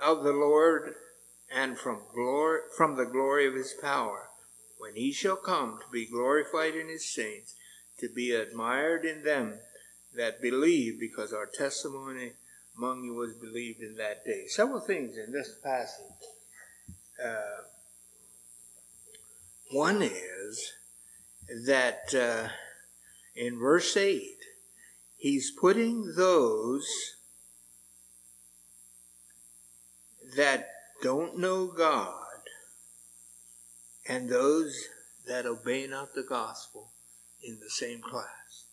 of 0.00 0.24
the 0.24 0.32
Lord 0.32 0.94
and 1.54 1.78
from 1.78 2.00
glory 2.12 2.60
from 2.76 2.96
the 2.96 3.04
glory 3.04 3.46
of 3.46 3.54
his 3.54 3.74
power 3.80 4.28
when 4.78 4.96
he 4.96 5.12
shall 5.12 5.36
come 5.36 5.78
to 5.78 5.92
be 5.92 6.06
glorified 6.06 6.74
in 6.74 6.88
his 6.88 7.08
saints 7.08 7.54
to 7.98 8.08
be 8.08 8.32
admired 8.32 9.04
in 9.04 9.22
them 9.22 9.54
that 10.16 10.42
believe 10.42 10.98
because 10.98 11.32
our 11.32 11.46
testimony 11.46 12.32
among 12.76 13.04
you 13.04 13.14
was 13.14 13.34
believed 13.34 13.80
in 13.80 13.94
that 13.96 14.24
day 14.24 14.44
several 14.48 14.80
things 14.80 15.16
in 15.16 15.32
this 15.32 15.52
passage 15.62 16.04
uh, 17.24 17.62
one 19.74 20.02
is 20.02 20.72
that 21.66 22.14
uh, 22.14 22.48
in 23.34 23.58
verse 23.58 23.96
8 23.96 24.22
he's 25.16 25.50
putting 25.50 26.14
those 26.16 26.86
that 30.36 30.68
don't 31.02 31.38
know 31.38 31.66
God 31.66 32.14
and 34.08 34.28
those 34.28 34.84
that 35.26 35.44
obey 35.44 35.86
not 35.88 36.14
the 36.14 36.22
gospel 36.22 36.92
in 37.42 37.58
the 37.60 37.70
same 37.70 38.00
class. 38.00 38.66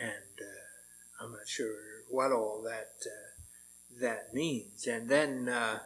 And 0.00 0.40
uh, 0.40 1.24
I'm 1.24 1.32
not 1.32 1.46
sure 1.46 1.76
what 2.08 2.32
all 2.32 2.62
that 2.64 2.92
uh, 3.06 4.00
that 4.00 4.34
means. 4.34 4.86
And 4.86 5.08
then, 5.08 5.48
uh, 5.48 5.80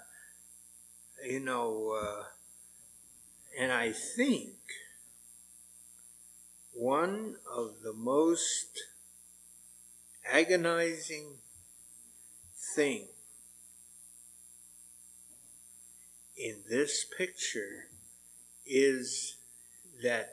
you 1.28 1.40
know, 1.40 1.98
uh, 2.00 2.22
and 3.59 3.72
I 3.72 3.92
think 3.92 4.55
one 6.72 7.36
of 7.50 7.82
the 7.82 7.92
most 7.92 8.82
agonizing 10.30 11.38
things 12.74 13.09
in 16.36 16.62
this 16.68 17.07
picture 17.16 17.88
is 18.66 19.36
that 20.02 20.32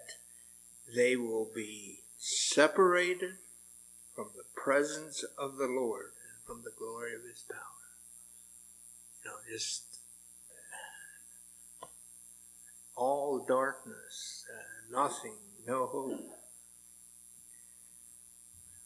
they 0.96 1.16
will 1.16 1.50
be 1.54 2.00
separated 2.18 3.36
from 4.16 4.30
the 4.36 4.44
presence 4.56 5.24
of 5.38 5.58
the 5.58 5.68
Lord 5.68 6.12
and 6.30 6.44
from 6.46 6.64
the 6.64 6.72
glory 6.78 7.14
of 7.16 7.22
His 7.22 7.44
power. 7.50 7.60
You 9.24 9.30
know, 9.30 9.38
just 9.52 9.91
all 13.02 13.44
darkness, 13.48 14.46
uh, 14.54 15.02
nothing, 15.02 15.36
no 15.68 15.88
hope. 15.88 16.20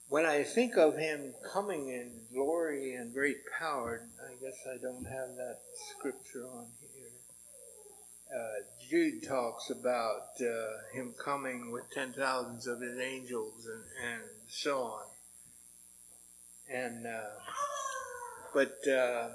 When 0.07 0.25
I 0.25 0.43
think 0.43 0.77
of 0.77 0.97
Him 0.97 1.33
coming 1.53 1.89
in 1.89 2.21
glory 2.33 2.93
and 2.95 3.13
great 3.13 3.37
power, 3.59 4.07
I 4.23 4.33
guess 4.41 4.57
I 4.73 4.77
don't 4.81 5.05
have 5.05 5.35
that 5.35 5.59
scripture 5.91 6.47
on 6.47 6.67
here 6.79 6.95
uh, 8.33 8.63
Jude 8.89 9.23
talks 9.27 9.69
about 9.69 10.41
uh, 10.41 10.97
him 10.97 11.13
coming 11.23 11.71
with 11.71 11.83
ten 11.93 12.13
thousands 12.13 12.67
of 12.67 12.81
his 12.81 12.99
angels 12.99 13.65
and, 13.65 13.83
and 14.13 14.23
so 14.47 14.81
on. 14.81 15.05
And 16.69 17.05
uh, 17.05 17.39
but 18.53 18.75
uh, 18.87 19.29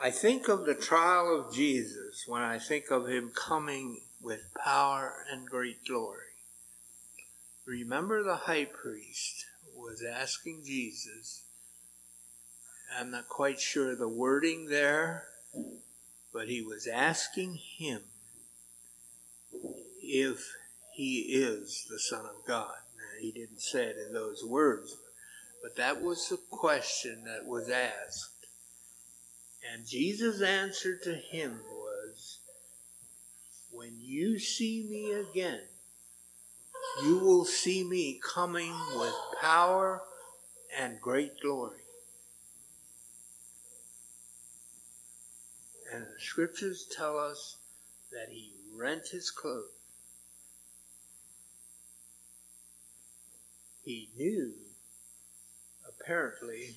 I 0.00 0.10
think 0.10 0.48
of 0.48 0.64
the 0.64 0.74
trial 0.74 1.40
of 1.40 1.54
Jesus 1.54 2.24
when 2.26 2.42
I 2.42 2.58
think 2.58 2.90
of 2.90 3.08
him 3.08 3.32
coming 3.34 4.00
with 4.20 4.54
power 4.64 5.24
and 5.30 5.48
great 5.48 5.84
glory. 5.86 6.20
Remember, 7.66 8.22
the 8.22 8.36
high 8.36 8.64
priest 8.64 9.44
was 9.76 10.02
asking 10.02 10.62
Jesus. 10.64 11.44
I'm 12.98 13.10
not 13.10 13.28
quite 13.28 13.60
sure 13.60 13.94
the 13.94 14.08
wording 14.08 14.68
there 14.68 15.28
but 16.32 16.48
he 16.48 16.62
was 16.62 16.86
asking 16.86 17.58
him 17.78 18.02
if 20.00 20.52
he 20.92 21.20
is 21.30 21.86
the 21.90 21.98
Son 21.98 22.24
of 22.26 22.46
God. 22.46 22.76
Now, 22.96 23.20
he 23.20 23.32
didn't 23.32 23.60
say 23.60 23.86
it 23.86 23.96
in 23.96 24.12
those 24.12 24.44
words, 24.44 24.96
but 25.62 25.76
that 25.76 26.02
was 26.02 26.28
the 26.28 26.38
question 26.50 27.24
that 27.24 27.46
was 27.46 27.68
asked. 27.68 28.37
And 29.72 29.86
Jesus' 29.86 30.40
answer 30.40 30.96
to 30.96 31.14
him 31.14 31.60
was, 31.70 32.38
When 33.70 33.96
you 34.00 34.38
see 34.38 34.86
me 34.88 35.12
again, 35.12 35.60
you 37.02 37.18
will 37.18 37.44
see 37.44 37.84
me 37.84 38.20
coming 38.24 38.74
with 38.96 39.14
power 39.40 40.02
and 40.76 41.00
great 41.00 41.40
glory. 41.40 41.80
And 45.92 46.02
the 46.04 46.20
scriptures 46.20 46.86
tell 46.94 47.18
us 47.18 47.56
that 48.12 48.28
he 48.30 48.52
rent 48.74 49.08
his 49.08 49.30
clothes. 49.30 49.64
He 53.84 54.10
knew, 54.16 54.52
apparently, 55.88 56.76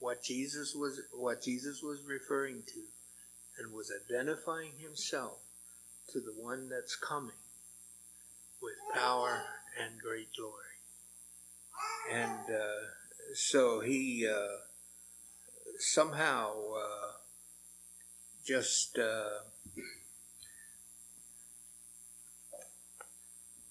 what 0.00 0.22
Jesus 0.22 0.74
was 0.74 1.00
what 1.12 1.42
Jesus 1.42 1.82
was 1.82 2.00
referring 2.06 2.62
to, 2.66 2.82
and 3.58 3.72
was 3.72 3.92
identifying 4.04 4.72
himself 4.78 5.38
to 6.12 6.20
the 6.20 6.34
one 6.36 6.68
that's 6.68 6.96
coming 6.96 7.40
with 8.60 8.74
power 8.92 9.42
and 9.80 10.00
great 10.00 10.28
glory. 10.36 10.54
And 12.12 12.54
uh, 12.54 13.34
so 13.34 13.80
he 13.80 14.28
uh, 14.28 14.56
somehow. 15.78 16.52
Uh, 16.76 17.10
just 18.50 18.98
uh, 18.98 19.44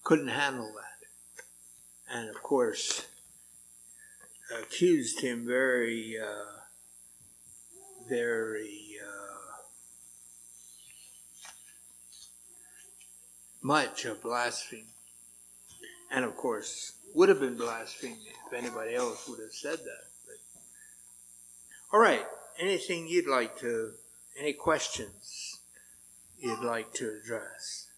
couldn't 0.02 0.28
handle 0.28 0.72
that. 0.72 2.16
And 2.16 2.28
of 2.28 2.42
course, 2.42 3.06
accused 4.58 5.20
him 5.20 5.46
very, 5.46 6.16
uh, 6.18 6.60
very 8.08 8.96
uh, 9.02 9.62
much 13.62 14.04
of 14.04 14.22
blasphemy. 14.22 14.86
And 16.10 16.24
of 16.24 16.36
course, 16.36 16.92
would 17.14 17.28
have 17.28 17.40
been 17.40 17.56
blasphemy 17.56 18.16
if 18.46 18.52
anybody 18.52 18.94
else 18.94 19.28
would 19.28 19.40
have 19.40 19.52
said 19.52 19.78
that. 19.78 20.04
But, 20.26 20.36
all 21.92 22.00
right, 22.00 22.24
anything 22.58 23.06
you'd 23.08 23.28
like 23.28 23.58
to 23.60 23.92
any 24.38 24.52
questions 24.52 25.60
you'd 26.38 26.64
like 26.64 26.92
to 26.94 27.18
address? 27.22 27.89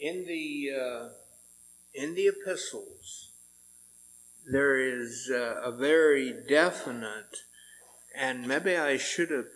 In 0.00 0.26
the 0.26 0.70
uh, 0.74 1.08
in 1.94 2.14
the 2.14 2.28
epistles, 2.28 3.30
there 4.50 4.78
is 4.78 5.30
uh, 5.32 5.60
a 5.62 5.72
very 5.72 6.34
definite, 6.48 7.36
and 8.16 8.46
maybe 8.46 8.76
I 8.76 8.96
should 8.96 9.30
have 9.30 9.48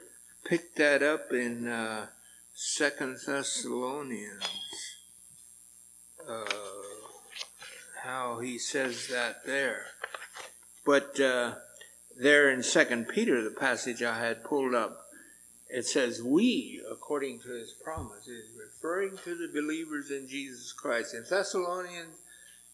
picked 0.45 0.77
that 0.79 1.03
up 1.03 1.33
in. 1.33 1.69
Uh, 1.69 2.07
Second 2.55 3.19
Thessalonians, 3.27 4.45
uh, 6.29 6.45
how 8.05 8.41
he 8.41 8.59
says 8.59 9.09
that 9.09 9.47
there. 9.47 9.87
But 10.85 11.19
uh, 11.19 11.55
there 12.21 12.51
in 12.51 12.63
Second 12.63 13.09
Peter, 13.09 13.43
the 13.43 13.51
passage 13.51 14.03
I 14.03 14.19
had 14.19 14.45
pulled 14.45 14.75
up, 14.75 15.02
it 15.73 15.87
says, 15.87 16.23
"We, 16.23 16.83
according 16.91 17.41
to 17.41 17.49
His 17.49 17.73
promise," 17.73 18.29
is 18.29 18.51
referring 18.57 19.17
to 19.25 19.35
the 19.35 19.49
believers 19.49 20.11
in 20.11 20.29
Jesus 20.29 20.73
Christ. 20.73 21.15
In 21.15 21.25
Thessalonians, 21.29 22.19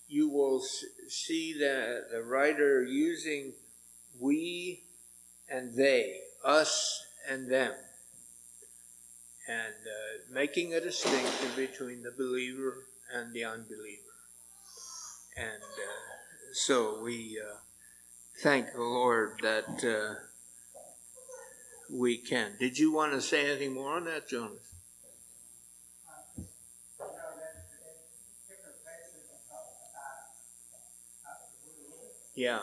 you 0.08 0.28
will 0.28 0.60
see 1.08 1.54
that 1.60 2.08
the 2.10 2.22
writer 2.22 2.82
using 2.82 3.52
we 4.18 4.82
and 5.48 5.76
they, 5.76 6.20
us 6.44 7.04
and 7.28 7.50
them, 7.50 7.72
and 9.46 9.74
uh, 9.74 10.34
making 10.34 10.74
a 10.74 10.80
distinction 10.80 11.50
between 11.56 12.02
the 12.02 12.10
believer 12.10 12.86
and 13.14 13.32
the 13.32 13.44
unbeliever. 13.44 14.02
And 15.36 15.62
uh, 15.62 16.52
so 16.52 17.00
we 17.02 17.40
uh, 17.40 17.58
thank 18.42 18.72
the 18.72 18.82
Lord 18.82 19.38
that 19.42 19.84
uh, 19.84 20.27
we 21.90 22.18
can. 22.18 22.52
Did 22.58 22.78
you 22.78 22.92
want 22.92 23.12
to 23.12 23.20
say 23.20 23.46
anything 23.46 23.74
more 23.74 23.96
on 23.96 24.04
that, 24.04 24.28
Jonas? 24.28 24.58
Yeah. 32.34 32.60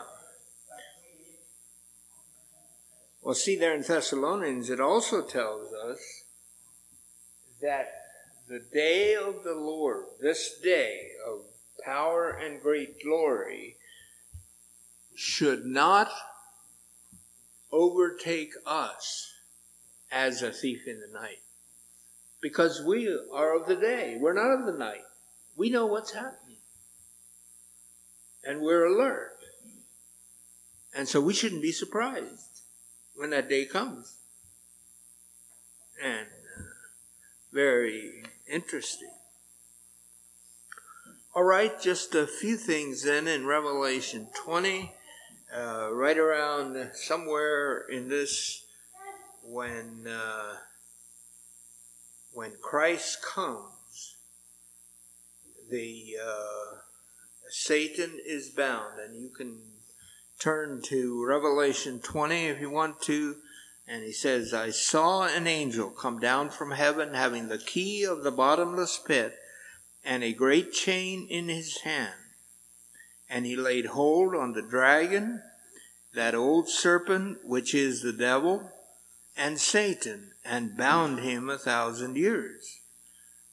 Well, 3.20 3.34
see, 3.34 3.56
there 3.56 3.74
in 3.74 3.82
Thessalonians, 3.82 4.70
it 4.70 4.80
also 4.80 5.20
tells 5.20 5.72
us 5.74 5.98
that 7.60 7.92
the 8.48 8.60
day 8.72 9.14
of 9.14 9.42
the 9.44 9.54
Lord, 9.54 10.04
this 10.20 10.58
day 10.62 11.08
of 11.28 11.40
power 11.84 12.30
and 12.30 12.62
great 12.62 13.02
glory, 13.02 13.76
should 15.14 15.66
not 15.66 16.10
overtake 17.72 18.52
us 18.64 19.32
as 20.10 20.42
a 20.42 20.50
thief 20.50 20.86
in 20.86 21.00
the 21.00 21.18
night. 21.18 21.40
Because 22.40 22.82
we 22.82 23.08
are 23.32 23.58
of 23.58 23.66
the 23.66 23.76
day, 23.76 24.16
we're 24.20 24.32
not 24.32 24.52
of 24.52 24.66
the 24.66 24.78
night. 24.78 25.02
We 25.56 25.70
know 25.70 25.86
what's 25.86 26.12
happening. 26.12 26.58
And 28.44 28.60
we're 28.60 28.86
alert. 28.86 29.32
And 30.94 31.08
so 31.08 31.20
we 31.20 31.34
shouldn't 31.34 31.62
be 31.62 31.72
surprised 31.72 32.60
when 33.16 33.30
that 33.30 33.48
day 33.48 33.64
comes. 33.64 34.16
And 36.02 36.26
uh, 36.26 36.62
very 37.52 38.22
interesting. 38.50 39.10
All 41.34 41.44
right, 41.44 41.78
just 41.80 42.14
a 42.14 42.26
few 42.26 42.56
things 42.56 43.02
then 43.02 43.28
in 43.28 43.46
Revelation 43.46 44.28
20, 44.44 44.92
uh, 45.56 45.88
right 45.92 46.18
around 46.18 46.90
somewhere 46.94 47.86
in 47.88 48.08
this, 48.08 48.64
when 49.42 50.06
uh, 50.06 50.56
when 52.32 52.52
Christ 52.60 53.22
comes, 53.22 54.16
the 55.70 56.16
uh, 56.22 56.78
Satan 57.48 58.18
is 58.26 58.50
bound, 58.50 58.98
and 59.00 59.16
you 59.16 59.30
can 59.30 59.62
turn 60.38 60.82
to 60.82 61.24
Revelation 61.24 62.00
20 62.00 62.46
if 62.46 62.60
you 62.60 62.70
want 62.70 63.00
to. 63.02 63.36
And 63.88 64.02
he 64.02 64.12
says, 64.12 64.52
I 64.52 64.70
saw 64.70 65.26
an 65.26 65.46
angel 65.46 65.90
come 65.90 66.18
down 66.18 66.50
from 66.50 66.72
heaven 66.72 67.14
having 67.14 67.48
the 67.48 67.58
key 67.58 68.04
of 68.04 68.24
the 68.24 68.32
bottomless 68.32 68.98
pit 68.98 69.36
and 70.04 70.24
a 70.24 70.32
great 70.32 70.72
chain 70.72 71.26
in 71.30 71.48
his 71.48 71.78
hand. 71.82 72.25
And 73.28 73.44
he 73.44 73.56
laid 73.56 73.86
hold 73.86 74.34
on 74.34 74.52
the 74.52 74.62
dragon, 74.62 75.42
that 76.14 76.34
old 76.34 76.68
serpent 76.68 77.38
which 77.44 77.74
is 77.74 78.02
the 78.02 78.12
devil, 78.12 78.70
and 79.36 79.60
Satan, 79.60 80.32
and 80.44 80.76
bound 80.76 81.20
him 81.20 81.50
a 81.50 81.58
thousand 81.58 82.16
years. 82.16 82.80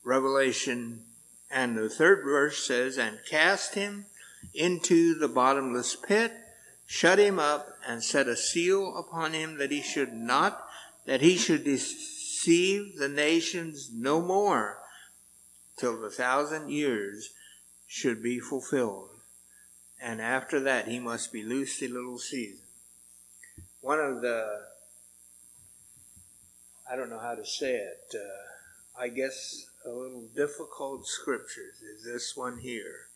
Revelation 0.03 1.05
and 1.51 1.77
the 1.77 1.89
third 1.89 2.23
verse 2.23 2.65
says, 2.65 2.97
and 2.97 3.19
cast 3.29 3.75
him 3.75 4.05
into 4.53 5.17
the 5.17 5.27
bottomless 5.27 5.95
pit 5.95 6.31
shut 6.85 7.19
him 7.19 7.39
up, 7.39 7.69
and 7.87 8.03
set 8.03 8.27
a 8.27 8.35
seal 8.35 8.95
upon 8.97 9.33
him 9.33 9.57
that 9.57 9.71
he 9.71 9.81
should 9.81 10.13
not, 10.13 10.63
that 11.05 11.21
he 11.21 11.37
should 11.37 11.63
deceive 11.63 12.97
the 12.97 13.09
nations 13.09 13.89
no 13.91 14.21
more, 14.21 14.77
till 15.77 15.99
the 15.99 16.09
thousand 16.09 16.69
years 16.69 17.31
should 17.87 18.21
be 18.21 18.39
fulfilled. 18.39 19.09
And 20.03 20.21
after 20.21 20.59
that, 20.59 20.89
he 20.89 20.99
must 20.99 21.31
be 21.31 21.43
loosed 21.43 21.81
a 21.81 21.87
little 21.87 22.19
season. 22.19 22.65
One 23.79 23.99
of 23.99 24.21
the, 24.21 24.65
I 26.91 26.97
don't 26.97 27.09
know 27.09 27.19
how 27.19 27.35
to 27.35 27.45
say 27.45 27.75
it, 27.75 28.13
uh, 28.13 29.01
I 29.01 29.07
guess 29.07 29.65
a 29.85 29.89
little 29.89 30.27
difficult 30.35 31.07
scriptures 31.07 31.81
is 31.81 32.03
this 32.03 32.35
one 32.35 32.59
here 32.59 33.07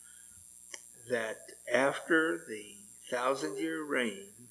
that 1.10 1.40
after 1.72 2.42
the 2.48 2.78
thousand 3.12 3.58
year 3.58 3.84
reign, 3.84 4.48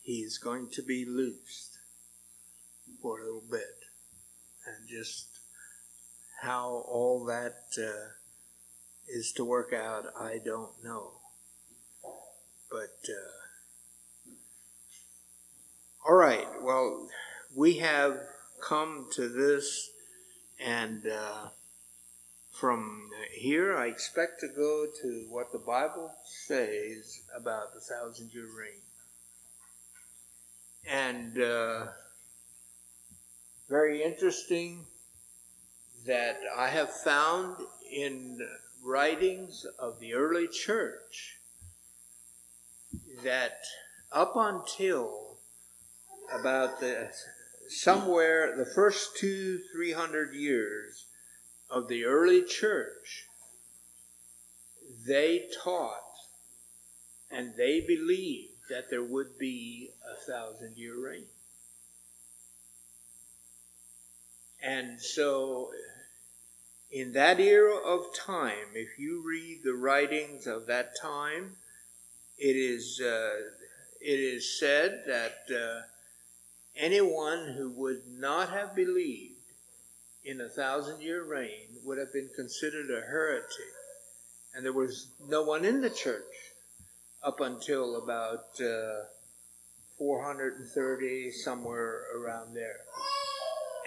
he's 0.00 0.38
going 0.38 0.70
to 0.70 0.82
be 0.82 1.04
loosed 1.04 1.78
for 3.02 3.18
a 3.18 3.24
little 3.24 3.44
bit. 3.50 3.86
And 4.64 4.88
just 4.88 5.40
how 6.42 6.84
all 6.86 7.24
that 7.24 7.64
uh, 7.76 8.17
is 9.08 9.32
to 9.32 9.44
work 9.44 9.72
out, 9.72 10.06
I 10.18 10.38
don't 10.44 10.72
know. 10.84 11.12
But, 12.70 12.98
uh, 13.08 14.30
all 16.06 16.16
right, 16.16 16.46
well, 16.62 17.08
we 17.54 17.78
have 17.78 18.18
come 18.60 19.08
to 19.12 19.28
this, 19.28 19.90
and 20.60 21.06
uh, 21.06 21.48
from 22.50 23.08
here, 23.32 23.76
I 23.76 23.86
expect 23.86 24.40
to 24.40 24.48
go 24.48 24.86
to 25.02 25.26
what 25.30 25.52
the 25.52 25.58
Bible 25.58 26.12
says 26.24 27.22
about 27.36 27.72
the 27.72 27.80
thousand 27.80 28.32
year 28.32 28.46
reign. 28.46 28.82
And 30.90 31.40
uh, 31.40 31.86
very 33.68 34.02
interesting 34.02 34.86
that 36.06 36.38
I 36.56 36.68
have 36.68 36.90
found 36.90 37.58
in 37.92 38.38
writings 38.82 39.66
of 39.78 40.00
the 40.00 40.14
early 40.14 40.48
church 40.48 41.38
that 43.22 43.60
up 44.12 44.32
until 44.36 45.38
about 46.32 46.80
the 46.80 47.10
somewhere 47.68 48.56
the 48.56 48.64
first 48.64 49.16
two 49.16 49.60
three 49.72 49.92
hundred 49.92 50.34
years 50.34 51.06
of 51.70 51.88
the 51.88 52.04
early 52.04 52.42
church, 52.42 53.26
they 55.06 55.48
taught 55.62 56.02
and 57.30 57.54
they 57.56 57.80
believed 57.80 58.52
that 58.70 58.90
there 58.90 59.02
would 59.02 59.38
be 59.38 59.90
a 60.10 60.30
thousand 60.30 60.76
year 60.76 60.98
reign. 60.98 61.26
And 64.62 65.00
so, 65.00 65.70
in 66.90 67.12
that 67.12 67.38
era 67.38 67.76
of 67.76 68.14
time, 68.14 68.74
if 68.74 68.98
you 68.98 69.22
read 69.26 69.60
the 69.62 69.74
writings 69.74 70.46
of 70.46 70.66
that 70.66 70.92
time, 71.00 71.56
it 72.38 72.56
is, 72.56 73.00
uh, 73.00 73.30
it 74.00 74.20
is 74.20 74.58
said 74.58 75.02
that 75.06 75.54
uh, 75.54 75.82
anyone 76.76 77.54
who 77.56 77.70
would 77.70 78.02
not 78.08 78.50
have 78.50 78.74
believed 78.74 79.34
in 80.24 80.40
a 80.40 80.48
thousand 80.48 81.02
year 81.02 81.24
reign 81.24 81.68
would 81.84 81.98
have 81.98 82.12
been 82.12 82.30
considered 82.34 82.90
a 82.90 83.00
heretic. 83.06 83.48
And 84.54 84.64
there 84.64 84.72
was 84.72 85.08
no 85.28 85.42
one 85.42 85.64
in 85.64 85.82
the 85.82 85.90
church 85.90 86.22
up 87.22 87.40
until 87.40 87.96
about 88.02 88.60
uh, 88.60 89.04
430, 89.98 91.32
somewhere 91.32 92.04
around 92.16 92.54
there. 92.54 92.80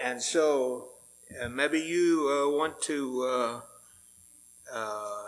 And 0.02 0.22
so 0.22 0.91
uh, 1.40 1.48
maybe 1.48 1.80
you 1.80 2.28
uh, 2.28 2.56
want 2.56 2.80
to 2.82 3.22
uh, 3.22 3.60
uh, 4.72 5.24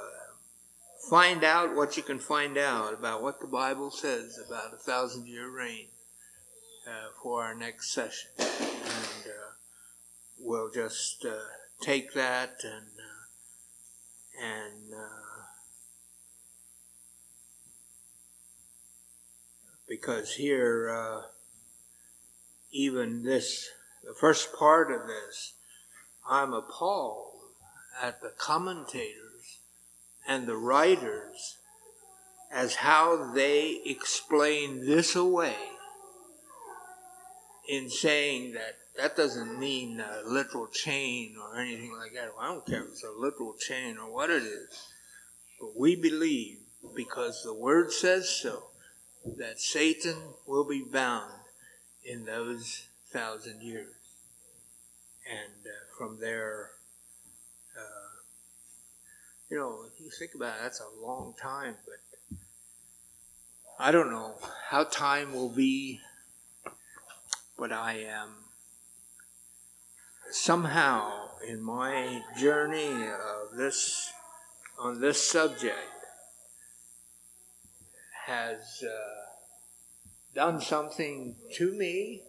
find 1.08 1.44
out 1.44 1.74
what 1.76 1.96
you 1.96 2.02
can 2.02 2.18
find 2.18 2.58
out 2.58 2.94
about 2.94 3.22
what 3.22 3.40
the 3.40 3.46
Bible 3.46 3.90
says 3.90 4.38
about 4.46 4.72
a 4.72 4.76
thousand 4.76 5.26
year 5.26 5.50
reign 5.50 5.86
uh, 6.88 7.10
for 7.22 7.44
our 7.44 7.54
next 7.54 7.92
session. 7.92 8.30
And, 8.38 9.24
we'll 10.44 10.70
just 10.70 11.24
uh, 11.24 11.38
take 11.80 12.12
that 12.12 12.56
and 12.62 12.92
uh, 12.98 14.44
and 14.44 14.92
uh, 14.92 15.44
because 19.88 20.34
here 20.34 20.90
uh, 20.90 21.22
even 22.70 23.22
this 23.22 23.70
the 24.04 24.14
first 24.14 24.52
part 24.54 24.92
of 24.92 25.06
this 25.06 25.54
I'm 26.28 26.52
appalled 26.52 27.34
at 28.02 28.20
the 28.20 28.32
commentators 28.38 29.58
and 30.26 30.46
the 30.46 30.56
writers 30.56 31.58
as 32.52 32.76
how 32.76 33.32
they 33.32 33.80
explain 33.84 34.86
this 34.86 35.16
away 35.16 35.56
in 37.68 37.90
saying 37.90 38.52
that 38.52 38.76
that 38.96 39.16
doesn't 39.16 39.58
mean 39.58 40.00
a 40.00 40.28
literal 40.28 40.68
chain 40.68 41.34
or 41.40 41.58
anything 41.58 41.94
like 41.98 42.12
that. 42.14 42.30
Well, 42.36 42.44
I 42.44 42.48
don't 42.48 42.66
care 42.66 42.84
if 42.84 42.90
it's 42.90 43.04
a 43.04 43.10
literal 43.10 43.54
chain 43.58 43.98
or 43.98 44.12
what 44.12 44.30
it 44.30 44.42
is. 44.42 44.88
But 45.60 45.76
we 45.76 45.96
believe, 45.96 46.58
because 46.94 47.42
the 47.42 47.54
Word 47.54 47.92
says 47.92 48.28
so, 48.28 48.64
that 49.38 49.58
Satan 49.58 50.16
will 50.46 50.64
be 50.64 50.82
bound 50.82 51.32
in 52.04 52.24
those 52.26 52.86
thousand 53.10 53.62
years. 53.62 53.94
And 55.28 55.66
uh, 55.66 55.83
from 55.96 56.18
there, 56.20 56.70
uh, 57.76 58.14
you 59.50 59.56
know, 59.56 59.84
if 59.92 60.00
you 60.00 60.10
think 60.10 60.32
about 60.34 60.56
it, 60.56 60.62
that's 60.62 60.80
a 60.80 61.04
long 61.04 61.34
time, 61.40 61.76
but 61.84 62.38
I 63.78 63.90
don't 63.90 64.10
know 64.10 64.34
how 64.70 64.84
time 64.84 65.32
will 65.32 65.50
be, 65.50 66.00
but 67.58 67.72
I 67.72 67.98
am. 67.98 68.30
Somehow 70.30 71.28
in 71.46 71.62
my 71.62 72.22
journey 72.36 73.06
of 73.06 73.56
this 73.56 74.10
on 74.78 75.00
this 75.00 75.30
subject 75.30 75.78
has 78.26 78.82
uh, 78.82 79.24
done 80.34 80.60
something 80.60 81.36
to 81.54 81.72
me 81.72 82.22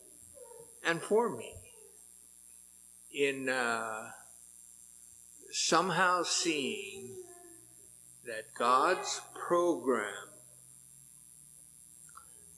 and 0.84 1.02
for 1.02 1.36
me 1.36 1.65
in 3.16 3.48
uh, 3.48 4.10
somehow 5.50 6.22
seeing 6.24 7.16
that 8.26 8.54
God's 8.58 9.22
program 9.34 10.28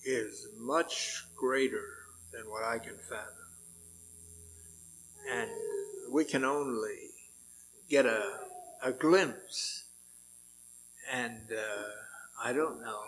is 0.03 0.47
much 0.57 1.25
greater 1.35 1.85
than 2.33 2.49
what 2.49 2.63
I 2.63 2.79
can 2.79 2.97
fathom. 2.97 3.33
And 5.31 5.51
we 6.11 6.25
can 6.25 6.43
only 6.43 7.11
get 7.87 8.07
a, 8.07 8.23
a 8.81 8.91
glimpse. 8.91 9.83
And 11.11 11.51
uh, 11.51 12.43
I 12.43 12.53
don't 12.53 12.81
know 12.81 13.01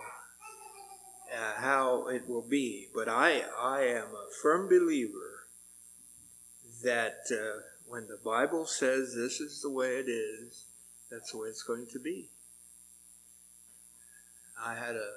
uh, 1.33 1.53
how 1.59 2.07
it 2.09 2.29
will 2.29 2.47
be, 2.47 2.89
but 2.93 3.09
I, 3.09 3.43
I 3.59 3.81
am 3.85 4.07
a 4.07 4.27
firm 4.41 4.67
believer 4.67 5.28
that 6.83 7.21
uh, 7.31 7.61
when 7.87 8.07
the 8.07 8.19
Bible 8.23 8.65
says 8.65 9.13
this 9.15 9.39
is 9.39 9.61
the 9.61 9.71
way 9.71 9.97
it 9.97 10.09
is, 10.09 10.65
that's 11.09 11.31
the 11.31 11.39
way 11.39 11.47
it's 11.47 11.63
going 11.63 11.87
to 11.91 11.99
be. 11.99 12.29
I 14.63 14.75
had 14.75 14.95
a 14.95 15.11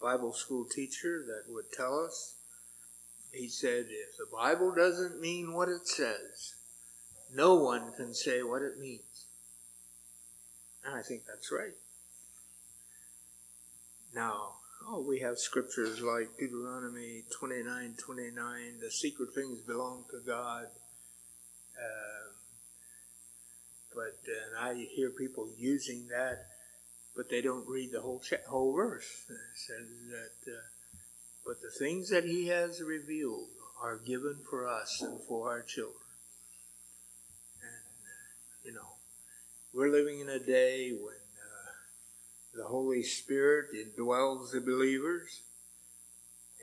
Bible 0.00 0.32
school 0.32 0.64
teacher 0.64 1.24
that 1.26 1.52
would 1.52 1.70
tell 1.72 2.04
us, 2.04 2.36
he 3.32 3.48
said, 3.48 3.86
if 3.88 4.16
the 4.16 4.26
Bible 4.32 4.72
doesn't 4.74 5.20
mean 5.20 5.52
what 5.52 5.68
it 5.68 5.86
says, 5.86 6.54
no 7.34 7.54
one 7.56 7.92
can 7.96 8.14
say 8.14 8.42
what 8.42 8.62
it 8.62 8.78
means. 8.78 9.26
And 10.84 10.94
I 10.94 11.02
think 11.02 11.22
that's 11.26 11.52
right. 11.52 11.74
Now, 14.14 14.54
oh, 14.88 15.04
we 15.06 15.20
have 15.20 15.38
scriptures 15.38 16.00
like 16.00 16.38
Deuteronomy 16.38 17.24
29 17.38 17.96
29, 18.02 18.80
the 18.80 18.90
secret 18.90 19.34
things 19.34 19.60
belong 19.60 20.04
to 20.10 20.20
God. 20.26 20.66
Um, 21.78 22.34
but 23.94 24.18
I 24.60 24.74
hear 24.74 25.10
people 25.10 25.48
using 25.56 26.08
that, 26.08 26.46
but 27.16 27.30
they 27.30 27.40
don't 27.40 27.68
read 27.68 27.92
the 27.92 28.00
whole 28.00 28.20
cha- 28.20 28.48
whole 28.48 28.74
verse. 28.74 29.26
It 29.28 29.36
says 29.54 29.86
that, 30.10 30.52
uh, 30.52 30.60
but 31.46 31.60
the 31.62 31.70
things 31.78 32.10
that 32.10 32.24
He 32.24 32.48
has 32.48 32.82
revealed 32.82 33.48
are 33.82 33.98
given 33.98 34.38
for 34.48 34.66
us 34.68 35.00
and 35.02 35.20
for 35.28 35.50
our 35.50 35.62
children. 35.62 35.94
And 37.62 38.64
you 38.64 38.72
know, 38.72 38.96
we're 39.72 39.90
living 39.90 40.20
in 40.20 40.28
a 40.28 40.38
day 40.40 40.90
when 40.92 41.14
the 42.58 42.64
Holy 42.64 43.04
Spirit 43.04 43.66
indwells 43.72 44.50
the 44.50 44.60
believers. 44.60 45.42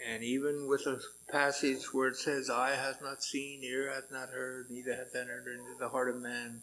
And 0.06 0.24
even 0.24 0.68
with 0.68 0.86
a 0.86 1.00
passage 1.32 1.94
where 1.94 2.10
it 2.10 2.18
says, 2.18 2.50
Eye 2.50 2.76
hath 2.76 3.02
not 3.02 3.24
seen, 3.24 3.64
ear 3.64 3.92
hath 3.94 4.12
not 4.12 4.30
heard, 4.30 4.68
neither 4.70 4.96
hath 4.96 5.16
entered 5.16 5.48
into 5.48 5.78
the 5.80 5.90
heart 5.90 6.10
of 6.10 6.22
man 6.22 6.62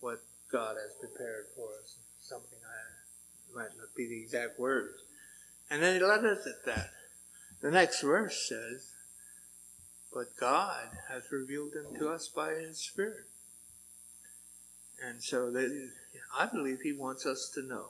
what 0.00 0.22
God 0.50 0.76
has 0.76 0.94
prepared 1.00 1.46
for 1.54 1.68
us. 1.82 1.96
Something 2.20 2.58
I 2.64 3.56
might 3.56 3.76
not 3.76 3.94
be 3.96 4.08
the 4.08 4.20
exact 4.20 4.58
words. 4.58 5.02
And 5.70 5.82
then 5.82 5.98
he 6.00 6.04
left 6.04 6.24
us 6.24 6.46
at 6.46 6.64
that. 6.66 6.90
The 7.60 7.70
next 7.70 8.02
verse 8.02 8.48
says, 8.48 8.92
But 10.12 10.36
God 10.38 10.88
hath 11.08 11.30
revealed 11.30 11.72
them 11.72 11.98
to 11.98 12.08
us 12.08 12.28
by 12.28 12.54
his 12.54 12.78
Spirit. 12.78 13.26
And 15.04 15.22
so 15.22 15.50
that 15.50 15.90
I 16.36 16.46
believe 16.46 16.80
he 16.82 16.92
wants 16.92 17.26
us 17.26 17.50
to 17.54 17.62
know 17.62 17.88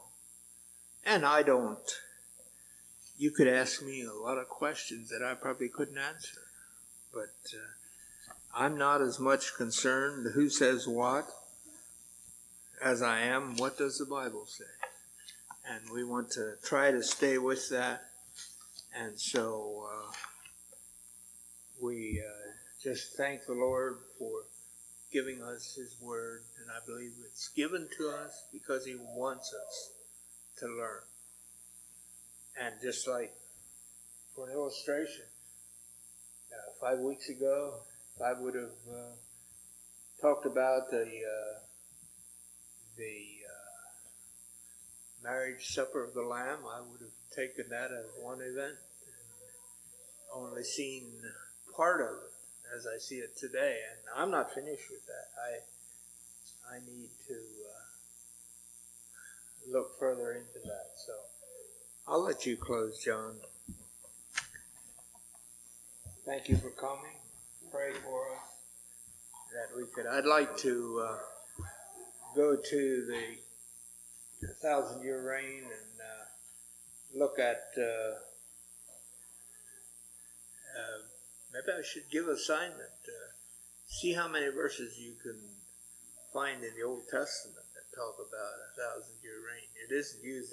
and 1.05 1.25
I 1.25 1.43
don't. 1.43 1.91
You 3.17 3.31
could 3.31 3.49
ask 3.49 3.83
me 3.83 4.03
a 4.03 4.13
lot 4.13 4.39
of 4.39 4.49
questions 4.49 5.11
that 5.11 5.23
I 5.23 5.35
probably 5.35 5.69
couldn't 5.69 5.99
answer. 5.99 6.41
But 7.13 7.35
uh, 7.53 8.55
I'm 8.55 8.77
not 8.79 9.01
as 9.01 9.21
much 9.21 9.55
concerned 9.57 10.33
who 10.35 10.49
says 10.49 10.89
what 10.89 11.27
as 12.83 13.01
I 13.01 13.21
am 13.21 13.57
what 13.57 13.79
does 13.79 13.99
the 13.99 14.07
Bible 14.07 14.47
say. 14.47 14.65
And 15.69 15.91
we 15.93 16.05
want 16.05 16.31
to 16.33 16.55
try 16.65 16.91
to 16.91 17.03
stay 17.03 17.39
with 17.39 17.69
that. 17.71 18.03
And 18.95 19.19
so 19.19 19.87
uh, 19.89 20.13
we 21.81 22.21
uh, 22.21 22.51
just 22.83 23.17
thank 23.17 23.47
the 23.47 23.55
Lord 23.55 23.99
for 24.19 24.43
giving 25.13 25.43
us 25.43 25.77
His 25.77 25.97
Word. 26.03 26.41
And 26.61 26.71
I 26.71 26.85
believe 26.85 27.13
it's 27.25 27.49
given 27.49 27.89
to 27.99 28.09
us 28.09 28.47
because 28.53 28.85
He 28.85 28.97
wants 28.97 29.55
us 29.55 29.93
to 30.59 30.67
learn. 30.67 31.03
And 32.61 32.75
just 32.83 33.09
like 33.09 33.33
for 34.35 34.49
an 34.49 34.53
illustration, 34.53 35.25
uh, 36.53 36.73
five 36.81 36.99
weeks 36.99 37.29
ago, 37.29 37.81
I 38.25 38.33
would 38.39 38.55
have 38.55 38.79
uh, 38.91 39.15
talked 40.21 40.47
about 40.47 40.91
the 40.91 41.05
uh, 41.05 41.59
the 42.97 43.43
uh, 43.49 43.83
marriage 45.25 45.67
supper 45.75 46.05
of 46.05 46.15
the 46.15 46.23
Lamb, 46.23 46.61
I 46.69 46.81
would 46.81 47.01
have 47.01 47.17
taken 47.35 47.71
that 47.71 47.91
as 47.91 48.07
one 48.21 48.41
event 48.41 48.77
and 48.77 49.31
only 50.35 50.63
seen 50.63 51.23
part 51.75 52.01
of 52.01 52.17
it 52.25 52.33
as 52.77 52.87
I 52.87 52.99
see 52.99 53.17
it 53.17 53.37
today. 53.37 53.79
And 53.91 54.01
I'm 54.17 54.31
not 54.31 54.53
finished 54.53 54.91
with 54.91 55.07
that. 55.07 55.29
I 55.41 56.77
I 56.77 56.79
need 56.87 57.11
to 57.29 57.39
look 59.71 59.99
further 59.99 60.33
into 60.33 60.67
that. 60.67 60.87
So 61.07 61.13
I'll 62.07 62.25
let 62.25 62.47
you 62.47 62.57
close, 62.57 63.03
John. 63.05 63.37
Thank 66.27 66.49
you 66.49 66.57
for 66.57 66.71
coming. 66.71 67.17
Pray 67.71 67.93
for 67.93 68.33
us 68.35 68.53
that 69.53 69.77
we 69.77 69.85
could. 69.95 70.07
I'd 70.07 70.25
like 70.25 70.57
to 70.59 71.05
uh, 71.09 71.19
go 72.35 72.57
to 72.57 73.07
the 74.41 74.49
thousand 74.61 75.03
year 75.03 75.23
reign 75.29 75.63
and 75.63 76.01
uh, 76.01 77.19
look 77.19 77.39
at. 77.39 77.63
Uh, 77.79 78.15
uh, 80.73 80.99
maybe 81.53 81.79
I 81.79 81.83
should 81.85 82.11
give 82.11 82.27
assignment. 82.27 82.99
Uh, 83.07 83.31
see 83.87 84.13
how 84.13 84.27
many 84.27 84.49
verses 84.51 84.99
you 84.99 85.15
can 85.23 85.39
find 86.33 86.65
in 86.65 86.75
the 86.75 86.83
Old 86.83 87.03
Testament 87.11 87.67
that 87.75 87.95
talk 87.95 88.17
about 88.17 88.55
a 88.59 88.75
thousand 88.75 89.15
year 89.23 89.39
reign. 89.39 89.69
It 89.89 89.95
isn't 89.95 90.25
used 90.25 90.53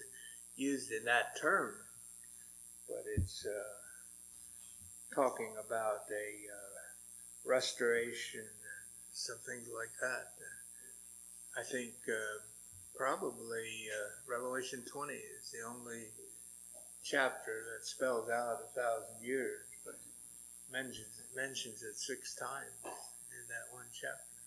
used 0.60 0.92
in 0.92 1.06
that 1.06 1.40
term, 1.42 1.74
but 2.88 3.04
it's 3.18 3.46
uh, 3.46 5.16
talking 5.16 5.56
about 5.66 6.04
a 6.12 6.28
uh, 6.52 7.50
restoration 7.50 8.46
some 9.20 9.38
things 9.44 9.68
like 9.68 9.92
that. 10.00 10.32
I 11.60 11.64
think 11.68 11.92
uh, 12.08 12.40
probably 12.96 13.68
uh, 13.92 14.32
Revelation 14.32 14.84
20 14.88 15.14
is 15.14 15.52
the 15.52 15.68
only 15.68 16.08
chapter 17.04 17.68
that 17.68 17.86
spells 17.86 18.30
out 18.30 18.64
a 18.64 18.72
thousand 18.80 19.20
years, 19.20 19.68
but 19.84 20.00
mentions 20.72 21.20
mentions 21.36 21.84
it 21.84 21.96
six 21.96 22.36
times 22.36 22.80
in 22.86 23.44
that 23.52 23.68
one 23.76 23.92
chapter. 23.92 24.39